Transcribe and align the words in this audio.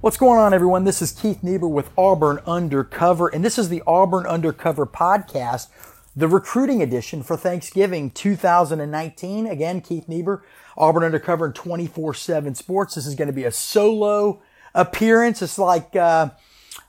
What's 0.00 0.16
going 0.16 0.38
on, 0.38 0.54
everyone? 0.54 0.84
This 0.84 1.02
is 1.02 1.10
Keith 1.10 1.42
Niebuhr 1.42 1.68
with 1.68 1.90
Auburn 1.98 2.38
Undercover, 2.46 3.26
and 3.26 3.44
this 3.44 3.58
is 3.58 3.68
the 3.68 3.82
Auburn 3.84 4.26
Undercover 4.26 4.86
podcast, 4.86 5.66
the 6.14 6.28
recruiting 6.28 6.80
edition 6.80 7.24
for 7.24 7.36
Thanksgiving 7.36 8.12
2019. 8.12 9.48
Again, 9.48 9.80
Keith 9.80 10.08
Niebuhr, 10.08 10.44
Auburn 10.76 11.02
Undercover 11.02 11.46
and 11.46 11.54
24 11.56 12.14
7 12.14 12.54
Sports. 12.54 12.94
This 12.94 13.06
is 13.08 13.16
going 13.16 13.26
to 13.26 13.32
be 13.32 13.42
a 13.42 13.50
solo 13.50 14.40
appearance. 14.72 15.42
It's 15.42 15.58
like 15.58 15.96
uh, 15.96 16.30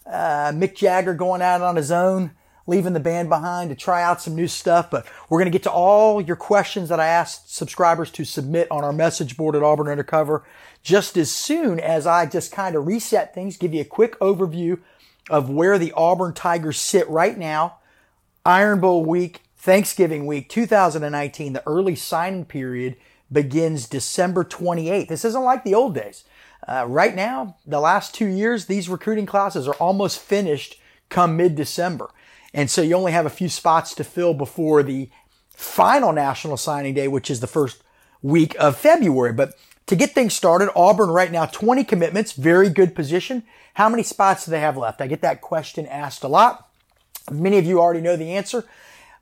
uh, 0.05 0.51
Mick 0.51 0.75
Jagger 0.75 1.15
going 1.15 1.41
out 1.41 1.63
on 1.63 1.77
his 1.77 1.89
own, 1.89 2.29
leaving 2.69 2.93
the 2.93 2.99
band 2.99 3.27
behind 3.29 3.69
to 3.69 3.75
try 3.75 4.01
out 4.01 4.21
some 4.21 4.35
new 4.35 4.47
stuff. 4.47 4.89
But 4.89 5.05
we're 5.27 5.39
going 5.39 5.51
to 5.51 5.55
get 5.55 5.63
to 5.63 5.71
all 5.71 6.21
your 6.21 6.35
questions 6.35 6.89
that 6.89 6.99
I 6.99 7.07
asked 7.07 7.53
subscribers 7.53 8.11
to 8.11 8.23
submit 8.23 8.67
on 8.71 8.83
our 8.83 8.93
message 8.93 9.35
board 9.35 9.55
at 9.55 9.63
Auburn 9.63 9.87
Undercover 9.87 10.43
just 10.81 11.17
as 11.17 11.31
soon 11.31 11.79
as 11.79 12.07
I 12.07 12.25
just 12.25 12.51
kind 12.51 12.75
of 12.75 12.87
reset 12.87 13.33
things, 13.33 13.57
give 13.57 13.73
you 13.73 13.81
a 13.81 13.85
quick 13.85 14.17
overview 14.19 14.79
of 15.29 15.49
where 15.49 15.77
the 15.77 15.91
Auburn 15.93 16.33
Tigers 16.33 16.79
sit 16.79 17.07
right 17.09 17.37
now. 17.37 17.77
Iron 18.45 18.79
Bowl 18.79 19.03
week, 19.03 19.41
Thanksgiving 19.57 20.25
week, 20.25 20.49
2019, 20.49 21.53
the 21.53 21.67
early 21.67 21.95
signing 21.95 22.45
period 22.45 22.95
begins 23.31 23.87
December 23.87 24.43
28th. 24.43 25.07
This 25.07 25.25
isn't 25.25 25.43
like 25.43 25.63
the 25.63 25.75
old 25.75 25.93
days. 25.93 26.23
Uh, 26.67 26.85
right 26.87 27.15
now, 27.15 27.57
the 27.65 27.79
last 27.79 28.13
two 28.13 28.25
years, 28.25 28.65
these 28.65 28.89
recruiting 28.89 29.25
classes 29.25 29.67
are 29.67 29.75
almost 29.75 30.19
finished 30.19 30.79
come 31.09 31.35
mid-December. 31.35 32.09
And 32.53 32.69
so 32.69 32.81
you 32.81 32.95
only 32.95 33.11
have 33.11 33.25
a 33.25 33.29
few 33.29 33.49
spots 33.49 33.93
to 33.95 34.03
fill 34.03 34.33
before 34.33 34.83
the 34.83 35.09
final 35.49 36.11
national 36.11 36.57
signing 36.57 36.93
day, 36.93 37.07
which 37.07 37.29
is 37.29 37.39
the 37.39 37.47
first 37.47 37.83
week 38.21 38.55
of 38.59 38.77
February. 38.77 39.33
But 39.33 39.53
to 39.87 39.95
get 39.95 40.11
things 40.11 40.33
started, 40.33 40.69
Auburn 40.75 41.09
right 41.09 41.31
now, 41.31 41.45
20 41.45 41.83
commitments, 41.83 42.33
very 42.33 42.69
good 42.69 42.95
position. 42.95 43.43
How 43.73 43.89
many 43.89 44.03
spots 44.03 44.45
do 44.45 44.51
they 44.51 44.59
have 44.59 44.77
left? 44.77 45.01
I 45.01 45.07
get 45.07 45.21
that 45.21 45.41
question 45.41 45.85
asked 45.85 46.23
a 46.23 46.27
lot. 46.27 46.69
Many 47.31 47.57
of 47.57 47.65
you 47.65 47.79
already 47.79 48.01
know 48.01 48.15
the 48.15 48.31
answer, 48.31 48.65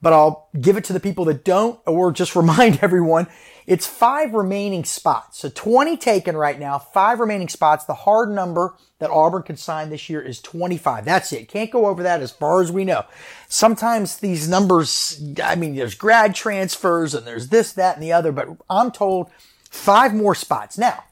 but 0.02 0.14
I'll 0.14 0.50
give 0.60 0.78
it 0.78 0.84
to 0.86 0.94
the 0.94 1.00
people 1.00 1.26
that 1.26 1.44
don't 1.44 1.80
or 1.86 2.12
just 2.12 2.36
remind 2.36 2.80
everyone 2.82 3.28
it's 3.68 3.86
five 3.86 4.34
remaining 4.34 4.84
spots. 4.86 5.40
So 5.40 5.50
20 5.50 5.98
taken 5.98 6.36
right 6.36 6.60
now, 6.60 6.80
five 6.80 7.20
remaining 7.20 7.50
spots. 7.50 7.86
The 7.86 7.94
hard 7.94 8.32
number 8.32 8.74
that 9.00 9.12
Auburn 9.12 9.44
can 9.44 9.58
sign 9.58 9.92
this 9.92 10.10
year 10.10 10.22
is 10.22 10.42
25. 10.42 11.06
That's 11.06 11.32
it. 11.32 11.48
Can't 11.48 11.70
go 11.70 11.86
over 11.86 12.02
that 12.02 12.22
as 12.22 12.32
far 12.32 12.62
as 12.62 12.72
we 12.72 12.86
know. 12.86 13.04
Sometimes 13.48 14.18
these 14.18 14.50
numbers, 14.50 15.22
I 15.44 15.56
mean, 15.56 15.76
there's 15.76 15.94
grad 15.94 16.34
transfers 16.34 17.14
and 17.14 17.28
there's 17.28 17.50
this, 17.50 17.74
that, 17.74 17.96
and 17.96 18.04
the 18.04 18.14
other, 18.14 18.32
but 18.32 18.48
I'm 18.70 18.90
told 18.90 19.30
Five 19.70 20.14
more 20.14 20.36
spots. 20.36 20.78
Now, 20.78 21.04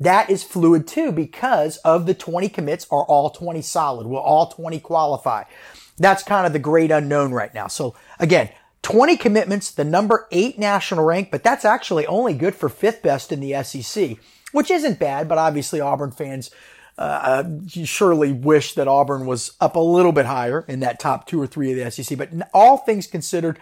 that 0.00 0.30
is 0.30 0.42
fluid 0.42 0.86
too 0.86 1.12
because 1.12 1.78
of 1.78 2.06
the 2.06 2.14
20 2.14 2.48
commits 2.48 2.86
are 2.90 3.04
all 3.04 3.30
20 3.30 3.62
solid. 3.62 4.06
Will 4.06 4.18
all 4.18 4.48
20 4.48 4.78
qualify? 4.80 5.44
That's 5.96 6.22
kind 6.22 6.46
of 6.46 6.52
the 6.52 6.58
great 6.58 6.90
unknown 6.90 7.32
right 7.32 7.52
now. 7.52 7.66
So 7.66 7.96
again, 8.18 8.50
20 8.82 9.16
commitments, 9.16 9.70
the 9.70 9.84
number 9.84 10.26
eight 10.30 10.58
national 10.58 11.04
rank, 11.04 11.30
but 11.30 11.42
that's 11.42 11.64
actually 11.64 12.06
only 12.06 12.34
good 12.34 12.54
for 12.54 12.68
fifth 12.68 13.02
best 13.02 13.32
in 13.32 13.40
the 13.40 13.62
SEC, 13.62 14.16
which 14.52 14.70
isn't 14.70 14.98
bad, 14.98 15.28
but 15.28 15.38
obviously 15.38 15.80
Auburn 15.80 16.10
fans 16.10 16.50
uh, 16.98 17.44
surely 17.84 18.32
wish 18.32 18.74
that 18.74 18.88
Auburn 18.88 19.26
was 19.26 19.52
up 19.60 19.76
a 19.76 19.80
little 19.80 20.12
bit 20.12 20.26
higher 20.26 20.64
in 20.66 20.80
that 20.80 20.98
top 20.98 21.26
two 21.26 21.40
or 21.40 21.46
three 21.46 21.70
of 21.70 21.78
the 21.78 21.90
SEC. 21.90 22.18
But 22.18 22.30
all 22.52 22.78
things 22.78 23.06
considered, 23.06 23.58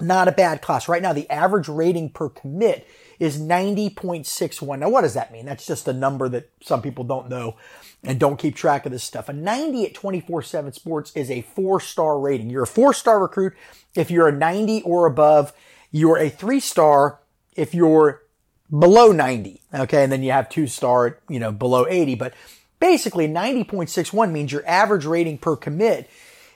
not 0.00 0.28
a 0.28 0.32
bad 0.32 0.62
class. 0.62 0.88
Right 0.88 1.02
now, 1.02 1.12
the 1.12 1.28
average 1.30 1.68
rating 1.68 2.10
per 2.10 2.28
commit 2.28 2.86
is 3.18 3.40
90.61. 3.40 4.78
Now, 4.78 4.88
what 4.88 5.02
does 5.02 5.14
that 5.14 5.32
mean? 5.32 5.46
That's 5.46 5.66
just 5.66 5.88
a 5.88 5.92
number 5.92 6.28
that 6.28 6.50
some 6.62 6.82
people 6.82 7.04
don't 7.04 7.28
know 7.28 7.56
and 8.04 8.20
don't 8.20 8.38
keep 8.38 8.54
track 8.54 8.86
of 8.86 8.92
this 8.92 9.04
stuff. 9.04 9.28
A 9.28 9.32
90 9.32 9.86
at 9.86 9.94
24-7 9.94 10.74
Sports 10.74 11.12
is 11.14 11.30
a 11.30 11.42
four-star 11.42 12.18
rating. 12.18 12.50
You're 12.50 12.64
a 12.64 12.66
four-star 12.66 13.20
recruit 13.20 13.54
if 13.94 14.10
you're 14.10 14.28
a 14.28 14.32
90 14.32 14.82
or 14.82 15.06
above. 15.06 15.52
You're 15.90 16.18
a 16.18 16.28
three-star 16.28 17.20
if 17.56 17.74
you're 17.74 18.22
below 18.70 19.12
90. 19.12 19.60
Okay. 19.72 20.02
And 20.02 20.12
then 20.12 20.22
you 20.22 20.32
have 20.32 20.48
two-star, 20.48 21.18
you 21.28 21.38
know, 21.38 21.52
below 21.52 21.86
80. 21.88 22.14
But 22.16 22.34
basically 22.78 23.26
90.61 23.26 24.30
means 24.30 24.52
your 24.52 24.66
average 24.66 25.04
rating 25.04 25.38
per 25.38 25.56
commit 25.56 26.10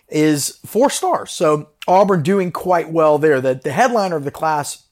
is 0.09 0.59
four 0.67 0.91
stars. 0.91 1.31
So 1.31 1.71
Auburn 1.87 2.23
doing 2.23 2.53
quite 2.53 2.91
well 2.91 3.19
there. 3.19 3.41
The, 3.41 3.55
the 3.55 3.73
headliner 3.73 4.17
of 4.17 4.25
the 4.25 4.31
class 4.31 4.85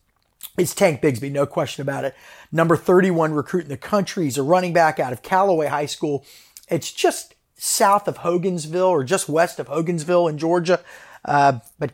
is 0.59 0.75
Tank 0.75 1.03
Bigsby, 1.03 1.31
no 1.31 1.47
question 1.47 1.83
about 1.83 2.05
it. 2.05 2.15
Number 2.51 2.77
31 2.77 3.33
recruit 3.33 3.65
in 3.65 3.69
the 3.69 3.77
country. 3.77 4.25
He's 4.25 4.39
a 4.39 4.43
running 4.43 4.73
back 4.73 4.99
out 4.99 5.13
of 5.13 5.23
Callaway 5.23 5.67
High 5.67 5.87
School. 5.87 6.25
It's 6.69 6.93
just 6.93 7.35
south 7.57 8.07
of 8.07 8.19
Hogansville 8.19 8.89
or 8.89 9.05
just 9.05 9.29
west 9.29 9.59
of 9.59 9.69
Hogansville 9.69 10.29
in 10.29 10.39
Georgia. 10.39 10.81
Uh, 11.25 11.61
but 11.79 11.93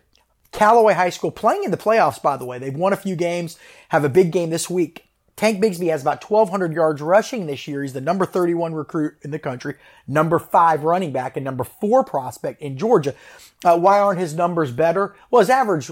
Callaway 0.50 0.94
High 0.94 1.10
School 1.10 1.31
playing 1.31 1.65
in 1.65 1.71
the 1.71 1.77
playoffs, 1.77 2.21
by 2.21 2.37
the 2.37 2.44
way. 2.44 2.59
They've 2.59 2.75
won 2.75 2.93
a 2.93 2.97
few 2.97 3.16
games, 3.16 3.59
have 3.88 4.05
a 4.05 4.09
big 4.09 4.33
game 4.33 4.50
this 4.50 4.69
week. 4.69 5.06
Tank 5.34 5.62
Bigsby 5.62 5.88
has 5.91 6.03
about 6.03 6.22
1,200 6.22 6.75
yards 6.75 7.00
rushing 7.00 7.47
this 7.47 7.66
year. 7.66 7.83
He's 7.83 7.94
the 7.94 8.03
number 8.03 8.27
31 8.27 8.75
recruit 8.75 9.15
in 9.22 9.31
the 9.31 9.38
country, 9.38 9.77
number 10.06 10.38
five 10.38 10.84
running 10.84 11.10
back, 11.10 11.37
and 11.37 11.44
number 11.44 11.65
four 11.65 12.04
prospect 12.04 12.60
in 12.60 12.77
Georgia. 12.77 13.15
Uh, 13.65 13.78
why 13.78 13.99
aren't 13.99 14.21
his 14.21 14.34
numbers 14.34 14.71
better? 14.71 15.16
Well, 15.31 15.41
his 15.41 15.50
average 15.50 15.91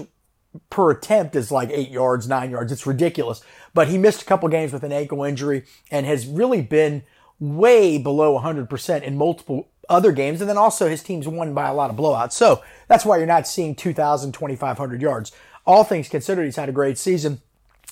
per 0.69 0.91
attempt 0.91 1.35
is 1.35 1.51
like 1.51 1.69
eight 1.71 1.89
yards, 1.89 2.27
nine 2.27 2.51
yards. 2.51 2.71
It's 2.71 2.85
ridiculous. 2.85 3.41
But 3.73 3.87
he 3.87 3.97
missed 3.97 4.21
a 4.21 4.25
couple 4.25 4.47
games 4.49 4.73
with 4.73 4.83
an 4.83 4.91
ankle 4.91 5.23
injury 5.23 5.63
and 5.89 6.05
has 6.05 6.27
really 6.27 6.61
been 6.61 7.03
way 7.41 7.97
below 7.97 8.39
100% 8.39 9.01
in 9.01 9.17
multiple 9.17 9.67
other 9.89 10.13
games. 10.13 10.39
And 10.39 10.49
then 10.49 10.57
also 10.57 10.87
his 10.87 11.03
team's 11.03 11.27
won 11.27 11.53
by 11.53 11.67
a 11.67 11.73
lot 11.73 11.89
of 11.89 11.97
blowouts. 11.97 12.33
So 12.33 12.63
that's 12.87 13.03
why 13.03 13.17
you're 13.17 13.25
not 13.25 13.47
seeing 13.47 13.75
2,000, 13.75 14.31
2,500 14.31 15.01
yards. 15.01 15.33
All 15.65 15.83
things 15.83 16.07
considered, 16.07 16.45
he's 16.45 16.55
had 16.55 16.69
a 16.69 16.73
great 16.73 16.97
season. 16.97 17.41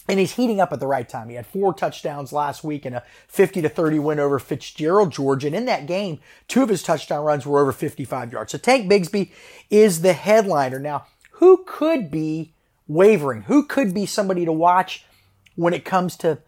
And 0.07 0.19
he's 0.19 0.33
heating 0.33 0.59
up 0.59 0.71
at 0.71 0.79
the 0.79 0.87
right 0.87 1.07
time. 1.07 1.29
He 1.29 1.35
had 1.35 1.45
four 1.45 1.73
touchdowns 1.73 2.33
last 2.33 2.63
week 2.63 2.85
and 2.85 2.95
a 2.95 3.03
50 3.27 3.61
to 3.61 3.69
30 3.69 3.99
win 3.99 4.19
over 4.19 4.39
Fitzgerald, 4.39 5.11
Georgia. 5.11 5.47
And 5.47 5.55
in 5.55 5.65
that 5.65 5.85
game, 5.85 6.19
two 6.47 6.63
of 6.63 6.69
his 6.69 6.81
touchdown 6.81 7.23
runs 7.23 7.45
were 7.45 7.59
over 7.59 7.71
55 7.71 8.31
yards. 8.31 8.51
So 8.51 8.57
Tank 8.57 8.89
Bigsby 8.89 9.31
is 9.69 10.01
the 10.01 10.13
headliner. 10.13 10.79
Now, 10.79 11.05
who 11.33 11.63
could 11.67 12.09
be 12.09 12.53
wavering? 12.87 13.43
Who 13.43 13.63
could 13.63 13.93
be 13.93 14.07
somebody 14.07 14.45
to 14.45 14.51
watch 14.51 15.05
when 15.55 15.73
it 15.73 15.85
comes 15.85 16.17
to 16.17 16.39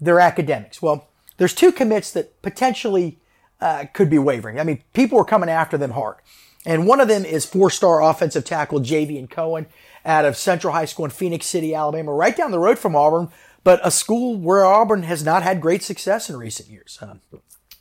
their 0.00 0.18
academics? 0.18 0.80
Well, 0.80 1.09
there's 1.40 1.54
two 1.54 1.72
commits 1.72 2.10
that 2.10 2.42
potentially 2.42 3.18
uh, 3.62 3.86
could 3.94 4.10
be 4.10 4.18
wavering. 4.18 4.60
I 4.60 4.62
mean, 4.62 4.82
people 4.92 5.18
are 5.18 5.24
coming 5.24 5.48
after 5.48 5.78
them 5.78 5.92
hard. 5.92 6.16
And 6.66 6.86
one 6.86 7.00
of 7.00 7.08
them 7.08 7.24
is 7.24 7.46
four-star 7.46 8.02
offensive 8.02 8.44
tackle 8.44 8.80
Javion 8.80 9.28
Cohen 9.30 9.64
out 10.04 10.26
of 10.26 10.36
Central 10.36 10.74
High 10.74 10.84
School 10.84 11.06
in 11.06 11.10
Phenix 11.10 11.46
City, 11.46 11.74
Alabama, 11.74 12.12
right 12.12 12.36
down 12.36 12.50
the 12.50 12.58
road 12.58 12.78
from 12.78 12.94
Auburn, 12.94 13.30
but 13.64 13.80
a 13.82 13.90
school 13.90 14.36
where 14.36 14.66
Auburn 14.66 15.04
has 15.04 15.24
not 15.24 15.42
had 15.42 15.62
great 15.62 15.82
success 15.82 16.28
in 16.28 16.36
recent 16.36 16.68
years. 16.68 16.98
Um, 17.00 17.22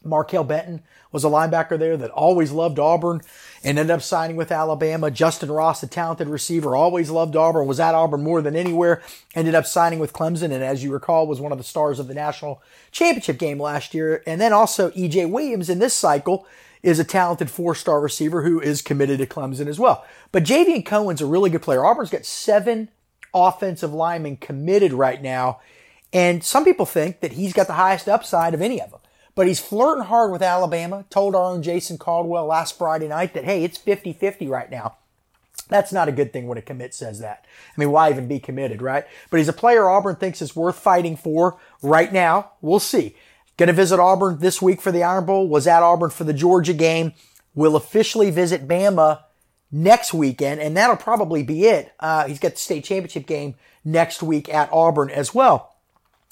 Markail 0.05 0.47
Benton 0.47 0.81
was 1.11 1.23
a 1.23 1.29
linebacker 1.29 1.77
there 1.77 1.97
that 1.97 2.11
always 2.11 2.51
loved 2.51 2.79
Auburn 2.79 3.21
and 3.63 3.79
ended 3.79 3.91
up 3.93 4.01
signing 4.01 4.35
with 4.35 4.51
Alabama. 4.51 5.09
Justin 5.09 5.51
Ross, 5.51 5.81
a 5.83 5.87
talented 5.87 6.27
receiver, 6.27 6.75
always 6.75 7.09
loved 7.09 7.35
Auburn, 7.35 7.67
was 7.67 7.79
at 7.79 7.95
Auburn 7.95 8.23
more 8.23 8.41
than 8.41 8.55
anywhere, 8.55 9.01
ended 9.35 9.55
up 9.55 9.65
signing 9.65 9.99
with 9.99 10.13
Clemson, 10.13 10.51
and 10.51 10.63
as 10.63 10.83
you 10.83 10.91
recall, 10.91 11.27
was 11.27 11.41
one 11.41 11.51
of 11.51 11.57
the 11.57 11.63
stars 11.63 11.99
of 11.99 12.07
the 12.07 12.13
national 12.13 12.61
championship 12.91 13.39
game 13.39 13.59
last 13.59 13.93
year. 13.93 14.23
And 14.27 14.39
then 14.39 14.53
also 14.53 14.91
EJ 14.91 15.29
Williams 15.29 15.69
in 15.69 15.79
this 15.79 15.93
cycle 15.93 16.47
is 16.81 16.99
a 16.99 17.03
talented 17.03 17.49
four-star 17.49 17.99
receiver 17.99 18.43
who 18.43 18.59
is 18.61 18.81
committed 18.81 19.19
to 19.19 19.25
Clemson 19.25 19.67
as 19.67 19.79
well. 19.79 20.05
But 20.31 20.45
Javion 20.45 20.85
Cohen's 20.85 21.21
a 21.21 21.25
really 21.25 21.49
good 21.49 21.61
player. 21.61 21.83
Auburn's 21.83 22.09
got 22.09 22.25
seven 22.25 22.89
offensive 23.33 23.93
linemen 23.93 24.37
committed 24.37 24.93
right 24.93 25.21
now, 25.21 25.59
and 26.13 26.43
some 26.43 26.63
people 26.63 26.85
think 26.85 27.19
that 27.19 27.33
he's 27.33 27.53
got 27.53 27.67
the 27.67 27.73
highest 27.73 28.07
upside 28.07 28.53
of 28.53 28.61
any 28.61 28.81
of 28.81 28.91
them. 28.91 28.98
But 29.39 29.47
he's 29.47 29.61
flirting 29.61 30.03
hard 30.03 30.33
with 30.33 30.41
Alabama. 30.41 31.05
Told 31.09 31.33
our 31.33 31.45
own 31.45 31.63
Jason 31.63 31.97
Caldwell 31.97 32.47
last 32.47 32.77
Friday 32.77 33.07
night 33.07 33.33
that, 33.33 33.45
hey, 33.45 33.63
it's 33.63 33.77
50 33.77 34.11
50 34.11 34.49
right 34.49 34.69
now. 34.69 34.97
That's 35.69 35.93
not 35.93 36.09
a 36.09 36.11
good 36.11 36.33
thing 36.33 36.45
when 36.45 36.57
a 36.57 36.61
commit 36.61 36.93
says 36.93 37.19
that. 37.19 37.45
I 37.47 37.79
mean, 37.79 37.89
why 37.89 38.09
even 38.09 38.27
be 38.27 38.39
committed, 38.39 38.81
right? 38.81 39.05
But 39.31 39.37
he's 39.37 39.47
a 39.47 39.53
player 39.53 39.87
Auburn 39.87 40.17
thinks 40.17 40.41
is 40.41 40.57
worth 40.57 40.77
fighting 40.77 41.15
for 41.15 41.57
right 41.81 42.11
now. 42.11 42.51
We'll 42.59 42.81
see. 42.81 43.15
Going 43.55 43.67
to 43.67 43.73
visit 43.73 43.97
Auburn 43.97 44.39
this 44.39 44.61
week 44.61 44.81
for 44.81 44.91
the 44.91 45.03
Iron 45.03 45.25
Bowl. 45.25 45.47
Was 45.47 45.67
at 45.67 45.83
Auburn 45.83 46.09
for 46.09 46.25
the 46.25 46.33
Georgia 46.33 46.73
game. 46.73 47.13
Will 47.55 47.77
officially 47.77 48.31
visit 48.31 48.67
Bama 48.67 49.21
next 49.71 50.13
weekend, 50.13 50.59
and 50.59 50.75
that'll 50.75 50.97
probably 50.97 51.43
be 51.43 51.65
it. 51.65 51.93
Uh, 52.01 52.27
he's 52.27 52.39
got 52.39 52.55
the 52.55 52.57
state 52.57 52.83
championship 52.83 53.25
game 53.25 53.55
next 53.85 54.21
week 54.21 54.53
at 54.53 54.69
Auburn 54.73 55.09
as 55.09 55.33
well. 55.33 55.77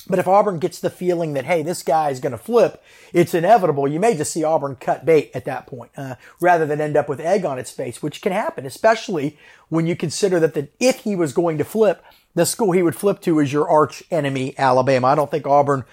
But 0.07 0.19
if 0.19 0.27
Auburn 0.27 0.59
gets 0.59 0.79
the 0.79 0.89
feeling 0.89 1.33
that, 1.33 1.45
hey, 1.45 1.63
this 1.63 1.83
guy 1.83 2.09
is 2.09 2.19
going 2.19 2.31
to 2.31 2.37
flip, 2.37 2.83
it's 3.13 3.33
inevitable. 3.33 3.87
You 3.87 3.99
may 3.99 4.15
just 4.15 4.31
see 4.31 4.43
Auburn 4.43 4.75
cut 4.75 5.05
bait 5.05 5.31
at 5.33 5.45
that 5.45 5.67
point, 5.67 5.91
uh, 5.97 6.15
rather 6.39 6.65
than 6.65 6.81
end 6.81 6.95
up 6.95 7.09
with 7.09 7.19
egg 7.19 7.45
on 7.45 7.59
its 7.59 7.71
face, 7.71 8.01
which 8.01 8.21
can 8.21 8.31
happen, 8.31 8.65
especially 8.65 9.37
when 9.69 9.85
you 9.85 9.95
consider 9.95 10.39
that 10.39 10.53
the, 10.53 10.69
if 10.79 11.01
he 11.01 11.15
was 11.15 11.33
going 11.33 11.57
to 11.57 11.65
flip, 11.65 12.03
the 12.35 12.45
school 12.45 12.71
he 12.71 12.83
would 12.83 12.95
flip 12.95 13.19
to 13.21 13.39
is 13.39 13.51
your 13.51 13.67
arch 13.67 14.03
enemy, 14.11 14.53
Alabama. 14.57 15.07
I 15.07 15.15
don't 15.15 15.31
think 15.31 15.47
Auburn 15.47 15.83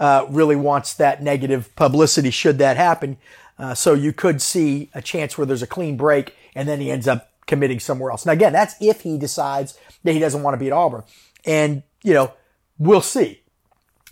uh, 0.00 0.26
really 0.28 0.56
wants 0.56 0.94
that 0.94 1.22
negative 1.22 1.74
publicity 1.76 2.30
should 2.30 2.58
that 2.58 2.76
happen. 2.76 3.18
Uh, 3.58 3.74
so 3.74 3.94
you 3.94 4.12
could 4.12 4.42
see 4.42 4.90
a 4.94 5.00
chance 5.02 5.38
where 5.38 5.46
there's 5.46 5.62
a 5.62 5.66
clean 5.66 5.96
break 5.96 6.34
and 6.54 6.68
then 6.68 6.80
he 6.80 6.90
ends 6.90 7.06
up 7.06 7.30
committing 7.46 7.78
somewhere 7.78 8.10
else. 8.10 8.26
Now 8.26 8.32
again, 8.32 8.52
that's 8.52 8.74
if 8.80 9.02
he 9.02 9.18
decides 9.18 9.78
that 10.04 10.12
he 10.12 10.18
doesn't 10.18 10.42
want 10.42 10.54
to 10.54 10.58
be 10.58 10.66
at 10.66 10.72
Auburn. 10.72 11.04
And, 11.44 11.82
you 12.02 12.14
know, 12.14 12.32
we'll 12.78 13.02
see. 13.02 13.41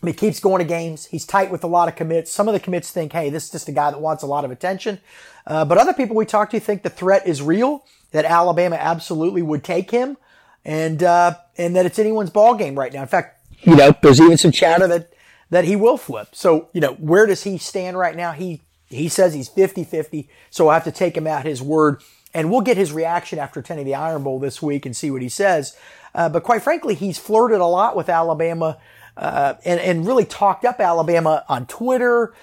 He 0.02 0.12
keeps 0.14 0.40
going 0.40 0.60
to 0.60 0.64
games. 0.64 1.06
He's 1.06 1.26
tight 1.26 1.50
with 1.50 1.62
a 1.62 1.66
lot 1.66 1.88
of 1.88 1.94
commits. 1.94 2.32
Some 2.32 2.48
of 2.48 2.54
the 2.54 2.60
commits 2.60 2.90
think, 2.90 3.12
hey, 3.12 3.28
this 3.28 3.44
is 3.44 3.50
just 3.50 3.68
a 3.68 3.72
guy 3.72 3.90
that 3.90 4.00
wants 4.00 4.22
a 4.22 4.26
lot 4.26 4.44
of 4.44 4.50
attention. 4.50 4.98
Uh, 5.46 5.64
but 5.64 5.76
other 5.76 5.92
people 5.92 6.16
we 6.16 6.24
talk 6.24 6.50
to 6.50 6.60
think 6.60 6.82
the 6.82 6.90
threat 6.90 7.26
is 7.26 7.42
real, 7.42 7.84
that 8.12 8.24
Alabama 8.24 8.76
absolutely 8.76 9.42
would 9.42 9.62
take 9.62 9.90
him, 9.90 10.16
and 10.64 11.02
uh, 11.02 11.34
and 11.58 11.76
that 11.76 11.86
it's 11.86 11.98
anyone's 11.98 12.30
ball 12.30 12.54
game 12.54 12.78
right 12.78 12.92
now. 12.92 13.02
In 13.02 13.08
fact, 13.08 13.44
you 13.62 13.76
know, 13.76 13.94
there's 14.02 14.20
even 14.20 14.38
some 14.38 14.52
chatter 14.52 14.86
that 14.88 15.12
that 15.50 15.64
he 15.64 15.76
will 15.76 15.96
flip. 15.96 16.28
So, 16.32 16.68
you 16.72 16.80
know, 16.80 16.94
where 16.94 17.26
does 17.26 17.42
he 17.42 17.58
stand 17.58 17.98
right 17.98 18.16
now? 18.16 18.32
He 18.32 18.62
he 18.88 19.08
says 19.08 19.34
he's 19.34 19.48
50-50, 19.48 20.28
so 20.50 20.68
I 20.68 20.74
have 20.74 20.84
to 20.84 20.92
take 20.92 21.16
him 21.16 21.26
at 21.26 21.44
his 21.44 21.62
word. 21.62 22.02
And 22.32 22.50
we'll 22.50 22.60
get 22.60 22.76
his 22.76 22.92
reaction 22.92 23.40
after 23.40 23.58
attending 23.58 23.86
the 23.86 23.94
Iron 23.96 24.22
Bowl 24.22 24.38
this 24.38 24.62
week 24.62 24.86
and 24.86 24.96
see 24.96 25.10
what 25.10 25.20
he 25.20 25.28
says. 25.28 25.76
Uh, 26.14 26.28
but 26.28 26.44
quite 26.44 26.62
frankly, 26.62 26.94
he's 26.94 27.18
flirted 27.18 27.60
a 27.60 27.66
lot 27.66 27.96
with 27.96 28.08
Alabama 28.08 28.78
uh, 29.20 29.54
and, 29.66 29.78
and 29.78 30.06
really 30.06 30.24
talked 30.24 30.64
up 30.64 30.80
Alabama 30.80 31.44
on 31.46 31.66
Twitter 31.66 32.34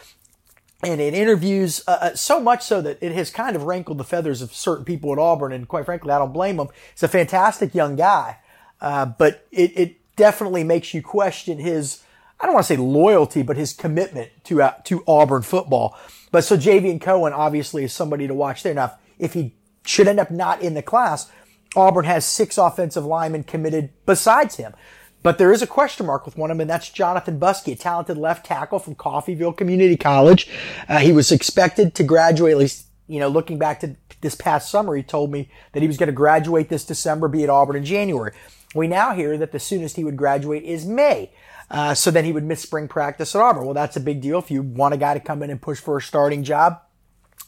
and 0.84 1.02
in 1.02 1.16
interviews, 1.16 1.84
uh, 1.88 1.98
uh, 2.00 2.16
so 2.16 2.40
much 2.40 2.62
so 2.62 2.82
that 2.82 3.00
it 3.02 3.12
has 3.14 3.32
kind 3.32 3.56
of 3.56 3.64
rankled 3.64 3.98
the 3.98 4.04
feathers 4.04 4.44
of 4.44 4.54
certain 4.54 4.86
people 4.86 5.12
at 5.12 5.18
Auburn. 5.18 5.52
And 5.52 5.68
quite 5.68 5.86
frankly, 5.86 6.12
I 6.12 6.20
don't 6.20 6.32
blame 6.32 6.60
him. 6.60 6.68
He's 6.94 7.02
a 7.02 7.08
fantastic 7.08 7.74
young 7.74 7.96
guy, 7.96 8.38
uh, 8.80 9.08
but 9.08 9.48
it, 9.52 9.76
it 9.76 10.16
definitely 10.16 10.64
makes 10.64 10.94
you 10.94 11.02
question 11.02 11.58
his, 11.58 12.04
I 12.40 12.46
don't 12.46 12.54
want 12.54 12.68
to 12.68 12.74
say 12.76 12.78
loyalty, 12.78 13.42
but 13.42 13.58
his 13.58 13.74
commitment 13.74 14.30
to 14.44 14.62
uh, 14.62 14.74
to 14.84 15.04
Auburn 15.08 15.42
football. 15.42 15.98
But 16.32 16.44
so 16.44 16.56
Javion 16.56 17.02
Cohen 17.02 17.34
obviously 17.34 17.86
is 17.86 17.92
somebody 17.92 18.28
to 18.28 18.36
watch 18.36 18.62
there. 18.62 18.76
Now, 18.76 19.00
if 19.18 19.34
he 19.34 19.56
should 19.84 20.08
end 20.08 20.20
up 20.20 20.30
not 20.30 20.62
in 20.62 20.76
the 20.76 20.84
class, 20.84 21.32
Auburn 21.76 22.06
has 22.06 22.24
six 22.24 22.56
offensive 22.60 23.04
linemen 23.04 23.44
committed 23.44 23.90
besides 24.06 24.58
him. 24.58 24.76
But 25.24 25.38
there 25.38 25.52
is 25.52 25.62
a 25.62 25.68
question 25.68 26.06
mark 26.06 26.26
with 26.26 26.38
one 26.38 26.52
of 26.52 26.58
them, 26.58 26.62
and 26.62 26.70
that's 26.70 26.90
Jonathan 26.90 27.40
Buskey, 27.40 27.74
a 27.74 27.76
talented 27.76 28.18
left 28.18 28.46
tackle 28.46 28.80
from 28.80 28.96
Coffeyville 28.96 29.58
Community 29.58 29.98
College. 29.98 30.50
Uh, 30.88 31.00
he 31.00 31.12
was 31.12 31.32
expected 31.32 31.96
to 31.96 32.04
graduate, 32.04 32.52
at 32.52 32.58
least, 32.58 32.86
you 33.08 33.20
know, 33.20 33.28
looking 33.28 33.58
back 33.58 33.80
to 33.82 33.96
this 34.22 34.36
past 34.36 34.70
summer, 34.70 34.96
he 34.96 35.04
told 35.04 35.32
me 35.32 35.50
that 35.74 35.82
he 35.82 35.88
was 35.88 35.98
going 35.98 36.08
to 36.08 36.14
graduate 36.14 36.70
this 36.70 36.86
December, 36.86 37.28
be 37.28 37.44
at 37.44 37.50
Auburn 37.50 37.76
in 37.76 37.86
January. 37.86 38.32
We 38.76 38.88
now 38.88 39.14
hear 39.14 39.38
that 39.38 39.52
the 39.52 39.60
soonest 39.60 39.96
he 39.96 40.04
would 40.04 40.18
graduate 40.18 40.64
is 40.64 40.86
May. 40.86 41.32
Uh, 41.70 41.94
so 41.94 42.12
then 42.12 42.26
he 42.26 42.32
would 42.32 42.46
miss 42.46 42.62
spring 42.62 42.88
practice 42.88 43.36
at 43.36 43.42
Auburn. 43.42 43.66
Well, 43.66 43.74
that's 43.74 43.98
a 43.98 44.02
big 44.02 44.22
deal 44.22 44.40
if 44.40 44.52
you 44.52 44.62
want 44.62 44.94
a 44.94 44.98
guy 44.98 45.14
to 45.14 45.20
come 45.20 45.44
in 45.44 45.50
and 45.50 45.62
push 45.62 45.80
for 45.80 45.98
a 45.98 46.02
starting 46.02 46.44
job. 46.44 46.82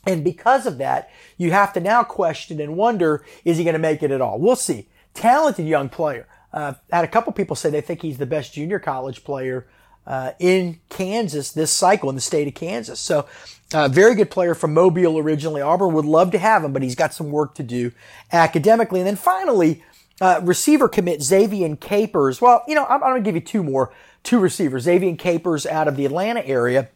And 0.06 0.24
because 0.24 0.66
of 0.66 0.78
that, 0.78 1.10
you 1.38 1.52
have 1.52 1.74
to 1.74 1.80
now 1.80 2.04
question 2.04 2.60
and 2.60 2.76
wonder, 2.78 3.26
is 3.46 3.58
he 3.58 3.64
going 3.64 3.74
to 3.74 3.80
make 3.80 4.04
it 4.04 4.12
at 4.12 4.22
all? 4.22 4.40
We'll 4.40 4.56
see. 4.56 4.90
Talented 5.14 5.66
young 5.66 5.90
player. 5.90 6.28
Uh, 6.52 6.74
had 6.92 7.04
a 7.04 7.08
couple 7.08 7.32
people 7.34 7.56
say 7.56 7.70
they 7.70 7.82
think 7.82 8.02
he's 8.02 8.18
the 8.18 8.26
best 8.26 8.54
junior 8.54 8.80
college 8.80 9.24
player 9.24 9.68
uh, 10.08 10.32
in 10.40 10.80
Kansas 10.90 11.52
this 11.52 11.72
cycle 11.72 12.10
in 12.10 12.16
the 12.16 12.22
state 12.22 12.48
of 12.48 12.56
Kansas. 12.56 13.00
So, 13.00 13.28
uh, 13.74 13.88
very 13.88 14.16
good 14.16 14.32
player 14.32 14.56
from 14.56 14.74
Mobile 14.74 15.20
originally. 15.20 15.62
Auburn 15.62 15.94
would 15.94 16.06
love 16.06 16.32
to 16.32 16.40
have 16.40 16.64
him, 16.64 16.74
but 16.74 16.82
he's 16.82 16.96
got 16.96 17.14
some 17.14 17.30
work 17.30 17.54
to 17.56 17.64
do 17.64 17.92
academically. 18.32 19.00
And 19.00 19.08
then 19.08 19.16
finally, 19.16 19.84
uh, 20.20 20.42
receiver 20.44 20.90
commit 20.90 21.22
Xavier 21.22 21.76
Capers. 21.76 22.42
Well, 22.42 22.64
you 22.68 22.74
know, 22.74 22.86
I'm, 22.86 23.04
I'm 23.04 23.12
going 23.12 23.24
to 23.24 23.28
give 23.28 23.36
you 23.36 23.42
two 23.42 23.64
more, 23.64 23.94
two 24.24 24.40
receivers. 24.40 24.84
Xavier 24.84 25.16
Capers 25.16 25.68
out 25.68 25.88
of 25.88 25.96
the 25.96 26.06
Atlanta 26.06 26.46
area. 26.46 26.90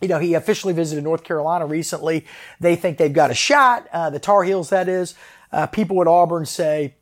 You 0.00 0.08
know, 0.08 0.20
he 0.20 0.34
officially 0.34 0.72
visited 0.72 1.02
North 1.02 1.24
Carolina 1.24 1.66
recently. 1.66 2.26
They 2.60 2.76
think 2.76 2.98
they've 2.98 3.12
got 3.12 3.30
a 3.30 3.34
shot. 3.34 3.88
Uh, 3.92 4.10
the 4.10 4.20
Tar 4.20 4.44
Heels, 4.44 4.70
that 4.70 4.88
is. 4.88 5.14
Uh, 5.50 5.66
people 5.66 6.00
at 6.00 6.06
Auburn 6.06 6.46
say 6.46 6.94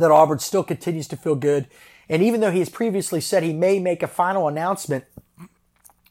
that 0.00 0.10
Auburn 0.10 0.38
still 0.38 0.64
continues 0.64 1.08
to 1.08 1.16
feel 1.16 1.34
good. 1.34 1.66
And 2.08 2.22
even 2.22 2.40
though 2.40 2.50
he 2.50 2.58
has 2.58 2.68
previously 2.68 3.20
said 3.20 3.42
he 3.42 3.52
may 3.52 3.78
make 3.78 4.02
a 4.02 4.08
final 4.08 4.48
announcement 4.48 5.04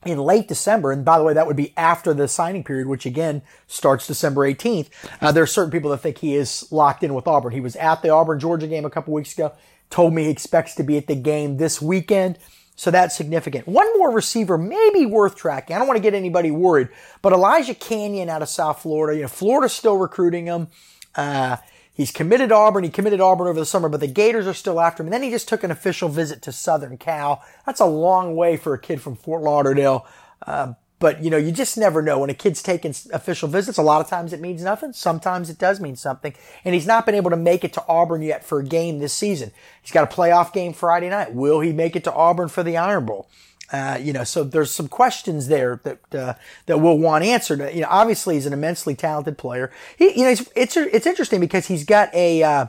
in 0.06 0.18
late 0.18 0.48
December, 0.48 0.92
and 0.94 1.04
by 1.04 1.18
the 1.18 1.26
way, 1.26 1.34
that 1.34 1.46
would 1.46 1.58
be 1.58 1.74
after 1.76 2.14
the 2.14 2.28
signing 2.28 2.64
period, 2.64 2.88
which 2.88 3.06
again 3.06 3.42
starts 3.68 4.08
December 4.08 4.50
18th, 4.50 4.88
uh, 5.20 5.32
there 5.32 5.44
are 5.44 5.48
certain 5.48 5.72
people 5.72 5.92
that 5.92 5.98
think 5.98 6.20
he 6.20 6.36
is 6.36 6.72
locked 6.72 7.04
in 7.04 7.14
with 7.14 7.28
Auburn. 7.28 7.52
He 7.52 7.60
was 7.60 7.76
at 7.76 8.02
the 8.02 8.10
Auburn 8.10 8.40
Georgia 8.40 8.68
game 8.68 8.86
a 8.86 8.90
couple 8.90 9.14
weeks 9.14 9.34
ago, 9.34 9.52
told 9.90 10.14
me 10.14 10.24
he 10.24 10.30
expects 10.30 10.74
to 10.76 10.84
be 10.84 10.98
at 10.98 11.08
the 11.08 11.16
game 11.16 11.58
this 11.58 11.82
weekend. 11.82 12.38
So 12.78 12.92
that's 12.92 13.14
significant. 13.14 13.68
One 13.68 13.98
more 13.98 14.10
receiver 14.10 14.58
may 14.58 14.90
be 14.94 15.06
worth 15.06 15.36
tracking. 15.36 15.76
I 15.76 15.80
don't 15.80 15.88
want 15.90 15.98
to 15.98 16.02
get 16.02 16.14
anybody 16.14 16.50
worried, 16.50 16.88
but 17.22 17.34
Elijah 17.34 17.74
Canion 17.74 18.30
out 18.30 18.42
of 18.42 18.48
South 18.48 18.82
Florida, 18.82 19.18
you 19.18 19.24
know, 19.24 19.28
Florida's 19.28 19.74
still 19.74 19.98
recruiting 19.98 20.46
him. 20.46 20.70
Uh, 21.14 21.58
He's 22.00 22.12
committed 22.12 22.54
Auburn. 22.54 22.86
He 22.86 22.90
committed 22.90 23.20
Auburn 23.20 23.50
over 23.50 23.60
the 23.60 23.66
summer, 23.66 23.90
but 23.90 24.00
the 24.00 24.08
Gators 24.08 24.48
are 24.48 24.54
still 24.54 24.80
after 24.80 25.04
him. 25.04 25.08
And 25.08 25.14
then 25.14 25.22
he 25.22 25.30
just 25.30 25.50
took 25.50 25.66
an 25.66 25.70
official 25.70 26.08
visit 26.08 26.42
to 26.44 26.54
Southern 26.54 26.98
Cal. 26.98 27.44
That's 27.66 27.82
a 27.82 27.86
long 27.86 28.38
way 28.38 28.56
for 28.56 28.74
a 28.74 28.80
kid 28.80 29.02
from 29.02 29.18
Fort 29.18 29.42
Lauderdale. 29.42 30.08
Uh, 30.48 30.76
but 31.00 31.22
you 31.22 31.30
know, 31.30 31.36
you 31.36 31.52
just 31.52 31.78
never 31.78 32.02
know 32.02 32.20
when 32.20 32.30
a 32.30 32.34
kid's 32.34 32.64
taking 32.64 32.96
official 33.12 33.50
visits. 33.50 33.78
A 33.78 33.82
lot 33.82 34.00
of 34.00 34.08
times 34.08 34.32
it 34.32 34.40
means 34.40 34.64
nothing. 34.64 34.94
Sometimes 34.94 35.50
it 35.50 35.58
does 35.58 35.82
mean 35.82 35.98
something. 35.98 36.34
And 36.64 36.74
he's 36.74 36.88
not 36.88 37.06
been 37.06 37.16
able 37.16 37.32
to 37.32 37.36
make 37.36 37.66
it 37.66 37.74
to 37.74 37.84
Auburn 37.90 38.22
yet 38.22 38.46
for 38.46 38.60
a 38.60 38.64
game 38.64 39.00
this 39.00 39.14
season. 39.14 39.52
He's 39.82 39.92
got 39.92 40.10
a 40.10 40.16
playoff 40.16 40.54
game 40.54 40.72
Friday 40.72 41.10
night. 41.10 41.34
Will 41.34 41.60
he 41.60 41.74
make 41.74 41.98
it 41.98 42.06
to 42.06 42.14
Auburn 42.14 42.48
for 42.48 42.64
the 42.64 42.78
Iron 42.78 43.08
Bowl? 43.08 43.28
Uh, 43.72 44.00
you 44.02 44.12
know, 44.14 44.24
so 44.24 44.44
there's 44.44 44.72
some 44.72 44.88
questions 44.88 45.48
there 45.48 45.80
that 45.84 46.16
uh, 46.16 46.34
that 46.66 46.80
we'll 46.80 46.98
want 46.98 47.24
answered. 47.24 47.60
You 47.74 47.82
know, 47.82 47.88
obviously 47.90 48.36
he's 48.36 48.48
an 48.48 48.54
immensely 48.54 48.96
talented 48.96 49.38
player. 49.38 49.72
He, 49.96 50.18
you 50.18 50.24
know, 50.24 50.32
it's 50.32 50.50
it's, 50.56 50.78
it's 50.78 51.06
interesting 51.06 51.40
because 51.40 51.68
he's 51.68 51.86
got 51.86 52.14
a 52.14 52.42
uh, 52.42 52.66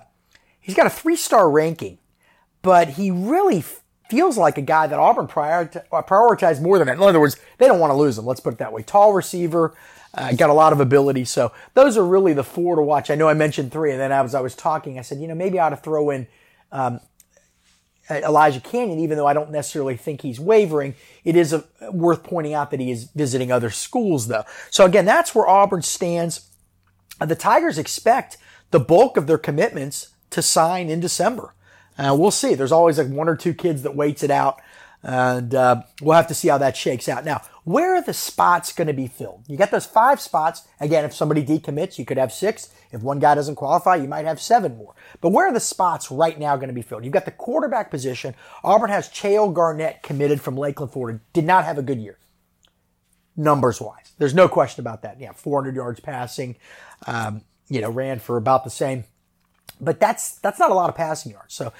he's 0.60 0.74
got 0.74 0.86
a 0.86 0.90
three 0.90 1.16
star 1.16 1.50
ranking, 1.50 1.98
but 2.60 2.90
he 2.90 3.10
really 3.10 3.64
feels 4.10 4.36
like 4.36 4.58
a 4.58 4.62
guy 4.62 4.86
that 4.86 4.98
Auburn 4.98 5.24
uh, 5.24 6.02
prioritized 6.02 6.60
more 6.60 6.78
than 6.78 6.88
that. 6.88 6.96
In 6.96 7.02
other 7.02 7.20
words, 7.20 7.36
they 7.58 7.66
don't 7.66 7.78
want 7.78 7.92
to 7.92 7.96
lose 7.96 8.18
him. 8.18 8.26
Let's 8.26 8.40
put 8.40 8.54
it 8.54 8.58
that 8.58 8.72
way. 8.72 8.82
Tall 8.82 9.12
receiver, 9.12 9.74
uh, 10.12 10.32
got 10.32 10.50
a 10.50 10.54
lot 10.54 10.72
of 10.72 10.80
ability. 10.80 11.24
So 11.24 11.52
those 11.74 11.96
are 11.96 12.04
really 12.04 12.32
the 12.32 12.44
four 12.44 12.76
to 12.76 12.82
watch. 12.82 13.10
I 13.10 13.14
know 13.14 13.28
I 13.28 13.34
mentioned 13.34 13.72
three, 13.72 13.92
and 13.92 14.00
then 14.00 14.12
as 14.12 14.34
I 14.34 14.40
was 14.40 14.54
talking, 14.54 14.98
I 14.98 15.02
said, 15.02 15.20
you 15.20 15.28
know, 15.28 15.34
maybe 15.34 15.58
I 15.58 15.66
ought 15.66 15.70
to 15.70 15.76
throw 15.76 16.10
in 16.10 16.26
um, 16.72 17.00
Elijah 18.10 18.60
Canion, 18.60 18.98
even 18.98 19.16
though 19.16 19.26
I 19.26 19.32
don't 19.32 19.50
necessarily 19.50 19.96
think 19.96 20.22
he's 20.22 20.40
wavering, 20.40 20.94
it 21.24 21.36
is 21.36 21.52
a, 21.52 21.64
worth 21.92 22.22
pointing 22.24 22.54
out 22.54 22.70
that 22.70 22.80
he 22.80 22.90
is 22.90 23.04
visiting 23.14 23.52
other 23.52 23.70
schools 23.70 24.28
though. 24.28 24.44
So 24.70 24.84
again, 24.84 25.04
that's 25.04 25.34
where 25.34 25.48
Auburn 25.48 25.82
stands. 25.82 26.50
The 27.20 27.36
Tigers 27.36 27.78
expect 27.78 28.38
the 28.70 28.80
bulk 28.80 29.16
of 29.16 29.26
their 29.26 29.38
commitments 29.38 30.10
to 30.30 30.42
sign 30.42 30.88
in 30.88 31.00
December. 31.00 31.54
Uh, 31.98 32.14
we'll 32.18 32.30
see. 32.30 32.54
There's 32.54 32.72
always 32.72 32.98
like 32.98 33.08
one 33.08 33.28
or 33.28 33.36
two 33.36 33.52
kids 33.52 33.82
that 33.82 33.94
waits 33.94 34.22
it 34.22 34.30
out. 34.30 34.60
And 35.02 35.54
uh, 35.54 35.82
we'll 36.00 36.16
have 36.16 36.28
to 36.28 36.34
see 36.34 36.48
how 36.48 36.58
that 36.58 36.76
shakes 36.76 37.08
out. 37.08 37.24
Now, 37.24 37.42
where 37.64 37.94
are 37.94 38.02
the 38.02 38.14
spots 38.14 38.72
going 38.72 38.88
to 38.88 38.94
be 38.94 39.06
filled? 39.06 39.44
You 39.46 39.56
got 39.56 39.70
those 39.70 39.86
five 39.86 40.20
spots. 40.20 40.66
Again, 40.80 41.04
if 41.04 41.14
somebody 41.14 41.44
decommits, 41.44 41.98
you 41.98 42.04
could 42.04 42.16
have 42.16 42.32
six. 42.32 42.70
If 42.90 43.02
one 43.02 43.18
guy 43.18 43.34
doesn't 43.34 43.56
qualify, 43.56 43.96
you 43.96 44.08
might 44.08 44.24
have 44.24 44.40
seven 44.40 44.76
more. 44.76 44.94
But 45.20 45.30
where 45.30 45.48
are 45.48 45.52
the 45.52 45.60
spots 45.60 46.10
right 46.10 46.38
now 46.38 46.56
going 46.56 46.68
to 46.68 46.74
be 46.74 46.82
filled? 46.82 47.04
You've 47.04 47.12
got 47.12 47.26
the 47.26 47.30
quarterback 47.30 47.90
position. 47.90 48.34
Auburn 48.64 48.90
has 48.90 49.08
Chayil 49.08 49.52
Garnett 49.52 50.02
committed 50.02 50.40
from 50.40 50.56
Lakeland, 50.56 50.92
Florida. 50.92 51.20
Did 51.32 51.44
not 51.44 51.64
have 51.64 51.78
a 51.78 51.82
good 51.82 52.00
year, 52.00 52.18
numbers 53.36 53.80
wise. 53.80 54.12
There's 54.18 54.34
no 54.34 54.48
question 54.48 54.80
about 54.80 55.02
that. 55.02 55.20
Yeah, 55.20 55.32
400 55.32 55.74
yards 55.74 56.00
passing. 56.00 56.56
Um, 57.06 57.42
you 57.68 57.80
know, 57.80 57.90
ran 57.90 58.18
for 58.18 58.36
about 58.36 58.64
the 58.64 58.70
same. 58.70 59.04
But 59.80 60.00
that's 60.00 60.38
that's 60.40 60.58
not 60.58 60.70
a 60.70 60.74
lot 60.74 60.90
of 60.90 60.96
passing 60.96 61.32
yards. 61.32 61.54
So 61.54 61.72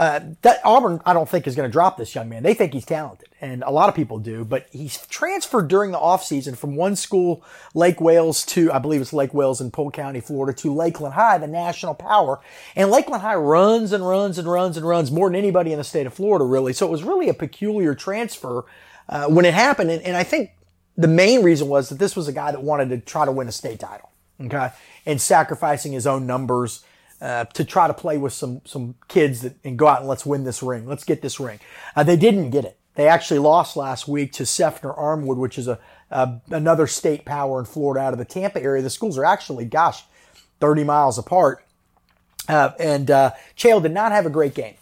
uh, 0.00 0.20
that 0.40 0.62
Auburn, 0.64 0.98
I 1.04 1.12
don't 1.12 1.28
think 1.28 1.46
is 1.46 1.54
going 1.54 1.68
to 1.68 1.72
drop 1.72 1.98
this 1.98 2.14
young 2.14 2.30
man. 2.30 2.42
They 2.42 2.54
think 2.54 2.72
he's 2.72 2.86
talented, 2.86 3.28
and 3.38 3.62
a 3.62 3.70
lot 3.70 3.90
of 3.90 3.94
people 3.94 4.18
do. 4.18 4.46
But 4.46 4.66
he's 4.72 5.06
transferred 5.08 5.68
during 5.68 5.90
the 5.90 5.98
offseason 5.98 6.56
from 6.56 6.74
one 6.74 6.96
school, 6.96 7.44
Lake 7.74 8.00
Wales, 8.00 8.46
to 8.46 8.72
I 8.72 8.78
believe 8.78 9.02
it's 9.02 9.12
Lake 9.12 9.34
Wales 9.34 9.60
in 9.60 9.70
Polk 9.70 9.92
County, 9.92 10.20
Florida, 10.20 10.56
to 10.60 10.72
Lakeland 10.72 11.12
High, 11.12 11.36
the 11.36 11.46
national 11.46 11.92
power. 11.94 12.40
And 12.74 12.90
Lakeland 12.90 13.20
High 13.20 13.34
runs 13.34 13.92
and 13.92 14.08
runs 14.08 14.38
and 14.38 14.50
runs 14.50 14.78
and 14.78 14.88
runs 14.88 15.12
more 15.12 15.28
than 15.28 15.36
anybody 15.36 15.70
in 15.70 15.76
the 15.76 15.84
state 15.84 16.06
of 16.06 16.14
Florida, 16.14 16.46
really. 16.46 16.72
So 16.72 16.86
it 16.86 16.90
was 16.90 17.02
really 17.02 17.28
a 17.28 17.34
peculiar 17.34 17.94
transfer 17.94 18.64
uh, 19.06 19.26
when 19.26 19.44
it 19.44 19.52
happened. 19.52 19.90
And, 19.90 20.00
and 20.02 20.16
I 20.16 20.22
think 20.22 20.52
the 20.96 21.08
main 21.08 21.42
reason 21.42 21.68
was 21.68 21.90
that 21.90 21.98
this 21.98 22.16
was 22.16 22.26
a 22.26 22.32
guy 22.32 22.52
that 22.52 22.62
wanted 22.62 22.88
to 22.88 23.00
try 23.00 23.26
to 23.26 23.32
win 23.32 23.48
a 23.48 23.52
state 23.52 23.80
title, 23.80 24.10
okay, 24.40 24.70
and 25.04 25.20
sacrificing 25.20 25.92
his 25.92 26.06
own 26.06 26.26
numbers 26.26 26.86
uh, 27.20 27.44
to 27.44 27.64
try 27.64 27.86
to 27.86 27.94
play 27.94 28.18
with 28.18 28.32
some 28.32 28.62
some 28.64 28.94
kids 29.08 29.42
that, 29.42 29.56
and 29.64 29.78
go 29.78 29.86
out 29.86 30.00
and 30.00 30.08
let's 30.08 30.24
win 30.24 30.44
this 30.44 30.62
ring. 30.62 30.86
Let's 30.86 31.04
get 31.04 31.22
this 31.22 31.38
ring. 31.38 31.60
Uh, 31.94 32.02
they 32.02 32.16
didn't 32.16 32.50
get 32.50 32.64
it. 32.64 32.78
They 32.94 33.08
actually 33.08 33.38
lost 33.38 33.76
last 33.76 34.08
week 34.08 34.32
to 34.32 34.42
Seffner 34.42 34.96
Armwood, 34.98 35.36
which 35.36 35.58
is 35.58 35.68
a, 35.68 35.78
a, 36.10 36.40
another 36.50 36.86
state 36.86 37.24
power 37.24 37.60
in 37.60 37.64
Florida 37.64 38.00
out 38.00 38.12
of 38.12 38.18
the 38.18 38.24
Tampa 38.24 38.60
area. 38.62 38.82
The 38.82 38.90
schools 38.90 39.16
are 39.16 39.24
actually, 39.24 39.64
gosh, 39.64 40.02
30 40.60 40.84
miles 40.84 41.16
apart. 41.16 41.64
Uh, 42.48 42.72
and 42.80 43.10
uh, 43.10 43.30
Chayil 43.56 43.80
did 43.80 43.92
not 43.92 44.12
have 44.12 44.26
a 44.26 44.30
great 44.30 44.54
game. 44.54 44.74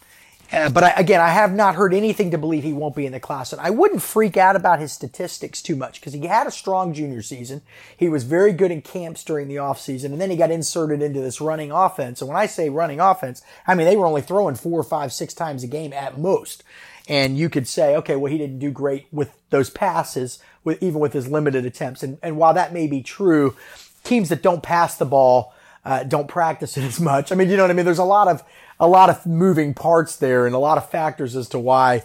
Uh, 0.50 0.70
but 0.70 0.82
I, 0.82 0.90
again, 0.96 1.20
I 1.20 1.28
have 1.28 1.52
not 1.52 1.74
heard 1.74 1.92
anything 1.92 2.30
to 2.30 2.38
believe 2.38 2.62
he 2.62 2.72
won't 2.72 2.96
be 2.96 3.04
in 3.04 3.12
the 3.12 3.20
class. 3.20 3.52
And 3.52 3.60
I 3.60 3.68
wouldn't 3.68 4.00
freak 4.00 4.38
out 4.38 4.56
about 4.56 4.80
his 4.80 4.92
statistics 4.92 5.60
too 5.60 5.76
much 5.76 6.00
because 6.00 6.14
he 6.14 6.26
had 6.26 6.46
a 6.46 6.50
strong 6.50 6.94
junior 6.94 7.20
season. 7.20 7.60
He 7.94 8.08
was 8.08 8.24
very 8.24 8.52
good 8.52 8.70
in 8.70 8.80
camps 8.80 9.24
during 9.24 9.48
the 9.48 9.56
offseason. 9.56 10.06
And 10.06 10.20
then 10.20 10.30
he 10.30 10.36
got 10.36 10.50
inserted 10.50 11.02
into 11.02 11.20
this 11.20 11.40
running 11.40 11.70
offense. 11.70 12.22
And 12.22 12.28
when 12.28 12.38
I 12.38 12.46
say 12.46 12.70
running 12.70 12.98
offense, 12.98 13.42
I 13.66 13.74
mean, 13.74 13.86
they 13.86 13.96
were 13.96 14.06
only 14.06 14.22
throwing 14.22 14.54
four, 14.54 14.82
five, 14.82 15.12
six 15.12 15.34
times 15.34 15.64
a 15.64 15.66
game 15.66 15.92
at 15.92 16.18
most. 16.18 16.64
And 17.08 17.38
you 17.38 17.50
could 17.50 17.68
say, 17.68 17.96
okay, 17.96 18.16
well, 18.16 18.32
he 18.32 18.38
didn't 18.38 18.58
do 18.58 18.70
great 18.70 19.06
with 19.12 19.30
those 19.50 19.68
passes, 19.70 20.38
with, 20.64 20.82
even 20.82 21.00
with 21.00 21.12
his 21.12 21.28
limited 21.28 21.66
attempts. 21.66 22.02
And, 22.02 22.18
and 22.22 22.36
while 22.38 22.54
that 22.54 22.72
may 22.72 22.86
be 22.86 23.02
true, 23.02 23.54
teams 24.02 24.30
that 24.30 24.42
don't 24.42 24.62
pass 24.62 24.96
the 24.96 25.06
ball, 25.06 25.54
uh, 25.84 26.04
don't 26.04 26.28
practice 26.28 26.76
it 26.76 26.84
as 26.84 27.00
much. 27.00 27.32
I 27.32 27.34
mean, 27.34 27.48
you 27.48 27.56
know 27.56 27.64
what 27.64 27.70
I 27.70 27.74
mean? 27.74 27.86
There's 27.86 27.98
a 27.98 28.04
lot 28.04 28.28
of, 28.28 28.42
a 28.80 28.86
lot 28.86 29.10
of 29.10 29.26
moving 29.26 29.74
parts 29.74 30.16
there 30.16 30.46
and 30.46 30.54
a 30.54 30.58
lot 30.58 30.78
of 30.78 30.88
factors 30.90 31.34
as 31.36 31.48
to 31.50 31.58
why, 31.58 32.02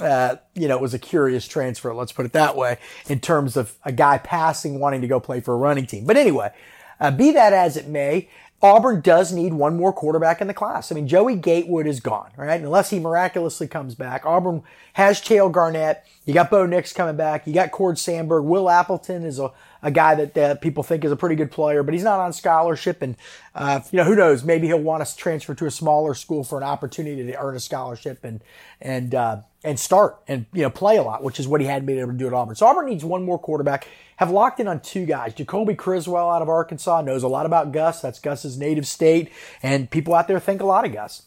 uh, 0.00 0.36
you 0.54 0.68
know, 0.68 0.76
it 0.76 0.82
was 0.82 0.94
a 0.94 0.98
curious 0.98 1.46
transfer. 1.46 1.92
Let's 1.94 2.12
put 2.12 2.26
it 2.26 2.32
that 2.32 2.56
way 2.56 2.78
in 3.08 3.20
terms 3.20 3.56
of 3.56 3.76
a 3.84 3.92
guy 3.92 4.18
passing, 4.18 4.80
wanting 4.80 5.02
to 5.02 5.08
go 5.08 5.20
play 5.20 5.40
for 5.40 5.54
a 5.54 5.58
running 5.58 5.86
team. 5.86 6.06
But 6.06 6.16
anyway, 6.16 6.50
uh, 6.98 7.10
be 7.10 7.32
that 7.32 7.52
as 7.52 7.76
it 7.76 7.88
may, 7.88 8.28
Auburn 8.62 9.00
does 9.00 9.32
need 9.32 9.52
one 9.52 9.76
more 9.76 9.92
quarterback 9.92 10.40
in 10.40 10.46
the 10.46 10.54
class. 10.54 10.92
I 10.92 10.94
mean, 10.94 11.08
Joey 11.08 11.34
Gatewood 11.34 11.86
is 11.86 11.98
gone, 11.98 12.30
right? 12.36 12.60
Unless 12.60 12.90
he 12.90 13.00
miraculously 13.00 13.66
comes 13.66 13.96
back. 13.96 14.24
Auburn 14.24 14.62
has 14.92 15.20
Chayil 15.20 15.50
Garnett. 15.50 16.04
You 16.26 16.32
got 16.32 16.48
Bo 16.48 16.64
Nix 16.64 16.92
coming 16.92 17.16
back. 17.16 17.44
You 17.44 17.52
got 17.52 17.72
Cord 17.72 17.98
Sandberg. 17.98 18.44
Will 18.44 18.70
Appleton 18.70 19.24
is 19.24 19.40
a, 19.40 19.50
a 19.82 19.90
guy 19.90 20.14
that 20.14 20.38
uh, 20.38 20.54
people 20.56 20.82
think 20.82 21.04
is 21.04 21.12
a 21.12 21.16
pretty 21.16 21.34
good 21.34 21.50
player, 21.50 21.82
but 21.82 21.94
he's 21.94 22.04
not 22.04 22.20
on 22.20 22.32
scholarship. 22.32 23.02
And, 23.02 23.16
uh, 23.54 23.80
you 23.90 23.98
know, 23.98 24.04
who 24.04 24.14
knows? 24.14 24.44
Maybe 24.44 24.68
he'll 24.68 24.78
want 24.78 25.04
to 25.04 25.16
transfer 25.16 25.54
to 25.54 25.66
a 25.66 25.70
smaller 25.70 26.14
school 26.14 26.44
for 26.44 26.56
an 26.58 26.64
opportunity 26.64 27.24
to 27.24 27.38
earn 27.38 27.56
a 27.56 27.60
scholarship 27.60 28.24
and, 28.24 28.42
and, 28.80 29.14
uh, 29.14 29.36
and 29.64 29.78
start 29.78 30.18
and, 30.28 30.46
you 30.52 30.62
know, 30.62 30.70
play 30.70 30.96
a 30.96 31.02
lot, 31.02 31.22
which 31.22 31.38
is 31.40 31.48
what 31.48 31.60
he 31.60 31.66
had 31.66 31.84
been 31.84 31.98
able 31.98 32.12
to 32.12 32.18
do 32.18 32.26
at 32.26 32.32
Auburn. 32.32 32.54
So 32.56 32.66
Auburn 32.66 32.86
needs 32.86 33.04
one 33.04 33.24
more 33.24 33.38
quarterback 33.38 33.86
have 34.16 34.30
locked 34.30 34.60
in 34.60 34.68
on 34.68 34.78
two 34.78 35.04
guys. 35.04 35.34
Jacoby 35.34 35.74
Criswell 35.74 36.30
out 36.30 36.42
of 36.42 36.48
Arkansas 36.48 37.00
knows 37.00 37.24
a 37.24 37.28
lot 37.28 37.44
about 37.44 37.72
Gus. 37.72 38.00
That's 38.00 38.20
Gus's 38.20 38.56
native 38.56 38.86
state. 38.86 39.32
And 39.64 39.90
people 39.90 40.14
out 40.14 40.28
there 40.28 40.38
think 40.38 40.60
a 40.60 40.66
lot 40.66 40.86
of 40.86 40.92
Gus 40.92 41.22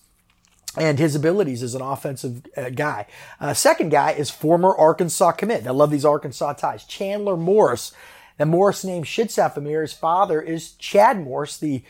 and 0.78 0.98
his 0.98 1.16
abilities 1.16 1.62
as 1.62 1.76
an 1.76 1.82
offensive 1.82 2.46
uh, 2.56 2.70
guy. 2.70 3.06
Uh, 3.40 3.54
second 3.54 3.90
guy 3.90 4.12
is 4.12 4.30
former 4.30 4.74
Arkansas 4.74 5.32
commit. 5.34 5.68
I 5.68 5.72
love 5.72 5.92
these 5.92 6.06
Arkansas 6.06 6.54
ties. 6.54 6.86
Chandler 6.86 7.36
Morris. 7.36 7.94
The 8.38 8.46
Morris 8.46 8.84
name 8.84 9.04
should 9.04 9.32
sound 9.32 9.54
familiar. 9.54 9.82
His 9.82 9.94
father 9.94 10.42
is 10.42 10.72
Chad 10.74 11.22
Morris, 11.22 11.58
the 11.58 11.84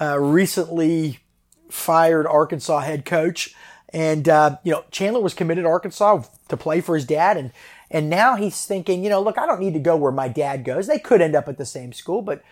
uh, 0.00 0.18
recently 0.18 1.18
fired 1.68 2.26
Arkansas 2.26 2.80
head 2.80 3.04
coach. 3.04 3.54
And, 3.92 4.28
uh, 4.28 4.56
you 4.62 4.72
know, 4.72 4.84
Chandler 4.90 5.20
was 5.20 5.34
committed 5.34 5.64
to 5.64 5.68
Arkansas 5.68 6.22
to 6.48 6.56
play 6.56 6.80
for 6.80 6.94
his 6.94 7.04
dad. 7.04 7.36
And 7.36 7.52
and 7.90 8.08
now 8.08 8.36
he's 8.36 8.64
thinking, 8.66 9.02
you 9.02 9.10
know, 9.10 9.20
look, 9.20 9.36
I 9.36 9.46
don't 9.46 9.60
need 9.60 9.72
to 9.74 9.80
go 9.80 9.96
where 9.96 10.12
my 10.12 10.28
dad 10.28 10.64
goes. 10.64 10.86
They 10.86 11.00
could 11.00 11.20
end 11.20 11.34
up 11.34 11.48
at 11.48 11.58
the 11.58 11.66
same 11.66 11.92
school, 11.92 12.22
but 12.22 12.42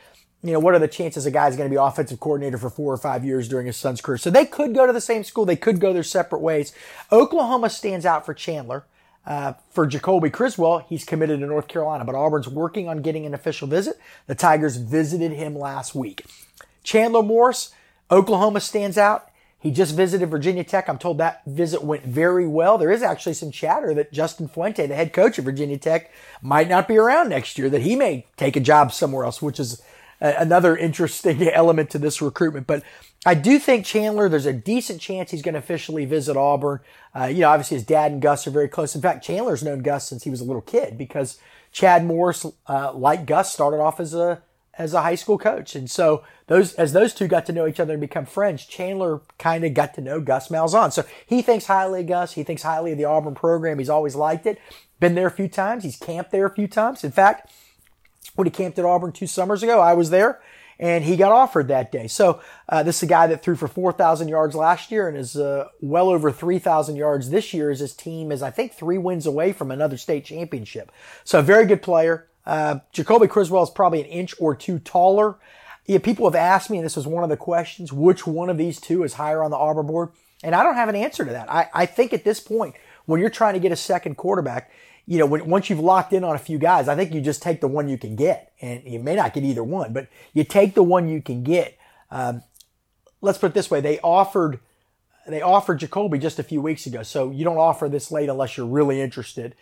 you 0.43 0.53
know, 0.53 0.61
what 0.61 0.75
are 0.75 0.79
the 0.79 0.89
chances 0.89 1.27
a 1.27 1.31
guy's 1.31 1.57
going 1.57 1.69
to 1.69 1.73
be 1.73 1.81
offensive 1.81 2.21
coordinator 2.21 2.59
for 2.59 2.71
four 2.71 2.93
or 2.93 2.97
five 2.97 3.25
years 3.25 3.49
during 3.49 3.67
his 3.67 3.77
son's 3.77 4.01
career? 4.01 4.19
So 4.19 4.31
they 4.31 4.47
could 4.47 4.75
go 4.75 4.87
to 4.87 4.93
the 4.93 5.01
same 5.01 5.25
school. 5.25 5.45
They 5.45 5.57
could 5.57 5.81
go 5.81 5.93
their 5.93 6.05
separate 6.05 6.41
ways. 6.41 6.73
Oklahoma 7.11 7.71
stands 7.71 8.07
out 8.07 8.25
for 8.25 8.35
Chandler. 8.35 8.85
Uh, 9.27 9.53
for 9.71 9.87
Jacoby 9.87 10.31
Criswell, 10.31 10.87
he's 10.89 11.05
committed 11.05 11.41
to 11.41 11.47
North 11.47 11.69
Carolina, 11.69 12.05
but 12.05 12.15
Auburn's 12.15 12.49
working 12.49 12.89
on 12.89 13.03
getting 13.03 13.27
an 13.27 13.35
official 13.35 13.69
visit. 13.69 13.99
The 14.27 14.35
Tigers 14.35 14.77
visited 14.77 15.33
him 15.33 15.55
last 15.59 15.95
week. 15.95 16.25
Chandler 16.83 17.23
Morris, 17.23 17.73
Oklahoma 18.11 18.61
stands 18.61 18.97
out. 18.97 19.31
He 19.61 19.71
just 19.73 19.95
visited 19.95 20.31
Virginia 20.31 20.63
Tech. 20.63 20.89
I'm 20.89 20.99
told 20.99 21.19
that 21.19 21.43
visit 21.45 21.83
went 21.83 22.05
very 22.05 22.47
well. 22.47 22.79
There 22.79 22.93
is 22.93 23.03
actually 23.03 23.35
some 23.35 23.51
chatter 23.51 23.93
that 23.95 24.13
Justin 24.13 24.47
Fuente, 24.47 24.87
the 24.87 24.95
head 24.95 25.13
coach 25.13 25.37
of 25.39 25.45
Virginia 25.45 25.77
Tech, 25.77 26.13
might 26.41 26.69
not 26.69 26.87
be 26.87 26.97
around 26.97 27.29
next 27.29 27.59
year, 27.59 27.69
that 27.69 27.83
he 27.83 27.97
may 27.97 28.25
take 28.37 28.55
a 28.55 28.61
job 28.61 28.93
somewhere 28.93 29.25
else, 29.25 29.43
which 29.43 29.59
is 29.59 29.83
another 30.21 30.77
interesting 30.77 31.43
element 31.53 31.91
to 31.91 31.99
this 31.99 32.21
recruitment. 32.21 32.67
But 32.67 32.83
I 33.27 33.35
do 33.35 33.59
think 33.59 33.85
Chandler, 33.85 34.29
there's 34.29 34.47
a 34.47 34.53
decent 34.53 35.01
chance 35.01 35.31
he's 35.31 35.43
going 35.43 35.55
to 35.55 35.59
officially 35.59 36.05
visit 36.05 36.37
Auburn. 36.37 36.81
Uh, 37.15 37.25
you 37.25 37.41
know, 37.41 37.51
obviously 37.51 37.77
his 37.77 37.87
dad 37.87 38.13
and 38.13 38.23
Gus 38.23 38.47
are 38.47 38.51
very 38.51 38.69
close. 38.69 38.95
In 38.95 39.03
fact, 39.03 39.25
Chandler's 39.25 39.63
known 39.63 39.81
Gus 39.81 40.09
since 40.09 40.25
he 40.25 40.31
was 40.31 40.41
a 40.41 40.45
little 40.45 40.63
kid 40.63 40.97
because 40.97 41.39
Chad 41.73 42.05
Morris, 42.05 42.47
uh, 42.69 42.93
like 42.93 43.27
Gus, 43.27 43.53
started 43.53 43.79
off 43.79 44.01
as 44.01 44.15
a 44.15 44.43
as 44.79 44.95
a 44.95 45.03
high 45.03 45.17
school 45.17 45.39
coach. 45.39 45.75
And 45.75 45.91
so 45.91 46.23
those, 46.47 46.73
as 46.75 46.93
those 46.93 47.13
two 47.13 47.27
got 47.27 47.47
to 47.47 47.53
know 47.53 47.67
each 47.67 47.81
other 47.81 47.95
and 47.95 48.01
become 48.01 48.25
friends, 48.25 48.65
Chandler 48.65 49.21
kind 49.37 49.65
of 49.65 49.75
got 49.75 49.95
to 49.95 50.01
know 50.01 50.21
Gus 50.21 50.49
Malzahn. 50.49 50.93
So 50.93 51.05
he 51.27 51.43
thinks 51.43 51.67
highly 51.67 52.03
of 52.03 52.07
Gus. 52.07 52.35
He 52.35 52.45
thinks 52.45 52.63
highly 52.63 52.93
of 52.93 52.99
the 52.99 53.05
Auburn 53.05 53.35
program. 53.35 53.81
He's 53.81 53.91
always 53.91 54.15
liked 54.15 54.47
it. 54.47 54.61
Been 55.01 55.17
there 55.17 55.27
a 55.27 55.33
few 55.33 55.49
times. 55.49 55.83
He's 55.83 55.97
camped 55.97 56.31
there 56.31 56.47
a 56.47 56.55
few 56.55 56.69
times. 56.69 57.03
In 57.03 57.11
fact, 57.11 57.51
when 58.39 58.47
he 58.47 58.53
camped 58.53 58.79
at 58.79 58.85
Auburn 58.85 59.11
two 59.11 59.27
summers 59.27 59.65
ago, 59.65 59.81
I 59.81 59.95
was 59.95 60.11
there 60.11 60.41
and 60.79 61.03
he 61.03 61.17
got 61.17 61.33
offered 61.33 61.67
that 61.67 61.91
day. 61.91 62.07
So 62.07 62.41
uh, 62.69 62.85
this 62.85 62.99
is 62.99 63.03
a 63.03 63.07
guy 63.07 63.27
that 63.27 63.43
threw 63.43 63.57
for 63.57 63.67
4,000 63.67 64.29
yards 64.29 64.55
last 64.55 64.93
year 64.93 65.09
and 65.09 65.17
is 65.17 65.37
uh, 65.37 65.67
well 65.81 66.09
over 66.09 66.31
3,000 66.31 66.95
yards 66.95 67.31
this 67.31 67.53
year 67.53 67.69
as 67.71 67.81
his 67.81 67.97
team 67.97 68.31
is, 68.31 68.41
I 68.41 68.53
think, 68.53 68.73
three 68.73 68.97
wins 68.97 69.27
away 69.27 69.53
from 69.53 69.73
another 69.73 69.97
state 69.97 70.25
championship. 70.25 70.93
So 71.25 71.41
a 71.41 71.43
very 71.43 71.67
good 71.67 71.83
player. 71.83 72.29
Uh, 72.47 72.79
Jacoby 72.93 73.27
Criswell 73.27 73.65
is 73.65 73.71
probably 73.71 74.01
an 74.03 74.07
inch 74.07 74.37
or 74.39 74.55
two 74.55 74.79
taller. 74.79 75.35
Yeah, 75.87 75.99
people 75.99 76.31
have 76.31 76.37
asked 76.37 76.71
me, 76.71 76.79
and 76.79 76.85
this 76.85 76.97
was 76.97 77.09
one 77.09 77.25
of 77.25 77.31
the 77.31 77.37
questions, 77.37 77.93
which 77.93 78.25
one 78.25 78.51
of 78.51 78.57
these 78.57 78.81
two 78.81 79.03
is 79.03 79.15
higher 79.15 79.43
on 79.43 79.51
the 79.51 79.57
Auburn 79.57 79.87
board? 79.87 80.11
And 80.45 80.55
I 80.55 80.63
don't 80.63 80.77
have 80.77 80.89
an 80.89 80.95
answer 80.95 81.25
to 81.25 81.33
that. 81.33 81.51
I, 81.51 81.69
I 81.75 81.87
think 81.87 82.13
at 82.13 82.23
this 82.23 82.39
point, 82.39 82.77
when 83.07 83.21
you're 83.21 83.31
trying 83.31 83.55
to 83.55 83.61
get 83.61 83.73
a 83.73 83.77
second 83.77 84.17
quarterback, 84.17 84.71
you 85.09 85.19
know, 85.19 85.25
when, 85.25 85.47
once 85.47 85.71
you've 85.71 85.81
locked 85.81 86.13
in 86.13 86.23
on 86.23 86.37
a 86.37 86.39
few 86.39 86.59
guys, 86.59 86.87
I 86.87 86.95
think 86.95 87.15
you 87.15 87.23
just 87.23 87.43
take 87.43 87.63
the 87.63 87.67
one 87.67 87.89
you 87.89 87.97
can 87.97 88.15
get. 88.15 88.53
And 88.61 88.83
you 88.85 88.99
may 88.99 89.15
not 89.15 89.33
get 89.33 89.43
either 89.43 89.65
one, 89.65 89.95
but 89.95 90.09
you 90.35 90.45
take 90.45 90.75
the 90.75 90.83
one 90.83 91.09
you 91.09 91.23
can 91.23 91.43
get. 91.43 91.79
Um, 92.11 92.43
let's 93.23 93.39
put 93.39 93.53
it 93.53 93.55
this 93.55 93.71
way. 93.71 93.81
They 93.81 93.99
offered, 94.01 94.61
they 95.27 95.41
offered 95.41 95.79
Jacoby 95.79 96.19
just 96.19 96.39
a 96.39 96.43
few 96.43 96.61
weeks 96.61 96.85
ago. 96.85 97.03
So 97.03 97.31
you 97.31 97.43
don't 97.43 97.57
offer 97.57 97.89
this 97.89 98.13
late 98.13 98.29
unless 98.29 98.59
you're 98.59 98.67
really 98.67 99.01
interested. 99.01 99.55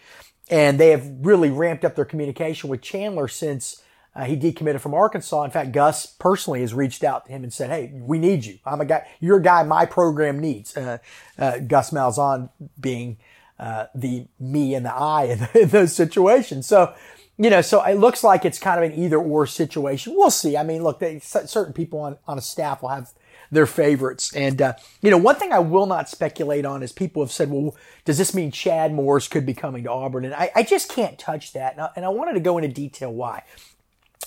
And 0.50 0.80
they 0.80 0.90
have 0.90 1.08
really 1.20 1.50
ramped 1.50 1.84
up 1.84 1.94
their 1.94 2.04
communication 2.04 2.68
with 2.68 2.82
Chandler 2.82 3.28
since 3.28 3.82
uh, 4.16 4.24
he 4.24 4.36
decommitted 4.36 4.80
from 4.80 4.94
Arkansas. 4.94 5.44
In 5.44 5.52
fact, 5.52 5.70
Gus 5.70 6.06
personally 6.06 6.62
has 6.62 6.74
reached 6.74 7.04
out 7.04 7.26
to 7.26 7.32
him 7.32 7.42
and 7.42 7.52
said, 7.52 7.68
"Hey, 7.68 7.92
we 7.94 8.18
need 8.18 8.46
you. 8.46 8.58
I'm 8.64 8.80
a 8.80 8.84
guy. 8.86 9.06
You're 9.20 9.36
a 9.36 9.42
guy 9.42 9.62
my 9.64 9.84
program 9.84 10.38
needs." 10.38 10.74
Uh, 10.74 10.98
uh, 11.38 11.58
Gus 11.58 11.90
Malzahn 11.90 12.48
being 12.80 13.18
uh, 13.58 13.86
the 13.94 14.26
me 14.38 14.74
and 14.74 14.84
the 14.84 14.94
I 14.94 15.24
in, 15.24 15.48
in, 15.62 15.68
those 15.68 15.94
situations. 15.94 16.66
So, 16.66 16.94
you 17.38 17.50
know, 17.50 17.60
so 17.60 17.82
it 17.82 17.94
looks 17.94 18.24
like 18.24 18.44
it's 18.44 18.58
kind 18.58 18.82
of 18.82 18.90
an 18.90 18.98
either 18.98 19.18
or 19.18 19.46
situation. 19.46 20.14
We'll 20.16 20.30
see. 20.30 20.56
I 20.56 20.62
mean, 20.62 20.82
look, 20.82 21.00
they, 21.00 21.18
certain 21.20 21.72
people 21.72 22.00
on 22.00 22.18
on 22.26 22.38
a 22.38 22.42
staff 22.42 22.82
will 22.82 22.90
have 22.90 23.12
their 23.50 23.66
favorites. 23.66 24.34
And, 24.34 24.60
uh, 24.60 24.74
you 25.00 25.10
know, 25.10 25.18
one 25.18 25.36
thing 25.36 25.52
I 25.52 25.58
will 25.58 25.86
not 25.86 26.08
speculate 26.08 26.64
on 26.64 26.82
is 26.82 26.92
people 26.92 27.22
have 27.22 27.32
said, 27.32 27.50
well, 27.50 27.76
does 28.04 28.18
this 28.18 28.34
mean 28.34 28.50
Chad 28.50 28.92
Morris 28.92 29.28
could 29.28 29.46
be 29.46 29.54
coming 29.54 29.84
to 29.84 29.90
Auburn? 29.90 30.24
And 30.24 30.34
I, 30.34 30.50
I 30.54 30.62
just 30.62 30.90
can't 30.90 31.18
touch 31.18 31.52
that. 31.52 31.72
And 31.72 31.82
I, 31.82 31.90
and 31.96 32.04
I 32.04 32.08
wanted 32.08 32.34
to 32.34 32.40
go 32.40 32.58
into 32.58 32.68
detail 32.68 33.12
why. 33.12 33.44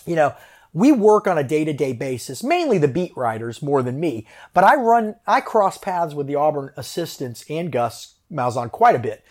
You 0.05 0.15
know, 0.15 0.35
we 0.73 0.91
work 0.91 1.27
on 1.27 1.37
a 1.37 1.43
day 1.43 1.65
to 1.65 1.73
day 1.73 1.93
basis, 1.93 2.43
mainly 2.43 2.77
the 2.77 2.87
beat 2.87 3.15
writers 3.17 3.61
more 3.61 3.81
than 3.81 3.99
me, 3.99 4.27
but 4.53 4.63
I 4.63 4.75
run, 4.75 5.15
I 5.25 5.41
cross 5.41 5.77
paths 5.77 6.13
with 6.13 6.27
the 6.27 6.35
Auburn 6.35 6.71
assistants 6.77 7.43
and 7.49 7.71
Gus 7.71 8.15
Malzahn 8.31 8.71
quite 8.71 8.95
a 8.95 8.99
bit. 8.99 9.23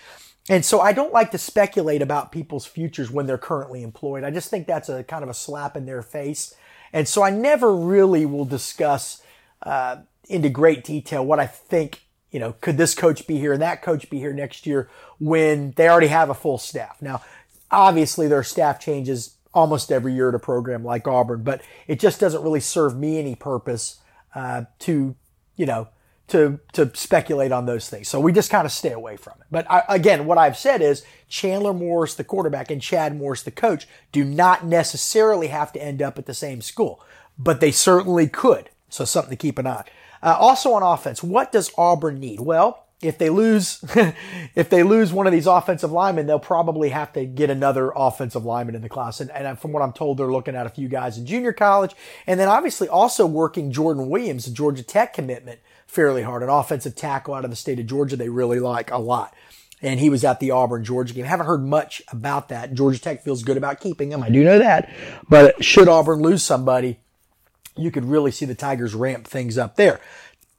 And 0.51 0.65
so 0.65 0.81
I 0.81 0.93
don't 0.93 1.13
like 1.13 1.31
to 1.33 1.39
speculate 1.39 2.01
about 2.01 2.33
people's 2.33 2.65
futures 2.65 3.11
when 3.11 3.27
they're 3.27 3.37
currently 3.37 3.83
employed. 3.83 4.25
I 4.25 4.31
just 4.31 4.49
think 4.49 4.67
that's 4.67 4.89
a 4.89 5.05
kind 5.05 5.23
of 5.23 5.29
a 5.29 5.35
slap 5.35 5.77
in 5.77 5.85
their 5.85 6.03
face. 6.03 6.55
And 6.93 7.07
so 7.07 7.23
I 7.23 7.31
never 7.31 7.75
really 7.75 8.25
will 8.25 8.47
discuss 8.47 9.23
uh, 9.63 9.97
into 10.29 10.49
great 10.49 10.85
detail 10.85 11.25
what 11.25 11.39
I 11.39 11.47
think 11.47 12.03
you 12.31 12.41
know, 12.41 12.55
could 12.61 12.77
this 12.77 12.95
coach 12.95 13.27
be 13.27 13.39
here 13.39 13.53
and 13.53 13.63
that 13.63 13.83
coach 13.83 14.11
be 14.11 14.19
here 14.19 14.33
next 14.33 14.67
year 14.67 14.89
when 15.19 15.73
they 15.73 15.89
already 15.89 16.09
have 16.09 16.31
a 16.31 16.35
full 16.35 16.59
staff? 16.59 17.01
Now, 17.01 17.23
obviously 17.71 18.29
there 18.29 18.39
are 18.39 18.45
staff 18.45 18.81
changes 18.81 19.37
almost 19.55 19.91
every 19.91 20.13
year 20.13 20.29
at 20.29 20.35
a 20.35 20.39
program 20.39 20.85
like 20.85 21.09
Auburn, 21.09 21.43
but 21.43 21.63
it 21.87 21.99
just 21.99 22.21
doesn't 22.21 22.43
really 22.43 22.61
serve 22.61 22.97
me 22.97 23.19
any 23.19 23.35
purpose 23.35 24.01
uh, 24.35 24.65
to, 24.81 25.17
you 25.57 25.67
know, 25.67 25.89
to 26.29 26.61
to 26.73 26.91
speculate 26.95 27.53
on 27.53 27.67
those 27.67 27.89
things. 27.89 28.09
So 28.09 28.21
we 28.21 28.33
just 28.33 28.51
kind 28.51 28.65
of 28.67 28.73
stay 28.73 28.93
away 28.93 29.17
from 29.17 29.35
it. 29.41 29.47
But 29.51 29.71
I, 29.71 29.83
again, 29.89 30.27
what 30.27 30.39
I've 30.39 30.57
said 30.57 30.81
is 30.81 31.05
Chandler 31.29 31.75
Morris, 31.75 32.15
the 32.15 32.25
quarterback, 32.25 32.71
and 32.71 32.81
Chad 32.81 33.17
Morris, 33.17 33.43
the 33.43 33.51
coach, 33.51 33.87
do 34.13 34.25
not 34.25 34.65
necessarily 34.65 35.49
have 35.49 35.73
to 35.73 35.83
end 35.83 36.01
up 36.01 36.19
at 36.19 36.27
the 36.27 36.35
same 36.35 36.61
school, 36.61 37.03
but 37.39 37.61
they 37.61 37.71
certainly 37.71 38.29
could. 38.29 38.71
So 38.89 39.05
something 39.05 39.31
to 39.31 39.37
keep 39.37 39.59
an 39.59 39.67
eye. 39.67 39.77
on. 39.77 39.85
Uh, 40.23 40.37
also 40.39 40.73
on 40.73 40.83
offense, 40.83 41.23
what 41.23 41.53
does 41.53 41.71
Auburn 41.77 42.19
need? 42.19 42.41
Well, 42.41 42.87
if 43.01 43.19
they 43.19 43.31
lose, 43.31 43.85
if 44.55 44.71
they 44.71 44.83
lose 44.83 45.13
one 45.13 45.27
of 45.27 45.33
these 45.33 45.47
offensive 45.47 45.93
linemen, 45.93 46.27
they'll 46.27 46.39
probably 46.41 46.89
have 46.89 47.13
to 47.13 47.25
get 47.25 47.51
another 47.51 47.93
offensive 47.95 48.45
lineman 48.45 48.75
in 48.75 48.83
the 48.83 48.89
class. 48.89 49.21
And, 49.21 49.31
and 49.31 49.59
from 49.59 49.73
what 49.73 49.83
I'm 49.83 49.93
told, 49.93 50.19
they're 50.19 50.33
looking 50.33 50.57
at 50.57 50.67
a 50.67 50.71
few 50.71 50.89
guys 50.89 51.19
in 51.19 51.27
junior 51.27 51.53
college, 51.53 51.95
and 52.27 52.41
then 52.41 52.49
obviously 52.49 52.89
also 52.89 53.27
working 53.27 53.71
Jordan 53.71 54.09
Williams, 54.09 54.47
the 54.47 54.51
Georgia 54.51 54.83
Tech 54.83 55.13
commitment, 55.13 55.61
fairly 55.89 56.23
hard. 56.23 56.45
An 56.45 56.49
offensive 56.49 56.95
tackle 56.95 57.35
out 57.35 57.45
of 57.45 57.51
the 57.51 57.57
state 57.57 57.81
of 57.81 57.87
Georgia, 57.87 58.17
they 58.17 58.29
really 58.29 58.61
like 58.61 58.93
a 58.93 58.99
lot. 58.99 59.35
And 59.81 59.99
he 59.99 60.11
was 60.11 60.25
at 60.25 60.39
the 60.39 60.51
Auburn 60.51 60.85
Georgia 60.85 61.15
game. 61.15 61.25
Haven't 61.25 61.47
heard 61.47 61.65
much 61.65 62.03
about 62.09 62.51
that. 62.51 62.75
Georgia 62.75 63.01
Tech 63.01 63.25
feels 63.25 63.43
good 63.43 63.57
about 63.57 63.81
keeping 63.81 64.13
him. 64.13 64.23
I 64.23 64.29
do 64.29 64.45
know 64.45 64.59
that. 64.59 64.93
But 65.29 65.65
should 65.65 65.89
Auburn 65.89 66.21
lose 66.21 66.43
somebody, 66.43 66.99
you 67.77 67.91
could 67.91 68.05
really 68.05 68.31
see 68.31 68.45
the 68.45 68.55
Tigers 68.55 68.95
ramp 68.95 69.27
things 69.27 69.57
up 69.57 69.77
there. 69.77 70.01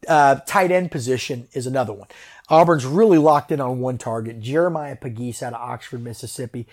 Uh, 0.07 0.35
tight 0.45 0.71
end 0.71 0.89
position 0.91 1.47
is 1.53 1.67
another 1.67 1.93
one. 1.93 2.07
Auburn's 2.47 2.85
really 2.85 3.17
locked 3.17 3.51
in 3.51 3.61
on 3.61 3.79
one 3.79 3.97
target. 3.97 4.39
Jeremiah 4.39 4.95
Pegues 4.95 5.43
out 5.43 5.53
of 5.53 5.61
Oxford, 5.61 6.01
Mississippi. 6.01 6.65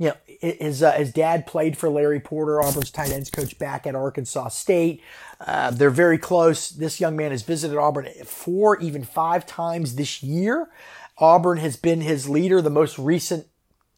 You 0.00 0.06
know, 0.08 0.16
his, 0.40 0.82
uh, 0.82 0.92
his 0.92 1.12
dad 1.12 1.46
played 1.46 1.76
for 1.76 1.90
Larry 1.90 2.20
Porter, 2.20 2.62
Auburn's 2.62 2.90
tight 2.90 3.10
ends 3.10 3.28
coach 3.28 3.58
back 3.58 3.86
at 3.86 3.94
Arkansas 3.94 4.48
State. 4.48 5.02
Uh, 5.38 5.70
they're 5.70 5.90
very 5.90 6.16
close. 6.16 6.70
This 6.70 7.00
young 7.00 7.16
man 7.16 7.32
has 7.32 7.42
visited 7.42 7.76
Auburn 7.76 8.08
four, 8.24 8.80
even 8.80 9.04
five 9.04 9.44
times 9.44 9.96
this 9.96 10.22
year. 10.22 10.70
Auburn 11.18 11.58
has 11.58 11.76
been 11.76 12.00
his 12.00 12.30
leader. 12.30 12.62
The 12.62 12.70
most 12.70 12.98
recent 12.98 13.46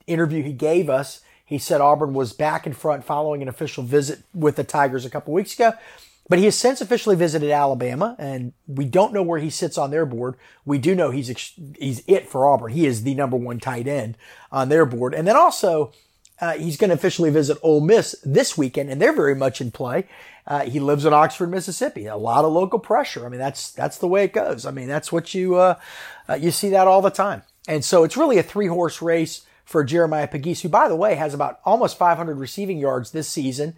interview 0.05 0.43
he 0.43 0.51
gave 0.51 0.89
us, 0.89 1.21
he 1.45 1.57
said 1.57 1.79
Auburn 1.79 2.13
was 2.13 2.33
back 2.33 2.67
in 2.67 2.73
front 2.73 3.05
following 3.05 3.41
an 3.41 3.47
official 3.47 3.83
visit 3.83 4.23
with 4.33 4.57
the 4.57 4.65
Tigers 4.65 5.05
a 5.05 5.09
couple 5.09 5.33
weeks 5.33 5.53
ago. 5.53 5.71
But 6.29 6.39
he 6.39 6.45
has 6.45 6.57
since 6.57 6.79
officially 6.79 7.17
visited 7.17 7.51
Alabama, 7.51 8.15
and 8.17 8.53
we 8.65 8.85
don't 8.85 9.13
know 9.13 9.23
where 9.23 9.39
he 9.39 9.49
sits 9.49 9.77
on 9.77 9.91
their 9.91 10.05
board. 10.05 10.35
We 10.65 10.77
do 10.77 10.95
know 10.95 11.11
he's 11.11 11.27
he's 11.77 12.01
it 12.07 12.29
for 12.29 12.47
Auburn. 12.47 12.71
He 12.71 12.85
is 12.85 13.03
the 13.03 13.13
number 13.13 13.35
one 13.35 13.59
tight 13.59 13.87
end 13.87 14.17
on 14.51 14.69
their 14.69 14.85
board. 14.85 15.13
And 15.13 15.27
then 15.27 15.35
also, 15.35 15.91
uh, 16.39 16.53
he's 16.53 16.77
going 16.77 16.89
to 16.89 16.95
officially 16.95 17.29
visit 17.29 17.57
Ole 17.61 17.81
Miss 17.81 18.15
this 18.23 18.57
weekend, 18.57 18.89
and 18.89 19.01
they're 19.01 19.15
very 19.15 19.35
much 19.35 19.59
in 19.59 19.71
play. 19.71 20.07
Uh, 20.47 20.61
he 20.61 20.79
lives 20.79 21.05
in 21.05 21.13
Oxford, 21.13 21.49
Mississippi. 21.49 22.05
A 22.05 22.17
lot 22.17 22.45
of 22.45 22.53
local 22.53 22.79
pressure. 22.79 23.25
I 23.25 23.29
mean, 23.29 23.39
that's 23.39 23.71
that's 23.71 23.97
the 23.97 24.07
way 24.07 24.23
it 24.23 24.33
goes. 24.33 24.65
I 24.65 24.71
mean, 24.71 24.87
that's 24.87 25.11
what 25.11 25.33
you 25.33 25.55
uh, 25.55 25.75
uh 26.29 26.35
you 26.35 26.51
see 26.51 26.69
that 26.69 26.87
all 26.87 27.01
the 27.01 27.09
time. 27.09 27.43
And 27.67 27.83
so 27.83 28.03
it's 28.03 28.17
really 28.17 28.37
a 28.37 28.43
three 28.43 28.67
horse 28.67 29.01
race 29.01 29.45
for 29.65 29.83
Jeremiah 29.83 30.27
Pegues, 30.27 30.61
who, 30.61 30.69
by 30.69 30.87
the 30.87 30.95
way, 30.95 31.15
has 31.15 31.33
about 31.33 31.59
almost 31.65 31.97
500 31.97 32.37
receiving 32.37 32.77
yards 32.77 33.11
this 33.11 33.29
season 33.29 33.75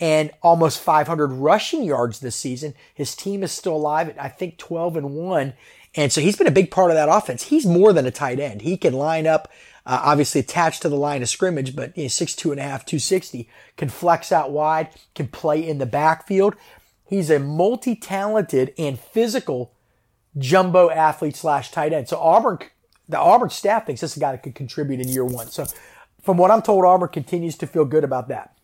and 0.00 0.30
almost 0.42 0.80
500 0.80 1.32
rushing 1.32 1.82
yards 1.82 2.20
this 2.20 2.36
season. 2.36 2.74
His 2.94 3.16
team 3.16 3.42
is 3.42 3.52
still 3.52 3.76
alive 3.76 4.08
at, 4.08 4.20
I 4.20 4.28
think, 4.28 4.58
12 4.58 4.96
and 4.96 5.10
1. 5.14 5.54
And 5.94 6.12
so 6.12 6.20
he's 6.20 6.36
been 6.36 6.46
a 6.46 6.52
big 6.52 6.70
part 6.70 6.90
of 6.90 6.96
that 6.96 7.08
offense. 7.08 7.44
He's 7.44 7.66
more 7.66 7.92
than 7.92 8.06
a 8.06 8.10
tight 8.10 8.38
end. 8.38 8.62
He 8.62 8.76
can 8.76 8.92
line 8.92 9.26
up, 9.26 9.50
uh, 9.84 10.00
obviously 10.04 10.40
attached 10.40 10.82
to 10.82 10.88
the 10.88 10.96
line 10.96 11.22
of 11.22 11.28
scrimmage, 11.28 11.74
but 11.74 11.96
you 11.96 12.04
know, 12.04 12.08
6'2 12.08 12.52
and 12.52 12.60
a 12.60 12.62
half, 12.62 12.86
260, 12.86 13.48
can 13.76 13.88
flex 13.88 14.30
out 14.30 14.52
wide, 14.52 14.90
can 15.14 15.28
play 15.28 15.66
in 15.66 15.78
the 15.78 15.86
backfield. 15.86 16.54
He's 17.04 17.30
a 17.30 17.38
multi-talented 17.38 18.74
and 18.78 19.00
physical 19.00 19.72
jumbo 20.36 20.90
athlete 20.90 21.34
slash 21.34 21.70
tight 21.70 21.92
end. 21.92 22.08
So 22.08 22.18
Auburn, 22.18 22.58
the 23.08 23.18
Auburn 23.18 23.50
staff 23.50 23.86
thinks 23.86 24.02
this 24.02 24.12
is 24.12 24.16
a 24.18 24.20
guy 24.20 24.32
that 24.32 24.42
could 24.42 24.54
contribute 24.54 25.00
in 25.00 25.08
year 25.08 25.24
one. 25.24 25.48
So 25.48 25.66
from 26.22 26.36
what 26.36 26.50
I'm 26.50 26.62
told, 26.62 26.84
Auburn 26.84 27.08
continues 27.08 27.56
to 27.56 27.66
feel 27.66 27.86
good 27.86 28.04
about 28.04 28.28
that. 28.28 28.54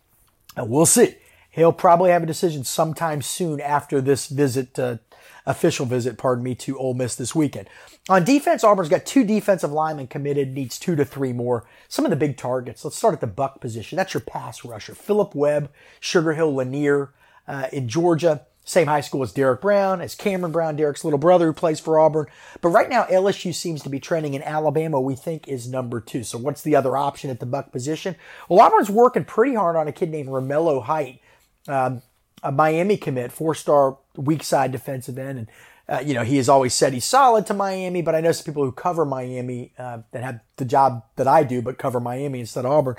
And 0.55 0.69
we'll 0.69 0.85
see. 0.85 1.15
He'll 1.55 1.71
probably 1.71 2.11
have 2.11 2.21
a 2.21 2.25
decision 2.25 2.65
sometime 2.65 3.21
soon 3.21 3.61
after 3.61 4.01
this 4.01 4.27
visit, 4.27 4.77
uh, 4.77 4.97
official 5.45 5.85
visit, 5.85 6.17
pardon 6.17 6.43
me, 6.43 6.53
to 6.55 6.77
Ole 6.77 6.93
Miss 6.93 7.15
this 7.15 7.33
weekend. 7.33 7.69
On 8.09 8.25
defense, 8.25 8.61
Auburn's 8.61 8.89
got 8.89 9.05
two 9.05 9.23
defensive 9.23 9.71
linemen 9.71 10.07
committed, 10.07 10.53
needs 10.53 10.77
two 10.77 10.97
to 10.97 11.05
three 11.05 11.31
more. 11.31 11.65
Some 11.87 12.03
of 12.03 12.11
the 12.11 12.17
big 12.17 12.35
targets. 12.35 12.83
Let's 12.83 12.97
start 12.97 13.13
at 13.13 13.21
the 13.21 13.27
buck 13.27 13.61
position. 13.61 13.95
That's 13.95 14.13
your 14.13 14.19
pass 14.19 14.65
rusher. 14.65 14.93
Philip 14.93 15.33
Webb, 15.33 15.71
Sugar 16.01 16.33
Hill 16.33 16.53
Lanier 16.53 17.13
uh, 17.47 17.67
in 17.71 17.87
Georgia. 17.87 18.41
Same 18.65 18.87
high 18.87 18.99
school 18.99 19.23
as 19.23 19.31
Derrick 19.31 19.61
Brown, 19.61 20.01
as 20.01 20.13
Cameron 20.13 20.51
Brown, 20.51 20.75
Derrick's 20.75 21.05
little 21.05 21.19
brother 21.19 21.45
who 21.45 21.53
plays 21.53 21.79
for 21.79 21.99
Auburn. 21.99 22.25
But 22.59 22.69
right 22.69 22.89
now, 22.89 23.05
LSU 23.05 23.55
seems 23.55 23.81
to 23.83 23.89
be 23.89 24.01
trending 24.01 24.33
in 24.33 24.43
Alabama, 24.43 24.99
we 24.99 25.15
think 25.15 25.47
is 25.47 25.69
number 25.69 26.01
two. 26.01 26.25
So 26.25 26.37
what's 26.37 26.63
the 26.63 26.75
other 26.75 26.97
option 26.97 27.29
at 27.29 27.39
the 27.39 27.45
buck 27.45 27.71
position? 27.71 28.17
Well, 28.49 28.59
Auburn's 28.59 28.89
working 28.89 29.23
pretty 29.23 29.55
hard 29.55 29.77
on 29.77 29.87
a 29.87 29.93
kid 29.93 30.09
named 30.09 30.27
Romello 30.27 30.83
Height 30.83 31.21
um, 31.67 32.01
a 32.43 32.51
Miami 32.51 32.97
commit, 32.97 33.31
four-star 33.31 33.97
weak 34.15 34.43
side 34.43 34.71
defensive 34.71 35.17
end, 35.17 35.39
and 35.39 35.47
uh, 35.87 36.01
you 36.03 36.13
know 36.13 36.23
he 36.23 36.37
has 36.37 36.49
always 36.49 36.73
said 36.73 36.93
he's 36.93 37.05
solid 37.05 37.45
to 37.47 37.53
Miami. 37.53 38.01
But 38.01 38.15
I 38.15 38.21
know 38.21 38.31
some 38.31 38.45
people 38.45 38.63
who 38.63 38.71
cover 38.71 39.05
Miami 39.05 39.71
uh, 39.77 39.99
that 40.11 40.23
have 40.23 40.39
the 40.57 40.65
job 40.65 41.03
that 41.15 41.27
I 41.27 41.43
do, 41.43 41.61
but 41.61 41.77
cover 41.77 41.99
Miami 41.99 42.39
instead 42.39 42.65
of 42.65 42.71
Auburn, 42.71 42.95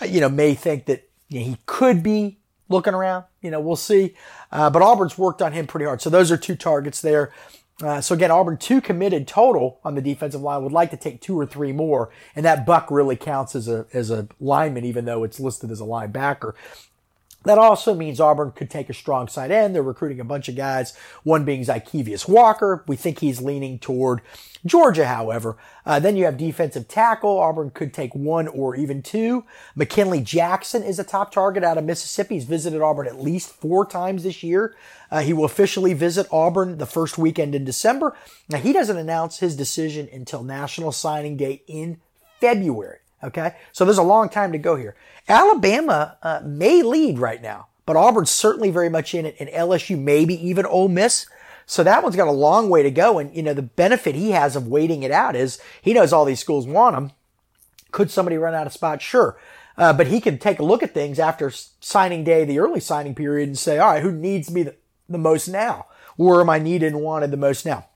uh, 0.00 0.06
you 0.06 0.20
know, 0.20 0.28
may 0.28 0.54
think 0.54 0.86
that 0.86 1.08
you 1.28 1.40
know, 1.40 1.46
he 1.46 1.58
could 1.66 2.02
be 2.02 2.38
looking 2.68 2.94
around. 2.94 3.24
You 3.42 3.50
know, 3.50 3.60
we'll 3.60 3.76
see. 3.76 4.14
Uh, 4.50 4.70
but 4.70 4.82
Auburn's 4.82 5.18
worked 5.18 5.42
on 5.42 5.52
him 5.52 5.66
pretty 5.66 5.86
hard. 5.86 6.00
So 6.00 6.10
those 6.10 6.30
are 6.30 6.36
two 6.36 6.56
targets 6.56 7.00
there. 7.00 7.32
Uh, 7.82 8.00
so 8.00 8.14
again, 8.14 8.30
Auburn 8.30 8.56
two 8.56 8.80
committed 8.80 9.28
total 9.28 9.80
on 9.84 9.94
the 9.94 10.00
defensive 10.00 10.40
line. 10.40 10.62
Would 10.62 10.72
like 10.72 10.90
to 10.92 10.96
take 10.96 11.20
two 11.20 11.38
or 11.38 11.44
three 11.44 11.72
more, 11.72 12.10
and 12.34 12.44
that 12.46 12.64
buck 12.64 12.90
really 12.90 13.16
counts 13.16 13.54
as 13.54 13.68
a 13.68 13.86
as 13.92 14.10
a 14.10 14.28
lineman, 14.40 14.86
even 14.86 15.04
though 15.04 15.24
it's 15.24 15.38
listed 15.38 15.70
as 15.70 15.80
a 15.80 15.84
linebacker. 15.84 16.54
That 17.46 17.58
also 17.58 17.94
means 17.94 18.20
Auburn 18.20 18.50
could 18.50 18.70
take 18.70 18.90
a 18.90 18.94
strong 18.94 19.28
side 19.28 19.52
end. 19.52 19.74
They're 19.74 19.82
recruiting 19.82 20.18
a 20.18 20.24
bunch 20.24 20.48
of 20.48 20.56
guys, 20.56 20.96
one 21.22 21.44
being 21.44 21.64
Zykeivous 21.64 22.28
Walker. 22.28 22.82
We 22.88 22.96
think 22.96 23.20
he's 23.20 23.40
leaning 23.40 23.78
toward 23.78 24.20
Georgia, 24.64 25.06
however. 25.06 25.56
Uh, 25.84 26.00
then 26.00 26.16
you 26.16 26.24
have 26.24 26.36
defensive 26.36 26.88
tackle. 26.88 27.38
Auburn 27.38 27.70
could 27.70 27.94
take 27.94 28.14
one 28.16 28.48
or 28.48 28.74
even 28.74 29.00
two. 29.00 29.44
McKinley 29.76 30.20
Jackson 30.20 30.82
is 30.82 30.98
a 30.98 31.04
top 31.04 31.30
target 31.30 31.62
out 31.62 31.78
of 31.78 31.84
Mississippi. 31.84 32.34
He's 32.34 32.44
visited 32.44 32.82
Auburn 32.82 33.06
at 33.06 33.22
least 33.22 33.52
four 33.52 33.86
times 33.86 34.24
this 34.24 34.42
year. 34.42 34.74
Uh, 35.08 35.20
he 35.20 35.32
will 35.32 35.44
officially 35.44 35.94
visit 35.94 36.26
Auburn 36.32 36.78
the 36.78 36.86
first 36.86 37.16
weekend 37.16 37.54
in 37.54 37.64
December. 37.64 38.16
Now, 38.48 38.58
he 38.58 38.72
doesn't 38.72 38.96
announce 38.96 39.38
his 39.38 39.54
decision 39.54 40.08
until 40.12 40.42
National 40.42 40.90
Signing 40.90 41.36
Day 41.36 41.62
in 41.68 42.00
February. 42.40 42.98
Okay. 43.22 43.54
So 43.72 43.84
there's 43.84 43.98
a 43.98 44.02
long 44.02 44.28
time 44.28 44.52
to 44.52 44.58
go 44.58 44.76
here. 44.76 44.94
Alabama 45.28 46.18
uh, 46.22 46.40
may 46.44 46.82
lead 46.82 47.18
right 47.18 47.42
now, 47.42 47.68
but 47.84 47.96
Auburn's 47.96 48.30
certainly 48.30 48.70
very 48.70 48.88
much 48.88 49.14
in 49.14 49.26
it, 49.26 49.36
and 49.40 49.48
LSU 49.48 49.98
maybe 49.98 50.34
even 50.46 50.66
Ole 50.66 50.88
Miss. 50.88 51.26
So 51.66 51.82
that 51.82 52.02
one's 52.02 52.14
got 52.16 52.28
a 52.28 52.32
long 52.32 52.70
way 52.70 52.82
to 52.84 52.90
go. 52.90 53.18
And, 53.18 53.34
you 53.34 53.42
know, 53.42 53.54
the 53.54 53.62
benefit 53.62 54.14
he 54.14 54.30
has 54.30 54.54
of 54.54 54.68
waiting 54.68 55.02
it 55.02 55.10
out 55.10 55.34
is 55.34 55.60
he 55.82 55.92
knows 55.92 56.12
all 56.12 56.24
these 56.24 56.40
schools 56.40 56.66
want 56.66 56.96
him. 56.96 57.10
Could 57.90 58.10
somebody 58.10 58.36
run 58.36 58.54
out 58.54 58.66
of 58.66 58.72
spots? 58.72 59.04
Sure. 59.04 59.36
Uh, 59.76 59.92
but 59.92 60.06
he 60.06 60.20
can 60.20 60.38
take 60.38 60.58
a 60.58 60.64
look 60.64 60.82
at 60.82 60.94
things 60.94 61.18
after 61.18 61.50
signing 61.80 62.24
day, 62.24 62.44
the 62.44 62.60
early 62.60 62.80
signing 62.80 63.14
period, 63.14 63.48
and 63.48 63.58
say, 63.58 63.78
all 63.78 63.92
right, 63.92 64.02
who 64.02 64.12
needs 64.12 64.50
me 64.50 64.62
the, 64.62 64.76
the 65.08 65.18
most 65.18 65.48
now? 65.48 65.86
Where 66.16 66.40
am 66.40 66.48
I 66.48 66.58
needed 66.58 66.92
and 66.92 67.02
wanted 67.02 67.30
the 67.30 67.36
most 67.36 67.66
now? 67.66 67.88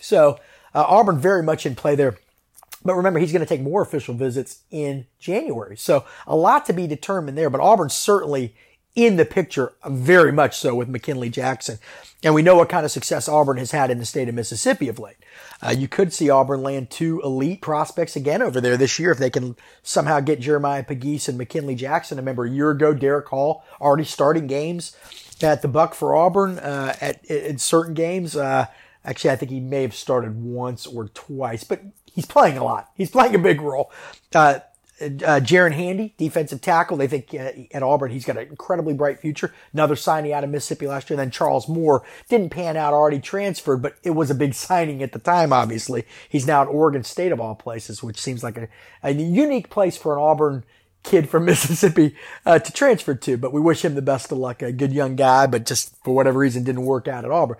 So 0.00 0.38
uh, 0.74 0.84
Auburn 0.88 1.18
very 1.18 1.42
much 1.42 1.66
in 1.66 1.74
play 1.74 1.94
there. 1.94 2.18
But 2.84 2.94
remember, 2.94 3.18
he's 3.18 3.32
going 3.32 3.44
to 3.44 3.46
take 3.46 3.60
more 3.60 3.82
official 3.82 4.14
visits 4.14 4.62
in 4.70 5.06
January. 5.18 5.76
So 5.76 6.04
a 6.26 6.36
lot 6.36 6.64
to 6.66 6.72
be 6.72 6.86
determined 6.86 7.36
there. 7.36 7.50
But 7.50 7.60
Auburn's 7.60 7.94
certainly 7.94 8.54
in 8.94 9.16
the 9.16 9.24
picture, 9.24 9.74
very 9.86 10.32
much 10.32 10.58
so 10.58 10.74
with 10.74 10.88
McKinley 10.88 11.28
Jackson. 11.28 11.78
And 12.24 12.34
we 12.34 12.42
know 12.42 12.56
what 12.56 12.68
kind 12.68 12.84
of 12.84 12.90
success 12.90 13.28
Auburn 13.28 13.56
has 13.58 13.70
had 13.70 13.92
in 13.92 13.98
the 13.98 14.04
state 14.04 14.28
of 14.28 14.34
Mississippi 14.34 14.88
of 14.88 14.98
late. 14.98 15.18
Uh, 15.62 15.70
you 15.70 15.86
could 15.86 16.12
see 16.12 16.28
Auburn 16.28 16.62
land 16.62 16.90
two 16.90 17.20
elite 17.22 17.62
prospects 17.62 18.16
again 18.16 18.42
over 18.42 18.60
there 18.60 18.76
this 18.76 18.98
year 18.98 19.12
if 19.12 19.18
they 19.18 19.30
can 19.30 19.54
somehow 19.84 20.18
get 20.18 20.40
Jeremiah 20.40 20.82
Pegues 20.82 21.28
and 21.28 21.38
McKinley 21.38 21.76
Jackson. 21.76 22.18
I 22.18 22.20
remember 22.20 22.44
a 22.44 22.50
year 22.50 22.70
ago, 22.70 22.92
Derick 22.92 23.28
Hall 23.28 23.64
already 23.80 24.02
starting 24.02 24.48
games 24.48 24.96
at 25.40 25.62
the 25.62 25.68
Buck 25.68 25.94
for 25.94 26.16
Auburn 26.16 26.58
uh, 26.58 26.96
at 27.00 27.24
in 27.26 27.58
certain 27.58 27.94
games. 27.94 28.34
Uh, 28.34 28.66
actually, 29.08 29.30
I 29.30 29.36
think 29.36 29.50
he 29.50 29.60
may 29.60 29.82
have 29.82 29.94
started 29.94 30.40
once 30.40 30.86
or 30.86 31.08
twice, 31.08 31.64
but 31.64 31.82
he's 32.12 32.26
playing 32.26 32.58
a 32.58 32.64
lot. 32.64 32.90
He's 32.94 33.10
playing 33.10 33.34
a 33.34 33.38
big 33.38 33.60
role. 33.60 33.90
Uh, 34.34 34.60
uh, 35.00 35.40
Jaren 35.40 35.72
Handy, 35.72 36.14
defensive 36.18 36.60
tackle. 36.60 36.96
They 36.96 37.06
think 37.06 37.32
uh, 37.32 37.52
at 37.72 37.82
Auburn 37.82 38.10
he's 38.10 38.24
got 38.24 38.36
an 38.36 38.48
incredibly 38.48 38.94
bright 38.94 39.20
future. 39.20 39.54
Another 39.72 39.96
signing 39.96 40.32
out 40.32 40.44
of 40.44 40.50
Mississippi 40.50 40.86
last 40.88 41.08
year. 41.08 41.18
And 41.18 41.26
Then 41.26 41.30
Charles 41.30 41.68
Moore 41.68 42.04
didn't 42.28 42.50
pan 42.50 42.76
out, 42.76 42.92
already 42.92 43.20
transferred, 43.20 43.80
but 43.80 43.96
it 44.02 44.10
was 44.10 44.30
a 44.30 44.34
big 44.34 44.54
signing 44.54 45.02
at 45.02 45.12
the 45.12 45.18
time. 45.18 45.52
Obviously, 45.52 46.04
he's 46.28 46.46
now 46.46 46.62
at 46.62 46.68
Oregon 46.68 47.04
State 47.04 47.32
of 47.32 47.40
all 47.40 47.54
places, 47.54 48.02
which 48.02 48.20
seems 48.20 48.42
like 48.42 48.58
a, 48.58 48.68
a 49.02 49.12
unique 49.12 49.70
place 49.70 49.96
for 49.96 50.14
an 50.14 50.22
Auburn 50.22 50.64
kid 51.04 51.28
from 51.28 51.44
Mississippi 51.46 52.14
uh, 52.44 52.58
to 52.58 52.72
transfer 52.72 53.14
to. 53.14 53.36
But 53.36 53.52
we 53.52 53.60
wish 53.60 53.84
him 53.84 53.94
the 53.94 54.02
best 54.02 54.32
of 54.32 54.38
luck. 54.38 54.62
A 54.62 54.72
good 54.72 54.92
young 54.92 55.16
guy, 55.16 55.46
but 55.46 55.64
just 55.64 55.96
for 56.02 56.14
whatever 56.14 56.40
reason 56.40 56.64
didn't 56.64 56.84
work 56.84 57.08
out 57.08 57.24
at 57.24 57.30
Auburn. 57.30 57.56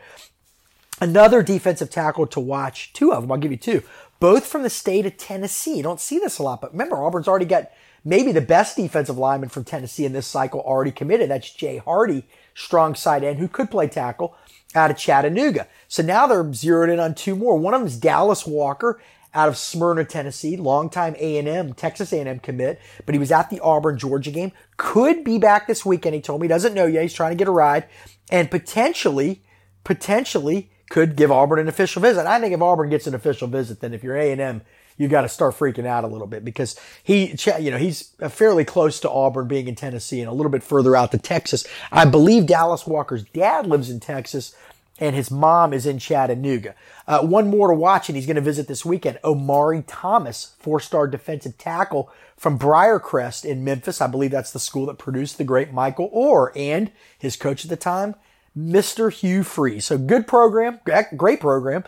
Another 1.01 1.43
defensive 1.43 1.91
tackle 1.91 2.27
to 2.27 2.41
watch, 2.41 2.93
two 2.93 3.13
of 3.13 3.23
them, 3.23 3.33
I'll 3.33 3.39
give 3.39 3.53
you 3.53 3.57
two 3.57 3.83
both 4.21 4.47
from 4.47 4.63
the 4.63 4.71
state 4.71 5.07
of 5.07 5.17
Tennessee. 5.17 5.77
You 5.77 5.83
don't 5.83 6.01
see 6.01 6.19
this 6.19 6.39
a 6.39 6.43
lot, 6.43 6.61
but 6.61 6.73
remember, 6.73 6.97
Auburn's 6.97 7.29
already 7.29 7.45
got 7.45 7.71
maybe 8.05 8.33
the 8.33 8.41
best 8.41 8.77
defensive 8.77 9.19
lineman 9.19 9.49
from 9.49 9.65
Tennessee 9.65 10.05
in 10.05 10.13
this 10.13 10.27
cycle 10.27 10.61
already 10.61 10.91
committed. 10.91 11.31
That's 11.31 11.53
Jay 11.53 11.79
Hardy, 11.79 12.27
strong 12.55 12.95
side 12.95 13.23
end, 13.23 13.39
who 13.39 13.49
could 13.49 13.71
play 13.71 13.87
tackle 13.87 14.35
out 14.75 14.91
of 14.91 14.99
Chattanooga. 14.99 15.69
So 15.87 16.03
now 16.03 16.27
they're 16.27 16.53
zeroed 16.53 16.91
in 16.91 17.01
on 17.01 17.15
two 17.15 17.37
more. 17.37 17.57
One 17.57 17.75
of 17.75 17.81
them 17.81 17.87
is 17.87 17.99
Dallas 17.99 18.47
Walker 18.47 19.01
out 19.35 19.49
of 19.49 19.57
Smyrna, 19.57 20.05
Tennessee, 20.05 20.57
longtime 20.57 21.15
A&M, 21.19 21.75
Texas 21.75 22.13
A&M 22.13 22.41
commit, 22.41 22.81
but 23.05 23.15
he 23.15 23.19
was 23.19 23.31
at 23.31 23.51
the 23.51 23.61
Auburn, 23.61 23.99
Georgia 23.99 24.31
game. 24.31 24.53
Could 24.79 25.23
be 25.23 25.39
back 25.39 25.67
this 25.67 25.85
weekend. 25.85 26.15
He 26.15 26.21
told 26.21 26.41
me 26.41 26.49
doesn't 26.49 26.75
know 26.75 26.87
yet. 26.87 27.03
He's 27.03 27.13
trying 27.13 27.33
to 27.33 27.37
get 27.37 27.47
a 27.47 27.53
ride 27.53 27.85
and 28.31 28.51
potentially, 28.51 29.43
potentially 29.85 30.71
could 30.89 31.17
give 31.17 31.31
Auburn 31.31 31.59
an 31.59 31.69
official 31.69 32.03
visit. 32.03 32.27
I 32.27 32.41
think 32.41 32.55
if 32.55 32.63
Auburn 32.63 32.91
gets 32.91 33.07
an 33.07 33.15
official 33.15 33.49
visit, 33.49 33.81
then 33.81 33.95
if 33.95 34.03
you're 34.03 34.17
A 34.17 34.33
and 34.33 34.41
M, 34.41 34.63
you 34.97 35.07
got 35.07 35.23
to 35.23 35.29
start 35.29 35.55
freaking 35.55 35.87
out 35.87 36.05
a 36.05 36.09
little 36.09 36.27
bit 36.27 36.45
because 36.45 36.79
he, 37.03 37.35
you 37.61 37.71
know, 37.71 37.79
he's 37.79 38.11
fairly 38.31 38.65
close 38.65 38.99
to 39.01 39.11
Auburn 39.11 39.47
being 39.47 39.69
in 39.69 39.77
Tennessee 39.77 40.21
and 40.21 40.29
a 40.29 40.33
little 40.33 40.51
bit 40.51 40.63
further 40.63 40.97
out 40.97 41.13
to 41.13 41.19
Texas. 41.19 41.65
I 41.93 42.05
believe 42.05 42.47
Dallas 42.47 42.87
Walker's 42.87 43.23
dad 43.23 43.67
lives 43.67 43.91
in 43.91 44.01
Texas 44.01 44.57
and 44.99 45.15
his 45.15 45.31
mom 45.31 45.73
is 45.73 45.87
in 45.87 46.01
Chattanooga. 46.01 46.75
Uh, 47.07 47.21
one 47.21 47.49
more 47.49 47.69
to 47.69 47.75
watch, 47.75 48.09
and 48.09 48.17
he's 48.17 48.27
going 48.27 48.35
to 48.35 48.43
visit 48.43 48.67
this 48.67 48.85
weekend. 48.85 49.21
Omari 49.23 49.85
Thomas, 49.87 50.57
four-star 50.59 51.07
defensive 51.07 51.57
tackle 51.57 52.11
from 52.37 52.59
Briarcrest 52.59 53.45
in 53.45 53.63
Memphis. 53.63 54.01
I 54.01 54.09
believe 54.09 54.33
that's 54.33 54.53
the 54.53 54.59
school 54.59 54.87
that 54.87 54.99
produced 54.99 55.39
the 55.39 55.45
great 55.45 55.73
Michael 55.73 56.11
Oher 56.11 56.51
and 56.57 56.91
his 57.17 57.37
coach 57.37 57.65
at 57.65 57.71
the 57.71 57.77
time, 57.77 58.17
Mr. 58.59 59.13
Hugh 59.13 59.43
Freeze. 59.43 59.85
So 59.85 59.99
good 59.99 60.27
program, 60.27 60.81
great 61.17 61.41
program, 61.41 61.85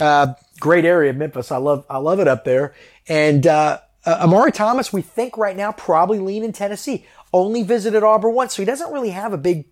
uh, 0.00 0.34
great 0.60 0.84
area 0.84 1.10
of 1.10 1.16
Memphis. 1.16 1.50
I 1.50 1.56
love, 1.56 1.84
I 1.90 1.98
love 1.98 2.20
it 2.20 2.28
up 2.28 2.44
there. 2.44 2.74
And, 3.08 3.46
uh, 3.46 3.80
uh, 4.04 4.20
Omari 4.24 4.52
Thomas, 4.52 4.92
we 4.92 5.02
think 5.02 5.36
right 5.36 5.56
now 5.56 5.72
probably 5.72 6.18
lean 6.18 6.42
in 6.42 6.52
Tennessee. 6.52 7.06
Only 7.32 7.62
visited 7.62 8.02
Auburn 8.02 8.34
once, 8.34 8.54
so 8.54 8.62
he 8.62 8.66
doesn't 8.66 8.92
really 8.92 9.10
have 9.10 9.32
a 9.32 9.38
big, 9.38 9.64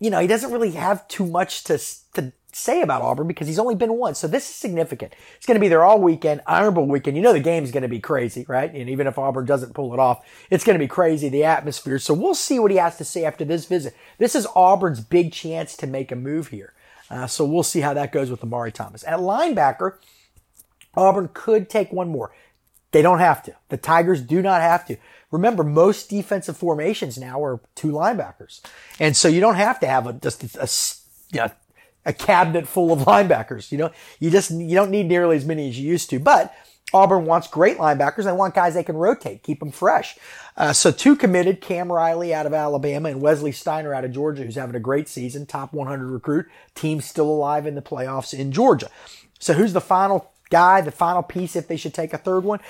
you 0.00 0.10
know, 0.10 0.20
he 0.20 0.26
doesn't 0.26 0.50
really 0.50 0.72
have 0.72 1.06
too 1.08 1.26
much 1.26 1.64
to 1.64 1.78
to 2.14 2.32
say 2.58 2.82
about 2.82 3.02
Auburn 3.02 3.26
because 3.26 3.46
he's 3.46 3.58
only 3.58 3.74
been 3.74 3.94
once. 3.94 4.18
So 4.18 4.26
this 4.26 4.48
is 4.48 4.54
significant. 4.54 5.14
It's 5.36 5.46
going 5.46 5.56
to 5.56 5.60
be 5.60 5.68
there 5.68 5.84
all 5.84 6.00
weekend, 6.00 6.42
Iron 6.46 6.74
Bowl 6.74 6.86
weekend. 6.86 7.16
You 7.16 7.22
know 7.22 7.32
the 7.32 7.40
game's 7.40 7.70
going 7.70 7.82
to 7.82 7.88
be 7.88 8.00
crazy, 8.00 8.44
right? 8.48 8.72
And 8.72 8.88
even 8.88 9.06
if 9.06 9.18
Auburn 9.18 9.46
doesn't 9.46 9.74
pull 9.74 9.92
it 9.94 9.98
off, 9.98 10.24
it's 10.50 10.64
going 10.64 10.78
to 10.78 10.84
be 10.84 10.88
crazy, 10.88 11.28
the 11.28 11.44
atmosphere. 11.44 11.98
So 11.98 12.14
we'll 12.14 12.34
see 12.34 12.58
what 12.58 12.70
he 12.70 12.76
has 12.76 12.96
to 12.98 13.04
say 13.04 13.24
after 13.24 13.44
this 13.44 13.66
visit. 13.66 13.94
This 14.18 14.34
is 14.34 14.46
Auburn's 14.54 15.00
big 15.00 15.32
chance 15.32 15.76
to 15.78 15.86
make 15.86 16.12
a 16.12 16.16
move 16.16 16.48
here. 16.48 16.74
Uh, 17.10 17.26
so 17.26 17.44
we'll 17.44 17.62
see 17.62 17.80
how 17.80 17.94
that 17.94 18.12
goes 18.12 18.30
with 18.30 18.42
Omari 18.42 18.72
Thomas. 18.72 19.04
At 19.04 19.20
linebacker, 19.20 19.94
Auburn 20.94 21.30
could 21.32 21.70
take 21.70 21.92
one 21.92 22.08
more. 22.08 22.32
They 22.90 23.02
don't 23.02 23.18
have 23.18 23.42
to. 23.44 23.54
The 23.68 23.76
Tigers 23.76 24.22
do 24.22 24.42
not 24.42 24.62
have 24.62 24.86
to. 24.86 24.96
Remember, 25.30 25.62
most 25.62 26.08
defensive 26.08 26.56
formations 26.56 27.18
now 27.18 27.42
are 27.42 27.60
two 27.74 27.92
linebackers. 27.92 28.60
And 28.98 29.16
so 29.16 29.28
you 29.28 29.40
don't 29.40 29.56
have 29.56 29.78
to 29.80 29.86
have 29.86 30.06
a, 30.06 30.14
just 30.14 30.42
a, 30.42 30.62
a 30.62 30.68
you 31.32 31.40
know, 31.40 31.52
a 32.04 32.12
cabinet 32.12 32.68
full 32.68 32.92
of 32.92 33.00
linebackers. 33.06 33.70
You 33.72 33.78
know, 33.78 33.90
you 34.18 34.30
just, 34.30 34.50
you 34.50 34.74
don't 34.74 34.90
need 34.90 35.06
nearly 35.06 35.36
as 35.36 35.44
many 35.44 35.68
as 35.68 35.78
you 35.78 35.88
used 35.88 36.10
to, 36.10 36.18
but 36.18 36.54
Auburn 36.92 37.26
wants 37.26 37.48
great 37.48 37.76
linebackers. 37.76 38.24
They 38.24 38.32
want 38.32 38.54
guys 38.54 38.74
they 38.74 38.82
can 38.82 38.96
rotate, 38.96 39.42
keep 39.42 39.60
them 39.60 39.70
fresh. 39.70 40.16
Uh, 40.56 40.72
so 40.72 40.90
two 40.90 41.16
committed, 41.16 41.60
Cam 41.60 41.92
Riley 41.92 42.32
out 42.32 42.46
of 42.46 42.54
Alabama 42.54 43.10
and 43.10 43.20
Wesley 43.20 43.52
Steiner 43.52 43.94
out 43.94 44.04
of 44.04 44.12
Georgia, 44.12 44.42
who's 44.42 44.54
having 44.54 44.74
a 44.74 44.80
great 44.80 45.08
season, 45.08 45.46
top 45.46 45.72
100 45.72 46.06
recruit. 46.06 46.46
Team 46.74 47.00
still 47.00 47.28
alive 47.28 47.66
in 47.66 47.74
the 47.74 47.82
playoffs 47.82 48.36
in 48.36 48.52
Georgia. 48.52 48.88
So 49.38 49.52
who's 49.52 49.72
the 49.72 49.80
final 49.80 50.32
guy, 50.50 50.80
the 50.80 50.90
final 50.90 51.22
piece 51.22 51.56
if 51.56 51.68
they 51.68 51.76
should 51.76 51.94
take 51.94 52.14
a 52.14 52.18
third 52.18 52.44
one? 52.44 52.60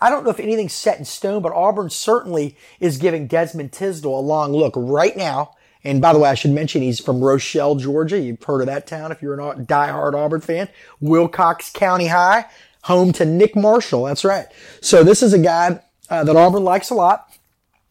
I 0.00 0.10
don't 0.10 0.24
know 0.24 0.30
if 0.30 0.40
anything's 0.40 0.72
set 0.72 0.98
in 0.98 1.04
stone, 1.04 1.42
but 1.42 1.52
Auburn 1.52 1.90
certainly 1.90 2.56
is 2.80 2.98
giving 2.98 3.28
Desmond 3.28 3.72
Tisdale 3.72 4.18
a 4.18 4.20
long 4.20 4.52
look 4.52 4.74
right 4.76 5.16
now 5.16 5.52
and 5.84 6.00
by 6.00 6.12
the 6.12 6.18
way, 6.18 6.28
I 6.28 6.34
should 6.34 6.50
mention 6.50 6.82
he's 6.82 7.00
from 7.00 7.20
Rochelle, 7.20 7.76
Georgia. 7.76 8.18
You've 8.18 8.42
heard 8.42 8.60
of 8.60 8.66
that 8.66 8.86
town 8.86 9.12
if 9.12 9.22
you're 9.22 9.34
a 9.34 9.54
diehard 9.54 10.14
Auburn 10.14 10.40
fan. 10.40 10.68
Wilcox 11.00 11.70
County 11.70 12.08
High, 12.08 12.46
home 12.82 13.12
to 13.12 13.24
Nick 13.24 13.54
Marshall. 13.54 14.04
That's 14.04 14.24
right. 14.24 14.46
So 14.80 15.04
this 15.04 15.22
is 15.22 15.32
a 15.32 15.38
guy 15.38 15.80
uh, 16.10 16.24
that 16.24 16.36
Auburn 16.36 16.64
likes 16.64 16.90
a 16.90 16.94
lot. 16.94 17.26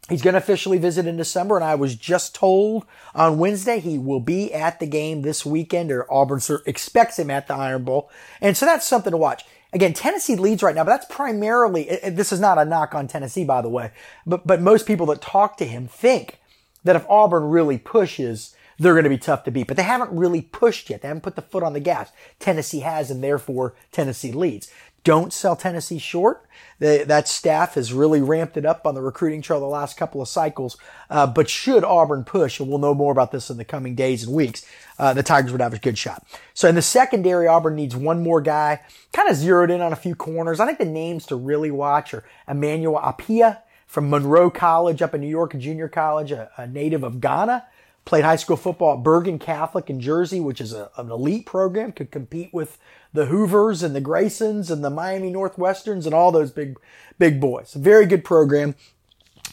He's 0.10 0.22
going 0.22 0.36
to 0.36 0.40
officially 0.40 0.78
visit 0.78 1.06
in 1.06 1.18
December, 1.18 1.58
and 1.58 1.66
I 1.66 1.76
was 1.76 1.96
just 1.96 2.34
told 2.34 2.86
on 3.14 3.40
Wednesday 3.40 3.82
he 3.82 3.98
will 3.98 4.22
be 4.22 4.54
at 4.54 4.80
the 4.80 4.88
game 4.88 5.22
this 5.22 5.46
weekend, 5.46 5.92
or 5.92 6.12
Auburn 6.12 6.40
expects 6.66 7.20
him 7.20 7.30
at 7.30 7.48
the 7.48 7.54
Iron 7.54 7.84
Bowl. 7.84 8.10
And 8.40 8.56
so 8.56 8.66
that's 8.66 8.88
something 8.88 9.12
to 9.12 9.18
watch. 9.18 9.44
Again, 9.74 9.92
Tennessee 9.92 10.38
leads 10.38 10.64
right 10.64 10.74
now, 10.74 10.86
but 10.86 10.92
that's 10.92 11.14
primarily, 11.14 12.00
this 12.10 12.32
is 12.32 12.40
not 12.40 12.58
a 12.58 12.64
knock 12.64 12.96
on 12.96 13.10
Tennessee, 13.10 13.44
by 13.44 13.62
the 13.62 13.68
way, 13.68 13.92
but, 14.26 14.48
but 14.48 14.62
most 14.62 14.88
people 14.88 15.08
that 15.08 15.22
talk 15.22 15.58
to 15.58 15.66
him 15.66 15.88
think 15.88 16.40
that 16.84 16.96
if 16.96 17.06
Auburn 17.10 17.46
really 17.46 17.78
pushes, 17.78 18.56
they're 18.80 18.94
going 18.94 19.04
to 19.04 19.10
be 19.10 19.18
tough 19.18 19.44
to 19.44 19.52
beat. 19.52 19.68
But 19.68 19.78
they 19.78 19.84
haven't 19.84 20.12
really 20.12 20.42
pushed 20.42 20.90
yet. 20.90 21.02
They 21.02 21.08
haven't 21.08 21.24
put 21.24 21.36
the 21.36 21.42
foot 21.42 21.64
on 21.64 21.74
the 21.74 21.80
gas. 21.80 22.12
Tennessee 22.40 22.82
has, 22.82 23.10
and 23.10 23.24
therefore 23.24 23.76
Tennessee 23.92 24.32
leads. 24.32 24.72
Don't 25.04 25.32
sell 25.32 25.56
Tennessee 25.56 26.00
short. 26.00 26.46
The, 26.80 27.06
that 27.08 27.30
staff 27.30 27.76
has 27.76 27.94
really 27.94 28.20
ramped 28.20 28.58
it 28.58 28.66
up 28.66 28.86
on 28.86 28.94
the 28.94 29.02
recruiting 29.02 29.42
trail 29.42 29.60
the 29.60 29.66
last 29.66 29.96
couple 29.96 30.22
of 30.22 30.28
cycles. 30.28 30.78
Uh, 31.10 31.26
but 31.26 31.50
should 31.50 31.86
Auburn 31.86 32.26
push, 32.26 32.60
and 32.60 32.68
we'll 32.68 32.78
know 32.78 32.94
more 32.94 33.12
about 33.12 33.32
this 33.32 33.50
in 33.50 33.56
the 33.56 33.64
coming 33.64 33.96
days 33.96 34.26
and 34.26 34.36
weeks, 34.36 34.66
uh, 35.00 35.14
the 35.14 35.24
Tigers 35.24 35.54
would 35.54 35.62
have 35.62 35.74
a 35.74 35.80
good 35.80 35.98
shot. 35.98 36.28
So 36.54 36.68
in 36.68 36.76
the 36.76 36.82
secondary, 36.82 37.48
Auburn 37.48 37.76
needs 37.76 37.96
one 37.96 38.22
more 38.22 38.42
guy. 38.42 38.82
Kind 39.14 39.30
of 39.30 39.38
zeroed 39.38 39.72
in 39.72 39.80
on 39.80 39.94
a 39.94 39.96
few 39.98 40.14
corners. 40.14 40.60
I 40.60 40.66
think 40.66 40.78
the 40.78 40.86
names 40.86 41.26
to 41.28 41.38
really 41.38 41.72
watch 41.72 42.14
are 42.14 42.26
Emmanuel 42.48 42.98
Apia 42.98 43.64
from 43.88 44.10
Monroe 44.10 44.50
College 44.50 45.02
up 45.02 45.16
in 45.16 45.22
New 45.22 45.28
York, 45.28 45.54
a 45.54 45.58
junior 45.58 45.88
college, 45.88 46.32
a, 46.32 46.52
a 46.58 46.68
native 46.68 47.04
of 47.04 47.20
Ghana. 47.20 47.66
Played 48.06 48.24
high 48.24 48.36
school 48.38 48.56
football 48.56 48.98
at 48.98 49.04
Bergen 49.04 49.38
Catholic 49.40 49.90
in 49.90 50.00
Jersey, 50.00 50.40
which 50.40 50.62
is 50.62 50.72
a, 50.72 50.90
an 50.98 51.12
elite 51.12 51.46
program, 51.46 51.92
could 51.92 52.12
compete 52.12 52.54
with 52.54 52.78
the 53.12 53.26
Hoovers 53.26 53.84
and 53.84 53.96
the 53.96 54.02
Graysons 54.02 54.72
and 54.72 54.84
the 54.84 54.90
Miami 54.90 55.32
Northwesterns 55.32 56.06
and 56.06 56.14
all 56.14 56.32
those 56.32 56.52
big, 56.52 56.78
big 57.20 57.42
boys. 57.42 57.74
Very 57.74 58.06
good 58.06 58.24
program. 58.24 58.76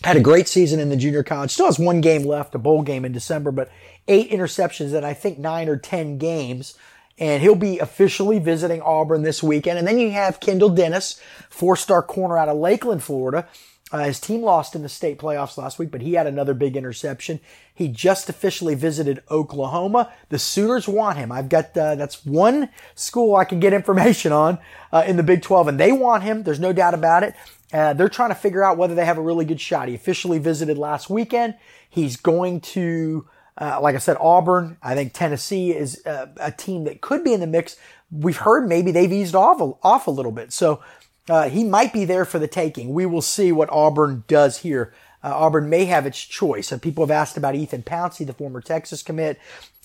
Had 0.05 0.17
a 0.17 0.21
great 0.21 0.47
season 0.47 0.79
in 0.79 0.89
the 0.89 0.97
junior 0.97 1.23
college. 1.23 1.51
Still 1.51 1.67
has 1.67 1.79
one 1.79 2.01
game 2.01 2.25
left, 2.25 2.55
a 2.55 2.59
bowl 2.59 2.83
game 2.83 3.05
in 3.05 3.13
December, 3.13 3.51
but 3.51 3.71
eight 4.07 4.31
interceptions 4.31 4.95
in 4.95 5.03
I 5.03 5.15
think 5.15 5.39
nine 5.39 5.69
or 5.69 5.77
ten 5.77 6.19
games 6.19 6.77
and 7.19 7.43
he'll 7.43 7.55
be 7.55 7.79
officially 7.79 8.39
visiting 8.39 8.83
Auburn 8.83 9.23
this 9.23 9.43
weekend. 9.43 9.79
And 9.79 9.87
then 9.87 9.99
you 9.99 10.11
have 10.11 10.41
Kendall 10.41 10.71
Dennis, 10.71 11.21
four-star 11.49 12.03
corner 12.03 12.37
out 12.37 12.49
of 12.49 12.57
Lakeland, 12.57 13.03
Florida, 13.03 13.47
uh, 13.95 14.07
his 14.07 14.19
team 14.19 14.43
lost 14.43 14.75
in 14.75 14.83
the 14.83 14.89
state 14.89 15.21
playoffs 15.21 15.57
last 15.57 15.79
week, 15.79 15.93
but 15.93 16.03
he 16.03 16.15
had 16.15 16.27
another 16.27 16.53
big 16.53 16.77
interception. 16.77 17.39
He 17.73 17.87
just 17.87 18.29
officially 18.29 18.75
visited 18.75 19.23
Oklahoma. 19.31 20.13
The 20.31 20.39
Sooners 20.41 20.89
want 20.89 21.17
him. 21.17 21.31
I've 21.31 21.49
got 21.49 21.77
uh, 21.77 21.95
that's 21.95 22.27
one 22.27 22.71
school 22.97 23.37
I 23.37 23.45
can 23.45 23.61
get 23.61 23.73
information 23.73 24.33
on 24.33 24.59
uh, 24.93 25.05
in 25.07 25.17
the 25.17 25.23
Big 25.23 25.43
12, 25.43 25.69
and 25.69 25.79
they 25.79 25.93
want 25.93 26.25
him. 26.25 26.43
There's 26.43 26.59
no 26.59 26.73
doubt 26.73 26.95
about 26.95 27.23
it. 27.23 27.37
Uh, 27.73 27.93
they're 27.93 28.09
trying 28.09 28.31
to 28.31 28.35
figure 28.35 28.65
out 28.65 28.77
whether 28.77 28.97
they 28.97 29.05
have 29.05 29.17
a 29.17 29.23
really 29.23 29.45
good 29.45 29.61
shot. 29.61 29.87
He 29.87 29.95
officially 29.95 30.41
visited 30.41 30.77
last 30.77 31.09
weekend. 31.09 31.55
He's 31.89 32.17
going 32.17 32.63
to, 32.63 33.29
uh, 33.61 33.79
like 33.81 33.95
I 33.95 33.99
said, 33.99 34.17
Auburn. 34.19 34.77
I 34.83 34.97
think 34.97 35.13
Tennessee 35.13 35.71
is 35.71 36.05
uh, 36.05 36.27
a 36.41 36.51
team 36.51 36.83
that 36.83 37.01
could 37.01 37.23
be 37.23 37.33
in 37.33 37.39
the 37.39 37.47
mix. 37.47 37.77
We've 38.11 38.39
heard 38.39 38.69
maybe 38.69 38.91
they've 38.91 39.13
eased 39.13 39.37
off 39.37 39.61
a, 39.61 39.73
off 39.85 40.09
a 40.09 40.11
little 40.11 40.33
bit. 40.33 40.53
So 40.53 40.83
uh, 41.29 41.49
he 41.49 41.65
might 41.65 41.93
be 41.93 42.05
there 42.05 42.25
for 42.25 42.39
the 42.39 42.49
taking. 42.49 42.93
We 42.93 43.07
will 43.07 43.23
see 43.23 43.53
what 43.53 43.71
Auburn 43.73 44.25
does 44.27 44.59
here. 44.59 44.93
Uh, 45.23 45.33
Auburn 45.35 45.71
may 45.71 45.87
have 45.87 46.05
its 46.05 46.21
choice. 46.21 46.71
Uh, 46.71 46.79
people 46.79 47.05
have 47.05 47.11
asked 47.11 47.37
about 47.37 47.55
Ethan 47.55 47.83
Pouncey, 47.83 48.27
the 48.27 48.35
former 48.35 48.61
Texas 48.61 49.03
commit. 49.03 49.39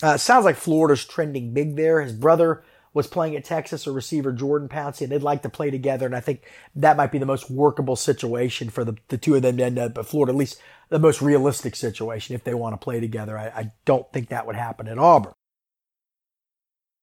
Uh, 0.03 0.17
sounds 0.17 0.43
like 0.43 0.57
Florida's 0.57 1.05
trending 1.05 1.53
big 1.53 1.77
there. 1.77 2.01
His 2.01 2.13
brother 2.13 2.63
was 2.93 3.07
playing 3.07 3.35
at 3.35 3.45
Texas, 3.45 3.87
a 3.87 3.91
receiver 3.91 4.33
Jordan 4.33 4.67
Pouncey, 4.67 5.01
and 5.01 5.11
they'd 5.11 5.23
like 5.23 5.43
to 5.43 5.49
play 5.49 5.69
together. 5.71 6.05
And 6.05 6.15
I 6.15 6.19
think 6.19 6.43
that 6.75 6.97
might 6.97 7.11
be 7.11 7.19
the 7.19 7.25
most 7.25 7.49
workable 7.49 7.95
situation 7.95 8.69
for 8.69 8.83
the, 8.83 8.97
the 9.07 9.17
two 9.17 9.35
of 9.35 9.41
them 9.41 9.57
to 9.57 9.63
end 9.63 9.79
up 9.79 9.97
at 9.97 10.05
Florida, 10.05 10.33
at 10.33 10.37
least 10.37 10.59
the 10.89 10.99
most 10.99 11.21
realistic 11.21 11.75
situation 11.75 12.35
if 12.35 12.43
they 12.43 12.53
want 12.53 12.73
to 12.73 12.83
play 12.83 12.99
together. 12.99 13.37
I, 13.37 13.47
I 13.47 13.71
don't 13.85 14.11
think 14.11 14.29
that 14.29 14.45
would 14.45 14.55
happen 14.55 14.87
at 14.87 14.97
Auburn. 14.97 15.33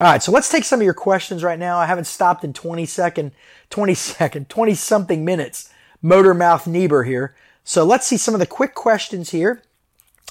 All 0.00 0.06
right, 0.06 0.22
so 0.22 0.30
let's 0.30 0.48
take 0.48 0.62
some 0.62 0.78
of 0.78 0.84
your 0.84 0.94
questions 0.94 1.42
right 1.42 1.58
now. 1.58 1.76
I 1.76 1.86
haven't 1.86 2.04
stopped 2.04 2.44
in 2.44 2.52
20 2.52 2.86
second, 2.86 3.32
20 3.70 3.94
second, 3.94 4.48
20 4.48 4.74
something 4.74 5.24
minutes. 5.24 5.70
Motor 6.00 6.34
Mouth 6.34 6.68
Niebuhr 6.68 7.02
here. 7.02 7.34
So 7.64 7.84
let's 7.84 8.06
see 8.06 8.16
some 8.16 8.32
of 8.32 8.38
the 8.38 8.46
quick 8.46 8.74
questions 8.74 9.30
here, 9.30 9.60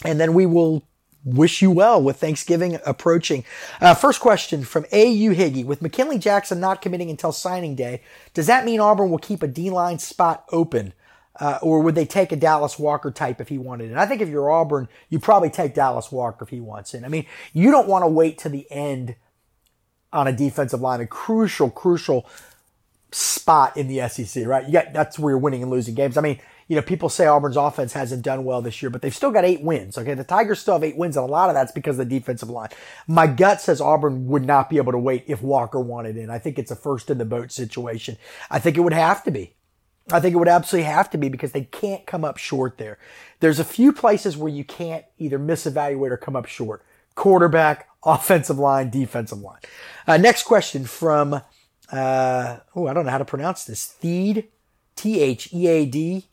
and 0.06 0.22
then 0.22 0.34
we 0.34 0.46
will 0.46 0.84
wish 1.26 1.62
you 1.62 1.70
well 1.70 2.02
with 2.02 2.16
Thanksgiving 2.16 2.80
approaching. 2.86 3.44
Uh, 3.82 3.94
first 3.94 4.22
question 4.22 4.64
from 4.64 4.86
A.U. 4.94 5.32
Higgy. 5.32 5.66
With 5.66 5.82
McKinley 5.82 6.18
Jackson 6.18 6.62
not 6.62 6.82
committing 6.82 7.10
until 7.10 7.34
signing 7.34 7.76
day, 7.76 8.02
does 8.34 8.48
that 8.48 8.64
mean 8.64 8.80
Auburn 8.80 9.10
will 9.10 9.18
keep 9.18 9.44
a 9.44 9.48
D 9.48 9.70
line 9.70 10.00
spot 10.00 10.46
open? 10.54 10.94
Uh, 11.42 11.60
or 11.62 11.82
would 11.82 11.94
they 11.94 12.06
take 12.06 12.32
a 12.32 12.38
Dallas 12.38 12.80
Walker 12.80 13.12
type 13.12 13.42
if 13.42 13.50
he 13.50 13.58
wanted 13.58 13.92
it? 13.92 13.98
I 13.98 14.06
think 14.06 14.22
if 14.22 14.30
you're 14.30 14.50
Auburn, 14.50 14.88
you 15.10 15.20
probably 15.20 15.50
take 15.50 15.76
Dallas 15.76 16.10
Walker 16.10 16.46
if 16.46 16.50
he 16.50 16.62
wants 16.62 16.94
it. 16.94 17.04
I 17.04 17.10
mean, 17.10 17.26
you 17.52 17.70
don't 17.70 17.90
want 17.90 18.04
to 18.04 18.08
wait 18.08 18.38
to 18.40 18.50
the 18.50 18.66
end 18.72 19.16
on 20.14 20.28
a 20.28 20.34
defensive 20.34 20.82
line, 20.82 21.02
a 21.02 21.08
crucial, 21.08 21.70
crucial 21.70 22.28
spot 23.12 23.78
in 23.78 23.88
the 23.88 24.08
SEC, 24.10 24.46
right? 24.46 24.66
You 24.66 24.74
got 24.74 24.94
that's 24.94 25.18
where 25.18 25.32
you're 25.32 25.40
winning 25.40 25.62
and 25.62 25.72
losing 25.72 25.96
games. 25.96 26.18
I 26.18 26.22
mean, 26.22 26.40
you 26.68 26.76
know, 26.76 26.82
people 26.82 27.08
say 27.08 27.26
Auburn's 27.26 27.56
offense 27.56 27.94
hasn't 27.94 28.24
done 28.24 28.44
well 28.44 28.62
this 28.62 28.82
year, 28.82 28.90
but 28.90 29.02
they've 29.02 29.16
still 29.16 29.32
got 29.32 29.46
eight 29.46 29.62
wins. 29.62 29.98
Okay, 29.98 30.14
the 30.14 30.24
Tigers 30.24 30.60
still 30.60 30.74
have 30.74 30.84
eight 30.84 30.98
wins, 30.98 31.16
and 31.16 31.28
a 31.28 31.32
lot 31.32 31.50
of 31.50 31.56
that's 31.56 31.72
because 31.72 31.98
of 31.98 32.10
the 32.10 32.20
defensive 32.20 32.50
line. 32.50 32.70
My 33.08 33.26
gut 33.28 33.62
says 33.62 33.80
Auburn 33.80 34.28
would 34.28 34.46
not 34.46 34.70
be 34.70 34.78
able 34.78 34.92
to 34.92 34.98
wait 34.98 35.24
if 35.28 35.42
Walker 35.42 35.80
wanted 35.80 36.18
in. 36.18 36.30
I 36.30 36.40
think 36.40 36.60
it's 36.60 36.72
a 36.72 36.76
first 36.76 37.10
in 37.10 37.18
the 37.18 37.26
boat 37.26 37.52
situation. 37.52 38.18
I 38.50 38.60
think 38.60 38.78
it 38.78 38.82
would 38.82 38.94
have 38.94 39.24
to 39.24 39.32
be. 39.32 39.54
I 40.12 40.20
think 40.20 40.34
it 40.34 40.38
would 40.38 40.48
absolutely 40.48 40.90
have 40.90 41.10
to 41.12 41.18
be 41.18 41.30
because 41.30 41.52
they 41.52 41.64
can't 41.64 42.06
come 42.06 42.24
up 42.24 42.38
short 42.38 42.78
there. 42.78 42.98
There's 43.40 43.60
a 43.60 43.66
few 43.66 43.92
places 43.92 44.38
where 44.38 44.52
you 44.52 44.64
can't 44.64 45.06
either 45.18 45.38
misevaluate 45.38 46.12
or 46.12 46.18
come 46.18 46.36
up 46.36 46.46
short. 46.46 46.84
Quarterback, 47.16 47.87
offensive 48.08 48.58
line, 48.58 48.90
defensive 48.90 49.40
line. 49.40 49.60
Uh, 50.08 50.18
next 50.18 50.44
question 50.44 50.86
from, 50.86 51.42
uh, 51.92 52.58
oh, 52.76 52.88
I 52.88 52.94
don't 52.94 53.06
know 53.06 53.12
how 53.12 53.18
to 53.18 53.26
pronounce 53.26 53.66
this. 53.66 53.96
Theed, 54.02 54.46
T 54.96 55.22
H 55.22 55.54
E 55.54 55.68
A 55.68 55.86
D 55.86 56.26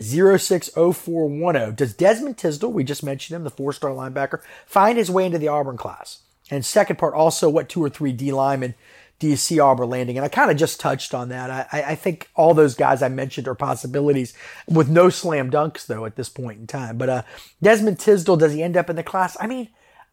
060410. 0.00 1.74
Does 1.74 1.94
Desmond 1.94 2.38
Tisdale, 2.38 2.72
we 2.72 2.84
just 2.84 3.02
mentioned 3.02 3.36
him, 3.36 3.44
the 3.44 3.50
four 3.50 3.72
star 3.72 3.90
linebacker, 3.90 4.40
find 4.64 4.96
his 4.96 5.10
way 5.10 5.26
into 5.26 5.38
the 5.38 5.48
Auburn 5.48 5.76
class? 5.76 6.20
And 6.50 6.64
second 6.64 6.96
part, 6.96 7.14
also, 7.14 7.50
what 7.50 7.68
two 7.68 7.84
or 7.84 7.90
three 7.90 8.12
D 8.12 8.32
linemen 8.32 8.74
do 9.18 9.26
you 9.26 9.36
see 9.36 9.58
Auburn 9.58 9.90
landing? 9.90 10.16
And 10.16 10.24
I 10.24 10.28
kind 10.28 10.50
of 10.50 10.56
just 10.56 10.80
touched 10.80 11.12
on 11.12 11.28
that. 11.30 11.50
I, 11.50 11.82
I, 11.82 11.94
think 11.96 12.30
all 12.36 12.54
those 12.54 12.74
guys 12.74 13.02
I 13.02 13.08
mentioned 13.08 13.48
are 13.48 13.54
possibilities 13.54 14.32
with 14.68 14.88
no 14.88 15.10
slam 15.10 15.50
dunks, 15.50 15.86
though, 15.86 16.04
at 16.04 16.14
this 16.14 16.28
point 16.28 16.60
in 16.60 16.66
time. 16.68 16.96
But 16.96 17.08
uh, 17.08 17.22
Desmond 17.60 17.98
Tisdale, 17.98 18.36
does 18.36 18.52
he 18.52 18.62
end 18.62 18.76
up 18.76 18.88
in 18.88 18.96
the 18.96 19.02
class? 19.02 19.36
I 19.40 19.48
mean, 19.48 19.68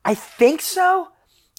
I 0.06 0.14
think 0.14 0.62
so. 0.62 1.10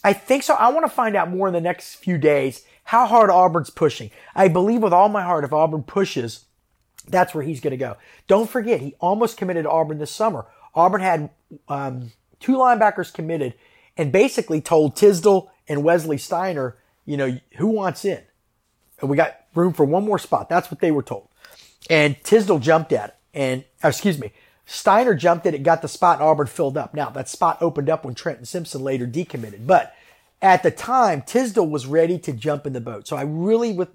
I 0.04 0.12
think 0.12 0.44
so. 0.44 0.54
I 0.54 0.68
want 0.68 0.86
to 0.86 0.90
find 0.90 1.16
out 1.16 1.30
more 1.30 1.48
in 1.48 1.52
the 1.52 1.60
next 1.60 1.96
few 1.96 2.16
days 2.16 2.62
how 2.84 3.06
hard 3.06 3.28
Auburn's 3.28 3.70
pushing. 3.70 4.12
I 4.36 4.46
believe 4.46 4.82
with 4.82 4.92
all 4.92 5.08
my 5.08 5.22
heart 5.22 5.44
if 5.44 5.52
Auburn 5.52 5.82
pushes, 5.82 6.44
that's 7.08 7.34
where 7.34 7.42
he's 7.42 7.60
going 7.60 7.72
to 7.72 7.76
go. 7.76 7.96
Don't 8.28 8.48
forget, 8.48 8.80
he 8.80 8.94
almost 9.00 9.36
committed 9.36 9.64
to 9.64 9.70
Auburn 9.70 9.98
this 9.98 10.12
summer. 10.12 10.46
Auburn 10.74 11.00
had 11.00 11.30
um, 11.68 12.12
two 12.38 12.52
linebackers 12.52 13.12
committed 13.12 13.54
and 13.96 14.12
basically 14.12 14.60
told 14.60 14.94
Tisdale 14.94 15.50
and 15.68 15.82
Wesley 15.82 16.18
Steiner, 16.18 16.76
you 17.04 17.16
know, 17.16 17.38
who 17.56 17.66
wants 17.66 18.04
in? 18.04 18.22
And 19.00 19.10
we 19.10 19.16
got 19.16 19.40
room 19.54 19.72
for 19.72 19.84
one 19.84 20.04
more 20.04 20.18
spot. 20.18 20.48
That's 20.48 20.70
what 20.70 20.80
they 20.80 20.92
were 20.92 21.02
told. 21.02 21.28
And 21.90 22.16
Tisdale 22.22 22.60
jumped 22.60 22.92
at 22.92 23.08
it. 23.08 23.14
And, 23.34 23.64
excuse 23.82 24.18
me, 24.18 24.32
Steiner 24.66 25.14
jumped 25.14 25.46
at 25.46 25.54
it, 25.54 25.62
got 25.62 25.80
the 25.80 25.88
spot, 25.88 26.18
and 26.18 26.28
Auburn 26.28 26.48
filled 26.48 26.76
up. 26.76 26.92
Now, 26.92 27.08
that 27.10 27.28
spot 27.28 27.58
opened 27.62 27.88
up 27.88 28.04
when 28.04 28.14
Trenton 28.14 28.44
Simpson 28.44 28.82
later 28.82 29.06
decommitted. 29.06 29.66
But 29.66 29.94
at 30.42 30.64
the 30.64 30.72
time, 30.72 31.22
Tisdale 31.22 31.66
was 31.66 31.86
ready 31.86 32.18
to 32.18 32.32
jump 32.32 32.66
in 32.66 32.72
the 32.72 32.80
boat. 32.80 33.06
So 33.06 33.16
I 33.16 33.22
really, 33.22 33.72
with 33.72 33.88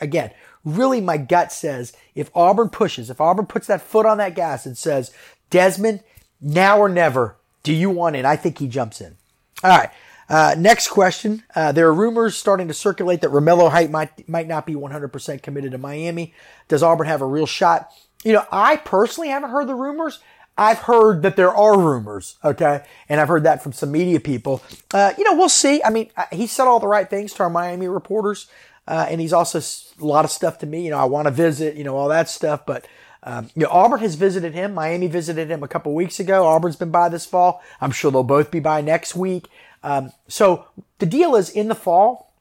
again, 0.00 0.30
really 0.64 1.00
my 1.00 1.16
gut 1.16 1.52
says 1.52 1.92
if 2.14 2.30
Auburn 2.36 2.70
pushes, 2.70 3.10
if 3.10 3.20
Auburn 3.20 3.46
puts 3.46 3.66
that 3.66 3.82
foot 3.82 4.06
on 4.06 4.18
that 4.18 4.36
gas 4.36 4.64
and 4.64 4.78
says, 4.78 5.10
Desmond, 5.50 6.00
now 6.40 6.78
or 6.78 6.88
never, 6.88 7.36
do 7.62 7.72
you 7.72 7.90
want 7.90 8.16
in? 8.16 8.24
I 8.24 8.36
think 8.36 8.58
he 8.58 8.68
jumps 8.68 9.00
in. 9.00 9.16
All 9.62 9.76
right. 9.76 9.90
Uh, 10.28 10.54
next 10.56 10.88
question. 10.88 11.42
Uh, 11.54 11.72
there 11.72 11.86
are 11.88 11.92
rumors 11.92 12.36
starting 12.36 12.68
to 12.68 12.74
circulate 12.74 13.20
that 13.20 13.30
Romello 13.30 13.70
Height 13.70 13.90
might 13.90 14.28
might 14.28 14.48
not 14.48 14.64
be 14.66 14.74
100% 14.74 15.42
committed 15.42 15.72
to 15.72 15.78
Miami. 15.78 16.32
Does 16.68 16.82
Auburn 16.82 17.06
have 17.06 17.20
a 17.20 17.26
real 17.26 17.44
shot? 17.44 17.90
You 18.22 18.34
know, 18.34 18.44
I 18.50 18.76
personally 18.76 19.28
haven't 19.28 19.50
heard 19.50 19.66
the 19.66 19.74
rumors. 19.74 20.20
I've 20.56 20.78
heard 20.78 21.22
that 21.22 21.36
there 21.36 21.54
are 21.54 21.78
rumors, 21.78 22.36
okay? 22.44 22.84
And 23.08 23.20
I've 23.20 23.28
heard 23.28 23.44
that 23.44 23.62
from 23.62 23.72
some 23.72 23.90
media 23.90 24.20
people. 24.20 24.62
Uh, 24.92 25.12
you 25.16 25.24
know, 25.24 25.34
we'll 25.34 25.48
see. 25.48 25.82
I 25.82 25.90
mean, 25.90 26.10
he 26.30 26.46
said 26.46 26.66
all 26.66 26.78
the 26.78 26.86
right 26.86 27.08
things 27.08 27.32
to 27.34 27.44
our 27.44 27.50
Miami 27.50 27.88
reporters. 27.88 28.48
Uh, 28.86 29.06
and 29.08 29.20
he's 29.20 29.32
also 29.32 29.60
a 29.60 30.04
lot 30.04 30.24
of 30.24 30.30
stuff 30.30 30.58
to 30.58 30.66
me. 30.66 30.84
You 30.84 30.90
know, 30.90 30.98
I 30.98 31.04
want 31.04 31.26
to 31.26 31.30
visit, 31.30 31.76
you 31.76 31.84
know, 31.84 31.96
all 31.96 32.08
that 32.08 32.28
stuff. 32.28 32.66
But, 32.66 32.86
um, 33.22 33.48
you 33.54 33.62
know, 33.62 33.70
Auburn 33.70 34.00
has 34.00 34.16
visited 34.16 34.54
him. 34.54 34.74
Miami 34.74 35.06
visited 35.06 35.50
him 35.50 35.62
a 35.62 35.68
couple 35.68 35.94
weeks 35.94 36.20
ago. 36.20 36.46
Auburn's 36.46 36.76
been 36.76 36.90
by 36.90 37.08
this 37.08 37.24
fall. 37.24 37.62
I'm 37.80 37.92
sure 37.92 38.10
they'll 38.10 38.22
both 38.22 38.50
be 38.50 38.60
by 38.60 38.80
next 38.80 39.14
week. 39.14 39.48
Um, 39.82 40.12
so 40.28 40.66
the 40.98 41.06
deal 41.06 41.34
is 41.34 41.48
in 41.48 41.68
the 41.68 41.74
fall, 41.74 42.31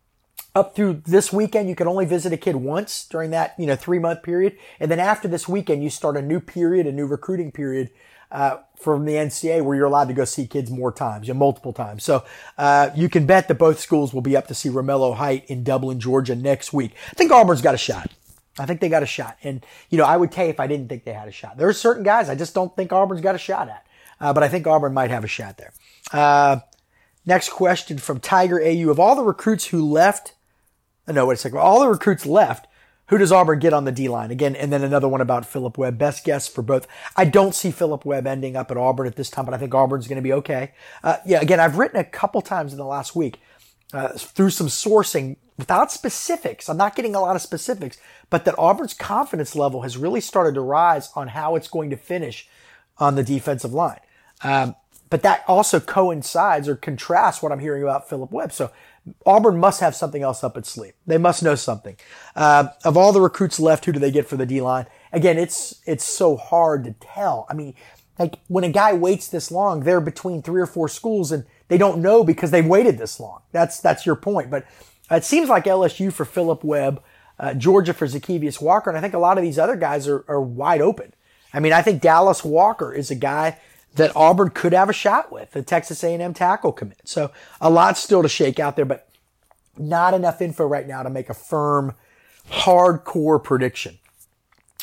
up 0.54 0.76
through 0.76 1.02
this 1.06 1.32
weekend, 1.32 1.70
you 1.70 1.76
can 1.76 1.88
only 1.88 2.06
visit 2.06 2.34
a 2.34 2.38
kid 2.38 2.56
once 2.58 3.06
during 3.08 3.32
that, 3.32 3.56
you 3.58 3.66
know, 3.66 3.76
three 3.76 4.00
month 4.00 4.24
period. 4.24 4.58
And 4.80 4.92
then 4.92 5.00
after 5.00 5.28
this 5.28 5.48
weekend, 5.48 5.84
you 5.84 5.90
start 5.90 6.18
a 6.18 6.22
new 6.22 6.40
period, 6.40 6.88
a 6.88 6.92
new 6.92 7.06
recruiting 7.06 7.52
period 7.52 7.90
uh, 8.32 8.58
from 8.78 9.06
the 9.06 9.14
NCA 9.14 9.64
where 9.64 9.76
you're 9.76 9.86
allowed 9.86 10.08
to 10.08 10.14
go 10.14 10.26
see 10.26 10.48
kids 10.48 10.72
more 10.72 10.92
times, 10.92 11.28
you 11.28 11.34
know, 11.34 11.40
multiple 11.40 11.74
times. 11.74 12.04
So 12.04 12.24
uh, 12.58 12.90
you 12.96 13.10
can 13.10 13.26
bet 13.26 13.48
that 13.48 13.56
both 13.56 13.80
schools 13.80 14.14
will 14.14 14.22
be 14.22 14.36
up 14.36 14.48
to 14.48 14.54
see 14.54 14.70
Romello 14.70 15.16
Height 15.16 15.46
in 15.48 15.64
Dublin, 15.64 16.00
Georgia 16.00 16.36
next 16.36 16.74
week. 16.74 16.94
I 17.10 17.14
think 17.14 17.32
Auburn's 17.32 17.62
got 17.62 17.76
a 17.76 17.80
shot. 17.80 18.12
I 18.60 18.66
think 18.66 18.82
they 18.82 18.90
got 18.90 19.04
a 19.04 19.08
shot. 19.08 19.38
And, 19.44 19.66
you 19.90 19.98
know, 19.98 20.06
I 20.06 20.18
would 20.18 20.32
tell 20.32 20.46
you 20.46 20.52
if 20.52 20.60
I 20.60 20.68
didn't 20.68 20.90
think 20.90 21.06
they 21.06 21.14
had 21.14 21.28
a 21.28 21.32
shot. 21.32 21.58
There 21.58 21.68
are 21.68 21.74
certain 21.74 22.04
guys 22.04 22.30
I 22.30 22.36
just 22.36 22.54
don't 22.54 22.76
think 22.76 22.92
Auburn's 22.92 23.22
got 23.22 23.36
a 23.36 23.40
shot 23.40 23.70
at. 23.70 23.86
Uh, 24.20 24.34
but 24.34 24.44
I 24.44 24.50
think 24.50 24.68
Auburn 24.68 24.94
might 24.94 25.10
have 25.10 25.24
a 25.24 25.28
shot 25.28 25.58
there. 25.58 25.74
Uh, 26.12 26.60
next 27.26 27.50
question 27.50 27.98
from 27.98 28.20
Tiger 28.20 28.62
AU. 28.62 28.90
Of 28.90 29.00
all 29.00 29.16
the 29.16 29.24
recruits 29.24 29.66
who 29.66 29.84
left, 29.84 30.34
no, 31.08 31.26
wait 31.26 31.34
a 31.34 31.38
second. 31.38 31.58
All 31.60 31.80
the 31.80 31.88
recruits 31.88 32.26
left, 32.26 32.68
who 33.08 33.18
does 33.18 33.32
Auburn 33.32 33.60
get 33.60 33.74
on 33.74 33.86
the 33.86 33.92
D 33.92 34.08
line? 34.08 34.32
Again, 34.32 34.56
and 34.56 34.72
then 34.72 34.84
another 34.84 35.08
one 35.08 35.22
about 35.22 35.46
Philip 35.46 35.78
Webb. 35.78 35.98
Best 35.98 36.24
guess 36.24 36.48
for 36.48 36.62
both. 36.62 36.88
I 37.18 37.26
don't 37.26 37.54
see 37.54 37.72
Philip 37.72 38.06
Webb 38.06 38.26
ending 38.28 38.56
up 38.56 38.72
at 38.72 38.78
Auburn 38.78 39.08
at 39.08 39.16
this 39.18 39.30
time, 39.30 39.46
but 39.46 39.54
I 39.54 39.58
think 39.58 39.74
Auburn's 39.76 40.08
going 40.08 40.16
to 40.18 40.22
be 40.22 40.34
okay. 40.34 40.72
Uh, 41.04 41.18
yeah, 41.26 41.42
again, 41.42 41.60
I've 41.60 41.78
written 41.78 42.00
a 42.00 42.04
couple 42.06 42.42
times 42.42 42.72
in 42.72 42.78
the 42.78 42.86
last 42.86 43.16
week. 43.16 43.40
uh, 43.94 44.10
through 44.10 44.50
some 44.50 44.68
sourcing 44.68 45.38
without 45.58 45.92
specifics. 45.92 46.70
I'm 46.70 46.78
not 46.78 46.96
getting 46.96 47.16
a 47.16 47.20
lot 47.22 47.36
of 47.36 47.42
specifics, 47.42 47.98
but 48.30 48.46
that 48.46 48.56
Auburn's 48.58 48.94
confidence 48.94 49.56
level 49.56 49.82
has 49.82 49.98
really 49.98 50.22
started 50.22 50.56
to 50.56 50.62
rise 50.62 51.10
on 51.16 51.30
how 51.30 51.56
it's 51.56 51.68
going 51.68 51.90
to 51.90 51.98
finish 51.98 52.48
on 52.98 53.16
the 53.16 53.24
defensive 53.24 53.74
line. 53.74 54.00
Um, 54.44 54.76
but 55.10 55.24
that 55.24 55.44
also 55.48 55.80
coincides 55.80 56.70
or 56.70 56.76
contrasts 56.76 57.44
what 57.44 57.52
I'm 57.52 57.60
hearing 57.60 57.84
about 57.84 58.08
Philip 58.10 58.32
Webb. 58.32 58.54
So 58.54 58.72
Auburn 59.26 59.58
must 59.58 59.80
have 59.80 59.96
something 59.96 60.22
else 60.22 60.44
up 60.44 60.58
its 60.58 60.70
sleeve. 60.70 60.94
They 61.08 61.18
must 61.18 61.42
know 61.42 61.56
something. 61.56 61.96
Uh, 62.36 62.68
of 62.84 62.98
all 62.98 63.12
the 63.12 63.22
recruits 63.22 63.60
left, 63.60 63.86
who 63.86 63.92
do 63.92 64.00
they 64.00 64.12
get 64.12 64.28
for 64.28 64.38
the 64.38 64.46
D 64.46 64.62
line? 64.62 64.86
Again, 65.12 65.38
it's 65.38 65.82
it's 65.86 66.04
so 66.04 66.38
hard 66.38 66.84
to 66.84 66.94
tell. 67.00 67.48
I 67.50 67.54
mean, 67.54 67.74
like 68.20 68.36
when 68.48 68.64
a 68.64 68.70
guy 68.70 68.94
waits 68.94 69.28
this 69.28 69.52
long, 69.52 69.82
they're 69.82 70.02
between 70.02 70.42
three 70.42 70.62
or 70.62 70.68
four 70.68 70.88
schools 70.88 71.32
and 71.32 71.46
they 71.68 71.78
don't 71.78 72.02
know 72.02 72.24
because 72.24 72.52
they've 72.52 72.66
waited 72.66 72.98
this 72.98 73.20
long. 73.20 73.42
That's 73.52 73.80
that's 73.80 74.06
your 74.06 74.16
point. 74.16 74.52
But 74.52 74.66
it 75.10 75.24
seems 75.24 75.50
like 75.50 75.66
LSU 75.66 76.14
for 76.14 76.24
Philip 76.24 76.64
Webb, 76.64 77.02
uh, 77.40 77.54
Georgia 77.56 77.94
for 77.94 78.06
Zykeivous 78.06 78.62
Walker, 78.62 78.90
and 78.90 78.98
I 78.98 79.02
think 79.02 79.14
a 79.14 79.20
lot 79.20 79.38
of 79.38 79.44
these 79.44 79.58
other 79.58 79.76
guys 79.76 80.08
are, 80.08 80.24
are 80.28 80.42
wide 80.42 80.82
open. 80.82 81.14
I 81.54 81.60
mean, 81.60 81.74
I 81.74 81.82
think 81.82 82.02
Dallas 82.02 82.46
Walker 82.46 82.94
is 82.94 83.12
a 83.12 83.16
guy 83.16 83.58
that 83.96 84.16
Auburn 84.16 84.50
could 84.50 84.74
have 84.74 84.90
a 84.90 84.94
shot 84.94 85.32
with, 85.32 85.52
the 85.52 85.62
Texas 85.62 86.04
A&M 86.04 86.34
tackle 86.34 86.72
commit. 86.72 87.02
So 87.04 87.32
a 87.60 87.70
lot 87.70 87.98
still 87.98 88.22
to 88.22 88.30
shake 88.30 88.60
out 88.60 88.76
there, 88.76 88.86
but 88.86 89.10
not 89.78 90.14
enough 90.14 90.42
info 90.42 90.66
right 90.66 90.88
now 90.88 91.04
to 91.04 91.10
make 91.10 91.30
a 91.30 91.34
firm, 91.34 91.94
hardcore 92.50 93.44
prediction. 93.44 93.98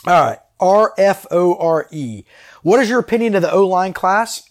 All 0.06 0.24
right, 0.24 0.38
R 0.60 0.92
F 0.98 1.26
O 1.30 1.56
R 1.56 1.88
E. 1.90 2.24
What 2.62 2.80
is 2.80 2.88
your 2.88 3.00
opinion 3.00 3.34
of 3.34 3.42
the 3.42 3.52
O 3.52 3.66
line 3.66 3.92
class 3.92 4.48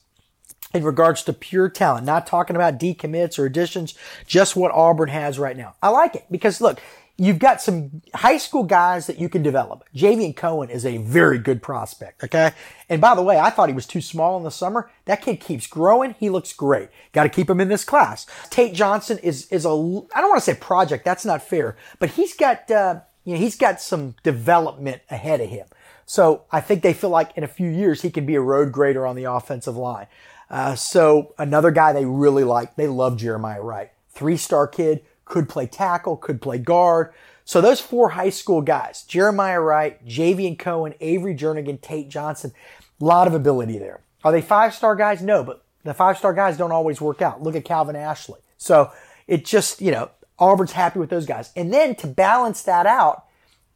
in 0.74 0.84
regards 0.84 1.24
to 1.24 1.34
pure 1.34 1.70
talent? 1.70 2.06
Not 2.06 2.28
talking 2.28 2.56
about 2.56 2.80
decommits 2.80 3.40
or 3.40 3.46
additions, 3.46 3.94
just 4.26 4.56
what 4.56 4.72
Auburn 4.72 5.10
has 5.10 5.40
right 5.40 5.56
now. 5.56 5.76
I 5.82 5.90
like 5.90 6.16
it 6.16 6.26
because 6.30 6.60
look, 6.60 6.82
you've 7.18 7.40
got 7.40 7.62
some 7.62 8.02
high 8.14 8.38
school 8.38 8.64
guys 8.64 9.08
that 9.08 9.20
you 9.20 9.28
can 9.28 9.42
develop. 9.42 9.84
Javion 9.96 10.36
Cohen 10.36 10.70
is 10.70 10.86
a 10.86 10.98
very 10.98 11.40
good 11.40 11.62
prospect. 11.62 12.24
Okay. 12.24 12.52
And 12.90 13.02
by 13.02 13.16
the 13.16 13.24
way, 13.24 13.40
I 13.40 13.50
thought 13.50 13.70
he 13.70 13.76
was 13.76 13.88
too 13.88 14.02
small 14.02 14.38
in 14.38 14.44
the 14.44 14.52
summer. 14.52 14.90
That 15.06 15.22
kid 15.22 15.40
keeps 15.40 15.68
growing. 15.68 16.16
He 16.20 16.30
looks 16.30 16.54
great. 16.54 16.90
Got 17.14 17.24
to 17.24 17.30
keep 17.30 17.50
him 17.50 17.60
in 17.60 17.70
this 17.70 17.84
class. 17.84 18.28
Tate 18.50 18.74
Johnson 18.74 19.18
is, 19.20 19.48
is 19.48 19.66
a, 19.66 19.70
I 19.70 20.22
don't 20.22 20.30
want 20.30 20.44
to 20.44 20.52
say 20.52 20.56
project. 20.56 21.04
That's 21.04 21.26
not 21.26 21.42
fair, 21.42 21.76
but 22.00 22.12
he's 22.12 22.36
got, 22.36 22.70
uh, 22.70 23.02
you 23.24 23.34
know, 23.34 23.40
he's 23.40 23.58
got 23.58 23.82
some 23.82 24.16
development 24.24 25.02
ahead 25.10 25.42
of 25.42 25.50
him. 25.50 25.68
So 26.06 26.44
I 26.52 26.62
think 26.62 26.84
they 26.84 26.94
feel 26.94 27.10
like 27.10 27.36
in 27.36 27.44
a 27.44 27.48
few 27.48 27.70
years 27.70 28.02
he 28.02 28.10
can 28.10 28.26
be 28.26 28.36
a 28.36 28.42
road 28.42 28.72
grader 28.72 29.06
on 29.06 29.16
the 29.16 29.26
offensive 29.26 29.76
line. 29.76 30.08
Uh, 30.50 30.76
so 30.76 31.34
another 31.38 31.72
guy 31.72 31.92
they 31.92 32.06
really 32.06 32.46
like, 32.46 32.76
they 32.78 32.88
love 32.88 33.18
Jeremiah 33.18 33.62
Wright. 33.62 33.92
Three 34.10 34.38
star 34.38 34.68
kid, 34.68 35.04
could 35.28 35.50
play 35.50 35.68
tackle, 35.68 36.18
could 36.18 36.42
play 36.42 36.58
guard. 36.58 37.14
So 37.46 37.62
those 37.62 37.80
four 37.80 38.10
high 38.10 38.30
school 38.30 38.62
guys, 38.62 39.04
Jeremiah 39.04 39.62
Wright, 39.62 40.06
Javion 40.06 40.58
Cohen, 40.60 40.94
Avery 41.00 41.36
Jernigan, 41.36 41.80
Tate 41.82 42.10
Johnson, 42.10 42.52
a 43.00 43.06
lot 43.06 43.28
of 43.28 43.34
ability 43.34 43.78
there. 43.78 44.02
Are 44.24 44.32
they 44.32 44.42
five 44.42 44.74
star 44.74 44.96
guys? 44.96 45.22
No, 45.22 45.44
but 45.44 45.64
the 45.84 45.94
five 45.94 46.18
star 46.18 46.34
guys 46.34 46.58
don't 46.58 46.72
always 46.72 47.00
work 47.00 47.22
out. 47.22 47.42
Look 47.42 47.56
at 47.56 47.64
Calvin 47.64 47.96
Ashley. 47.96 48.40
So 48.58 48.92
it 49.28 49.46
just, 49.46 49.82
you 49.82 49.92
know, 49.92 50.10
Auburn's 50.40 50.74
happy 50.74 51.00
with 51.00 51.10
those 51.10 51.26
guys. 51.26 51.52
And 51.56 51.74
then 51.74 51.96
to 51.96 52.08
balance 52.08 52.64
that 52.64 52.86
out, 52.86 53.26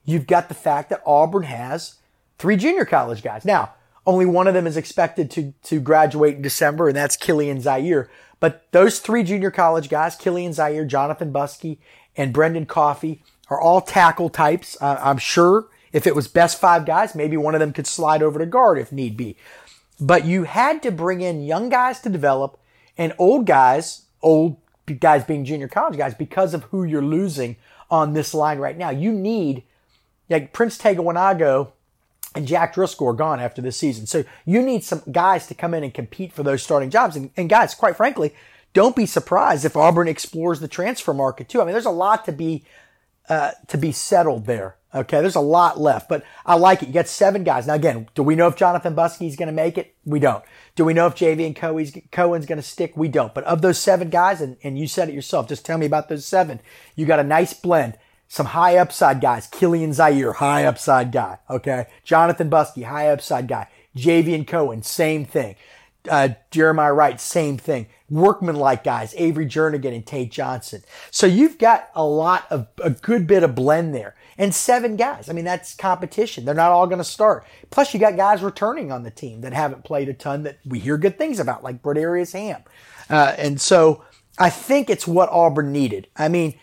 you've 0.03 0.27
got 0.27 0.49
the 0.49 0.55
fact 0.55 0.89
that 0.89 1.01
Auburn 1.05 1.43
has 1.43 1.95
three 2.37 2.57
junior 2.57 2.85
college 2.85 3.23
guys. 3.23 3.45
Now, 3.45 3.73
only 4.05 4.25
one 4.25 4.47
of 4.47 4.53
them 4.53 4.67
is 4.67 4.77
expected 4.77 5.29
to, 5.31 5.53
to 5.63 5.79
graduate 5.79 6.35
in 6.35 6.41
December, 6.41 6.87
and 6.87 6.97
that's 6.97 7.15
Kilian 7.15 7.61
Zierer. 7.61 8.07
But 8.41 8.69
those 8.71 8.99
three 8.99 9.23
junior 9.23 9.51
college 9.51 9.87
guys, 9.87 10.17
Kilian 10.17 10.49
Zierer, 10.49 10.85
Jonathan 10.85 11.31
Buskey, 11.31 11.77
and 12.17 12.33
Brendan 12.33 12.65
Coffey, 12.65 13.23
are 13.49 13.61
all 13.61 13.79
tackle 13.79 14.29
types. 14.29 14.75
Uh, 14.81 14.99
I'm 15.01 15.17
sure 15.17 15.69
if 15.93 16.05
it 16.05 16.15
was 16.15 16.27
best 16.27 16.59
five 16.59 16.85
guys, 16.85 17.15
maybe 17.15 17.37
one 17.37 17.53
of 17.53 17.59
them 17.59 17.71
could 17.71 17.87
slide 17.87 18.23
over 18.23 18.39
to 18.39 18.45
guard 18.45 18.77
if 18.77 18.91
need 18.91 19.15
be. 19.15 19.37
But 19.99 20.25
you 20.25 20.43
had 20.43 20.81
to 20.83 20.91
bring 20.91 21.21
in 21.21 21.43
young 21.43 21.69
guys 21.69 21.99
to 22.01 22.09
develop 22.09 22.59
and 22.97 23.13
old 23.17 23.45
guys, 23.45 24.05
old 24.21 24.57
guys 24.99 25.23
being 25.23 25.45
junior 25.45 25.67
college 25.67 25.97
guys, 25.97 26.15
because 26.15 26.53
of 26.53 26.63
who 26.63 26.83
you're 26.83 27.01
losing 27.01 27.55
on 27.89 28.13
this 28.13 28.33
line 28.33 28.57
right 28.57 28.77
now. 28.77 28.89
You 28.89 29.11
need, 29.11 29.63
like 30.29 30.53
Prince 30.53 30.77
Tega 30.77 31.01
Wanogho 31.01 31.71
and 32.35 32.47
Jack 32.47 32.73
Driscoll 32.73 33.09
are 33.09 33.13
gone 33.13 33.39
after 33.39 33.61
this 33.61 33.77
season. 33.77 34.05
So 34.05 34.23
you 34.45 34.61
need 34.61 34.83
some 34.83 35.03
guys 35.11 35.47
to 35.47 35.53
come 35.53 35.73
in 35.73 35.83
and 35.83 35.93
compete 35.93 36.31
for 36.31 36.43
those 36.43 36.63
starting 36.63 36.89
jobs. 36.89 37.15
And, 37.15 37.31
and 37.35 37.49
guys, 37.49 37.75
quite 37.75 37.97
frankly, 37.97 38.33
don't 38.73 38.95
be 38.95 39.05
surprised 39.05 39.65
if 39.65 39.75
Auburn 39.75 40.07
explores 40.07 40.59
the 40.59 40.67
transfer 40.67 41.13
market 41.13 41.49
too. 41.49 41.61
I 41.61 41.65
mean, 41.65 41.73
there's 41.73 41.85
a 41.85 41.91
lot 41.91 42.25
to 42.25 42.31
be 42.31 42.63
uh, 43.29 43.51
to 43.67 43.77
be 43.77 43.91
settled 43.91 44.45
there. 44.45 44.75
Okay, 44.93 45.21
there's 45.21 45.35
a 45.35 45.41
lot 45.41 45.79
left, 45.79 46.09
but 46.09 46.23
I 46.45 46.55
like 46.55 46.83
it. 46.83 46.87
You 46.87 46.93
got 46.93 47.07
seven 47.07 47.45
guys. 47.45 47.65
Now 47.65 47.75
again, 47.75 48.09
do 48.13 48.23
we 48.23 48.35
know 48.35 48.47
if 48.47 48.57
Jonathan 48.57 48.93
Buskey's 48.93 49.37
going 49.37 49.47
to 49.47 49.53
make 49.53 49.77
it? 49.77 49.95
We 50.03 50.19
don't. 50.19 50.43
Do 50.75 50.83
we 50.83 50.93
know 50.93 51.07
if 51.07 51.15
Javion 51.15 51.55
Cohen's 52.11 52.45
going 52.45 52.57
to 52.57 52.61
stick? 52.61 52.97
We 52.97 53.07
don't. 53.07 53.33
But 53.33 53.45
of 53.45 53.61
those 53.61 53.79
seven 53.79 54.09
guys, 54.09 54.41
and, 54.41 54.57
and 54.63 54.77
you 54.77 54.87
said 54.87 55.07
it 55.07 55.15
yourself, 55.15 55.47
just 55.47 55.65
tell 55.65 55.77
me 55.77 55.85
about 55.85 56.09
those 56.09 56.25
seven. 56.25 56.59
You 56.95 57.05
got 57.05 57.21
a 57.21 57.23
nice 57.23 57.53
blend 57.53 57.97
some 58.31 58.45
high 58.45 58.77
upside 58.77 59.19
guys. 59.19 59.45
Kilian 59.49 59.89
Zierer, 59.89 60.35
high 60.35 60.63
upside 60.63 61.11
guy. 61.11 61.37
Okay. 61.49 61.87
Jonathan 62.05 62.49
Buskey, 62.49 62.85
high 62.85 63.09
upside 63.09 63.45
guy. 63.45 63.67
Javion 63.93 64.47
Cohen, 64.47 64.83
same 64.83 65.25
thing. 65.25 65.57
Uh, 66.09 66.29
Jeremiah 66.49 66.93
Wright, 66.93 67.19
same 67.19 67.57
thing. 67.57 67.87
Workman 68.09 68.55
like 68.55 68.85
guys, 68.85 69.13
Avery 69.17 69.45
Jernigan 69.45 69.93
and 69.93 70.07
Tate 70.07 70.31
Johnson. 70.31 70.81
So 71.11 71.27
you've 71.27 71.57
got 71.57 71.89
a 71.93 72.05
lot 72.05 72.45
of, 72.49 72.67
a 72.81 72.91
good 72.91 73.27
bit 73.27 73.43
of 73.43 73.53
blend 73.53 73.93
there. 73.93 74.15
And 74.37 74.55
seven 74.55 74.95
guys. 74.95 75.29
I 75.29 75.33
mean, 75.33 75.43
that's 75.43 75.75
competition. 75.75 76.45
They're 76.45 76.55
not 76.55 76.71
all 76.71 76.87
going 76.87 76.99
to 76.99 77.03
start. 77.03 77.45
Plus, 77.69 77.93
you 77.93 77.99
got 77.99 78.15
guys 78.15 78.41
returning 78.41 78.93
on 78.93 79.03
the 79.03 79.11
team 79.11 79.41
that 79.41 79.51
haven't 79.51 79.83
played 79.83 80.07
a 80.07 80.13
ton 80.13 80.43
that 80.43 80.57
we 80.65 80.79
hear 80.79 80.97
good 80.97 81.17
things 81.17 81.41
about, 81.41 81.65
like 81.65 81.81
Brodarious 81.81 82.31
Hamm. 82.31 82.63
Uh, 83.09 83.35
and 83.37 83.59
so 83.59 84.05
I 84.39 84.49
think 84.49 84.89
it's 84.89 85.05
what 85.05 85.27
Auburn 85.27 85.73
needed. 85.73 86.07
I 86.15 86.29
mean, 86.29 86.57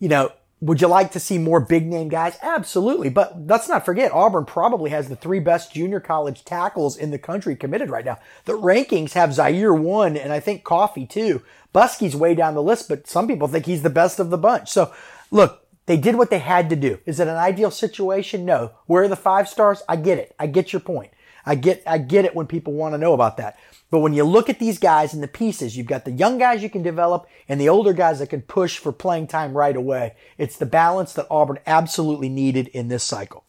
you 0.00 0.08
know, 0.08 0.32
would 0.64 0.80
you 0.80 0.88
like 0.88 1.12
to 1.12 1.20
see 1.20 1.36
more 1.36 1.60
big 1.60 1.86
name 1.86 2.08
guys? 2.08 2.38
Absolutely. 2.40 3.10
But 3.10 3.46
let's 3.46 3.68
not 3.68 3.84
forget, 3.84 4.12
Auburn 4.12 4.46
probably 4.46 4.90
has 4.90 5.10
the 5.10 5.16
three 5.16 5.38
best 5.38 5.74
junior 5.74 6.00
college 6.00 6.42
tackles 6.42 6.96
in 6.96 7.10
the 7.10 7.18
country 7.18 7.54
committed 7.54 7.90
right 7.90 8.04
now. 8.04 8.18
The 8.46 8.54
rankings 8.54 9.12
have 9.12 9.30
Zierer 9.30 9.78
one 9.78 10.16
and 10.16 10.32
I 10.32 10.40
think 10.40 10.64
Coffey 10.64 11.04
two. 11.04 11.42
Buskey's 11.74 12.16
way 12.16 12.34
down 12.34 12.54
the 12.54 12.62
list, 12.62 12.88
but 12.88 13.06
some 13.06 13.28
people 13.28 13.46
think 13.46 13.66
he's 13.66 13.82
the 13.82 13.90
best 13.90 14.18
of 14.18 14.30
the 14.30 14.38
bunch. 14.38 14.70
So 14.70 14.90
look, 15.30 15.66
they 15.84 15.98
did 15.98 16.16
what 16.16 16.30
they 16.30 16.38
had 16.38 16.70
to 16.70 16.76
do. 16.76 16.98
Is 17.04 17.20
it 17.20 17.28
an 17.28 17.36
ideal 17.36 17.70
situation? 17.70 18.46
No. 18.46 18.70
Where 18.86 19.02
are 19.02 19.08
the 19.08 19.16
five 19.16 19.50
stars? 19.50 19.82
I 19.86 19.96
get 19.96 20.16
it. 20.16 20.34
I 20.38 20.46
get 20.46 20.72
your 20.72 20.80
point. 20.80 21.10
I 21.44 21.56
get, 21.56 21.82
I 21.86 21.98
get 21.98 22.24
it 22.24 22.34
when 22.34 22.46
people 22.46 22.72
want 22.72 22.94
to 22.94 22.98
know 22.98 23.12
about 23.12 23.36
that. 23.36 23.58
But 23.94 24.00
when 24.00 24.12
you 24.12 24.24
look 24.24 24.50
at 24.50 24.58
these 24.58 24.80
guys 24.80 25.14
and 25.14 25.22
the 25.22 25.28
pieces, 25.28 25.76
you've 25.76 25.86
got 25.86 26.04
the 26.04 26.10
young 26.10 26.36
guys 26.36 26.64
you 26.64 26.68
can 26.68 26.82
develop 26.82 27.28
and 27.48 27.60
the 27.60 27.68
older 27.68 27.92
guys 27.92 28.18
that 28.18 28.28
can 28.28 28.42
push 28.42 28.76
for 28.76 28.90
playing 28.90 29.28
time 29.28 29.56
right 29.56 29.76
away. 29.76 30.16
It's 30.36 30.56
the 30.56 30.66
balance 30.66 31.12
that 31.12 31.28
Auburn 31.30 31.60
absolutely 31.64 32.28
needed 32.28 32.66
in 32.66 32.88
this 32.88 33.04
cycle. 33.04 33.44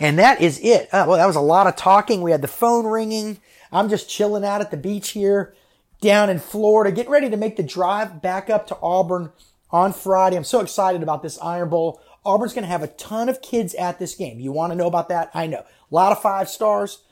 And 0.00 0.18
that 0.18 0.40
is 0.40 0.58
it. 0.60 0.88
Uh, 0.90 1.04
well, 1.06 1.18
that 1.18 1.26
was 1.26 1.36
a 1.36 1.42
lot 1.42 1.66
of 1.66 1.76
talking. 1.76 2.22
We 2.22 2.30
had 2.30 2.40
the 2.40 2.48
phone 2.48 2.86
ringing. 2.86 3.36
I'm 3.70 3.90
just 3.90 4.08
chilling 4.08 4.46
out 4.46 4.62
at 4.62 4.70
the 4.70 4.78
beach 4.78 5.10
here 5.10 5.54
down 6.00 6.30
in 6.30 6.38
Florida, 6.38 6.90
getting 6.90 7.12
ready 7.12 7.28
to 7.28 7.36
make 7.36 7.56
the 7.56 7.62
drive 7.62 8.22
back 8.22 8.48
up 8.48 8.66
to 8.68 8.78
Auburn 8.80 9.30
on 9.70 9.92
Friday. 9.92 10.38
I'm 10.38 10.44
so 10.44 10.60
excited 10.60 11.02
about 11.02 11.22
this 11.22 11.38
Iron 11.40 11.68
Bowl. 11.68 12.00
Auburn's 12.24 12.54
going 12.54 12.64
to 12.64 12.70
have 12.70 12.82
a 12.82 12.86
ton 12.86 13.28
of 13.28 13.42
kids 13.42 13.74
at 13.74 13.98
this 13.98 14.14
game. 14.14 14.40
You 14.40 14.52
want 14.52 14.72
to 14.72 14.74
know 14.74 14.86
about 14.86 15.10
that? 15.10 15.30
I 15.34 15.46
know. 15.48 15.58
A 15.58 15.94
lot 15.94 16.12
of 16.12 16.22
five 16.22 16.48
stars. 16.48 17.02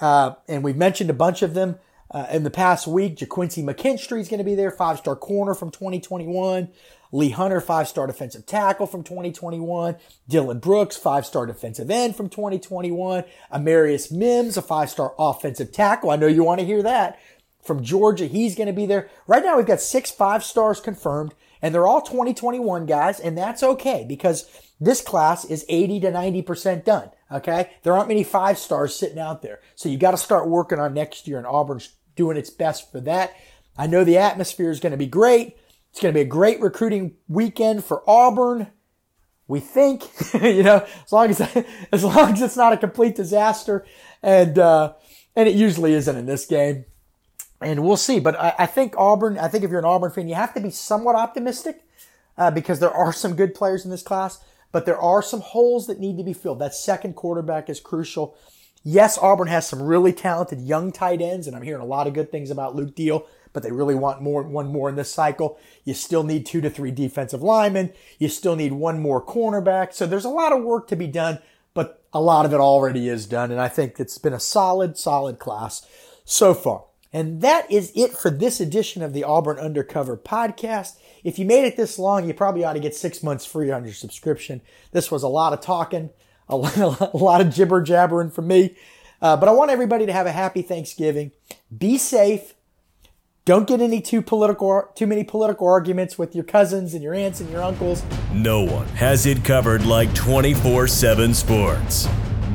Uh, 0.00 0.34
and 0.46 0.62
we've 0.62 0.76
mentioned 0.76 1.10
a 1.10 1.14
bunch 1.14 1.42
of 1.42 1.54
them 1.54 1.78
uh, 2.10 2.26
in 2.30 2.42
the 2.42 2.50
past 2.50 2.86
week. 2.86 3.16
Ga'Quincy 3.16 3.64
McKinstry 3.64 4.20
is 4.20 4.28
going 4.28 4.38
to 4.38 4.44
be 4.44 4.54
there, 4.54 4.70
five 4.70 4.98
star 4.98 5.16
corner 5.16 5.54
from 5.54 5.70
2021. 5.70 6.68
Lee 7.10 7.30
Hunter, 7.30 7.60
five 7.60 7.88
star 7.88 8.06
defensive 8.06 8.46
tackle 8.46 8.86
from 8.86 9.02
2021. 9.02 9.96
Dylan 10.30 10.60
Brooks, 10.60 10.96
five 10.96 11.24
star 11.24 11.46
defensive 11.46 11.90
end 11.90 12.16
from 12.16 12.28
2021. 12.28 13.24
Amarius 13.52 14.12
Mims, 14.12 14.56
a 14.56 14.62
five 14.62 14.90
star 14.90 15.14
offensive 15.18 15.72
tackle. 15.72 16.10
I 16.10 16.16
know 16.16 16.26
you 16.26 16.44
want 16.44 16.60
to 16.60 16.66
hear 16.66 16.82
that. 16.82 17.18
From 17.62 17.82
Georgia, 17.82 18.26
he's 18.26 18.54
going 18.54 18.68
to 18.68 18.72
be 18.72 18.86
there. 18.86 19.10
Right 19.26 19.44
now, 19.44 19.56
we've 19.56 19.66
got 19.66 19.80
six 19.80 20.10
five 20.10 20.44
stars 20.44 20.80
confirmed, 20.80 21.34
and 21.60 21.74
they're 21.74 21.86
all 21.86 22.00
2021 22.00 22.86
guys, 22.86 23.20
and 23.20 23.36
that's 23.36 23.62
okay 23.62 24.04
because 24.08 24.48
this 24.80 25.00
class 25.00 25.44
is 25.44 25.66
80 25.68 26.00
to 26.00 26.12
90% 26.12 26.84
done. 26.84 27.10
Okay. 27.30 27.70
There 27.82 27.92
aren't 27.92 28.08
many 28.08 28.24
five 28.24 28.58
stars 28.58 28.94
sitting 28.94 29.18
out 29.18 29.42
there. 29.42 29.60
So 29.74 29.88
you 29.88 29.98
got 29.98 30.12
to 30.12 30.16
start 30.16 30.48
working 30.48 30.78
on 30.78 30.94
next 30.94 31.28
year 31.28 31.38
and 31.38 31.46
Auburn's 31.46 31.94
doing 32.16 32.36
its 32.36 32.50
best 32.50 32.90
for 32.90 33.00
that. 33.02 33.34
I 33.76 33.86
know 33.86 34.02
the 34.02 34.18
atmosphere 34.18 34.70
is 34.70 34.80
going 34.80 34.92
to 34.92 34.96
be 34.96 35.06
great. 35.06 35.56
It's 35.90 36.00
going 36.00 36.12
to 36.12 36.18
be 36.18 36.22
a 36.22 36.28
great 36.28 36.60
recruiting 36.60 37.16
weekend 37.28 37.84
for 37.84 38.02
Auburn. 38.08 38.68
We 39.46 39.60
think, 39.60 40.04
you 40.42 40.62
know, 40.62 40.86
as 41.04 41.12
long 41.12 41.30
as, 41.30 41.40
as 41.92 42.04
long 42.04 42.32
as 42.32 42.42
it's 42.42 42.56
not 42.56 42.72
a 42.72 42.76
complete 42.76 43.14
disaster 43.14 43.84
and, 44.22 44.58
uh, 44.58 44.94
and 45.36 45.48
it 45.48 45.54
usually 45.54 45.94
isn't 45.94 46.16
in 46.16 46.26
this 46.26 46.46
game. 46.46 46.84
and 47.60 47.84
we'll 47.84 47.96
see. 47.96 48.18
But 48.20 48.38
I, 48.38 48.54
I, 48.60 48.66
think 48.66 48.94
Auburn. 48.96 49.38
I 49.38 49.48
think 49.48 49.64
if 49.64 49.70
you're 49.70 49.78
an 49.78 49.84
Auburn 49.84 50.10
fan, 50.10 50.28
you 50.28 50.34
have 50.34 50.54
to 50.54 50.60
be 50.60 50.70
somewhat 50.70 51.14
optimistic 51.14 51.84
uh, 52.36 52.50
because 52.50 52.80
there 52.80 52.90
are 52.90 53.12
some 53.12 53.34
good 53.34 53.54
players 53.54 53.84
in 53.84 53.90
this 53.90 54.02
class, 54.02 54.40
but 54.72 54.86
there 54.86 55.00
are 55.00 55.22
some 55.22 55.40
holes 55.40 55.86
that 55.86 56.00
need 56.00 56.16
to 56.18 56.24
be 56.24 56.32
filled. 56.32 56.58
That 56.58 56.74
second 56.74 57.14
quarterback 57.14 57.68
is 57.68 57.80
crucial. 57.80 58.36
Yes, 58.84 59.18
Auburn 59.18 59.48
has 59.48 59.66
some 59.66 59.82
really 59.82 60.12
talented 60.12 60.60
young 60.60 60.92
tight 60.92 61.20
ends, 61.20 61.46
and 61.46 61.56
I'm 61.56 61.62
hearing 61.62 61.82
a 61.82 61.86
lot 61.86 62.06
of 62.06 62.14
good 62.14 62.30
things 62.30 62.50
about 62.50 62.76
Luke 62.76 62.94
Deal, 62.94 63.26
but 63.52 63.62
they 63.62 63.72
really 63.72 63.94
want 63.94 64.22
more, 64.22 64.42
one 64.42 64.68
more 64.68 64.88
in 64.88 64.94
this 64.94 65.12
cycle. 65.12 65.58
You 65.84 65.94
still 65.94 66.22
need 66.22 66.46
two 66.46 66.60
to 66.60 66.70
three 66.70 66.90
defensive 66.90 67.42
linemen. 67.42 67.92
You 68.18 68.28
still 68.28 68.56
need 68.56 68.72
one 68.72 69.00
more 69.00 69.24
cornerback. 69.24 69.92
So 69.92 70.06
there's 70.06 70.24
a 70.24 70.30
lot 70.30 70.52
of 70.52 70.62
work 70.62 70.86
to 70.88 70.96
be 70.96 71.06
done, 71.06 71.40
but 71.74 72.04
a 72.12 72.20
lot 72.20 72.46
of 72.46 72.52
it 72.52 72.60
already 72.60 73.08
is 73.08 73.26
done. 73.26 73.50
And 73.50 73.60
I 73.60 73.68
think 73.68 73.98
it's 73.98 74.18
been 74.18 74.32
a 74.32 74.40
solid, 74.40 74.96
solid 74.96 75.38
class 75.38 75.86
so 76.24 76.54
far. 76.54 76.84
And 77.12 77.40
that 77.40 77.70
is 77.70 77.90
it 77.94 78.12
for 78.12 78.30
this 78.30 78.60
edition 78.60 79.02
of 79.02 79.12
the 79.12 79.24
Auburn 79.24 79.58
Undercover 79.58 80.16
podcast. 80.16 80.96
If 81.24 81.38
you 81.38 81.46
made 81.46 81.64
it 81.64 81.76
this 81.76 81.98
long, 81.98 82.26
you 82.26 82.34
probably 82.34 82.64
ought 82.64 82.74
to 82.74 82.80
get 82.80 82.94
six 82.94 83.22
months 83.22 83.46
free 83.46 83.70
on 83.70 83.84
your 83.84 83.94
subscription. 83.94 84.60
This 84.92 85.10
was 85.10 85.22
a 85.22 85.28
lot 85.28 85.52
of 85.52 85.60
talking, 85.60 86.10
a 86.48 86.56
lot, 86.56 87.40
of 87.40 87.54
jibber 87.54 87.82
jabbering 87.82 88.30
from 88.30 88.46
me. 88.46 88.76
Uh, 89.22 89.36
but 89.36 89.48
I 89.48 89.52
want 89.52 89.70
everybody 89.70 90.06
to 90.06 90.12
have 90.12 90.26
a 90.26 90.32
happy 90.32 90.62
Thanksgiving. 90.62 91.32
Be 91.76 91.98
safe. 91.98 92.54
Don't 93.46 93.66
get 93.66 93.80
any 93.80 94.02
too 94.02 94.20
political, 94.20 94.90
too 94.94 95.06
many 95.06 95.24
political 95.24 95.66
arguments 95.66 96.18
with 96.18 96.34
your 96.34 96.44
cousins 96.44 96.92
and 96.92 97.02
your 97.02 97.14
aunts 97.14 97.40
and 97.40 97.48
your 97.50 97.62
uncles. 97.62 98.04
No 98.34 98.62
one 98.62 98.86
has 98.88 99.24
it 99.24 99.42
covered 99.42 99.86
like 99.86 100.10
24/7 100.10 101.34
Sports. 101.34 102.06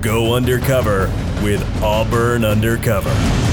Go 0.01 0.35
undercover 0.35 1.11
with 1.41 1.63
Auburn 1.81 2.45
Undercover. 2.45 3.52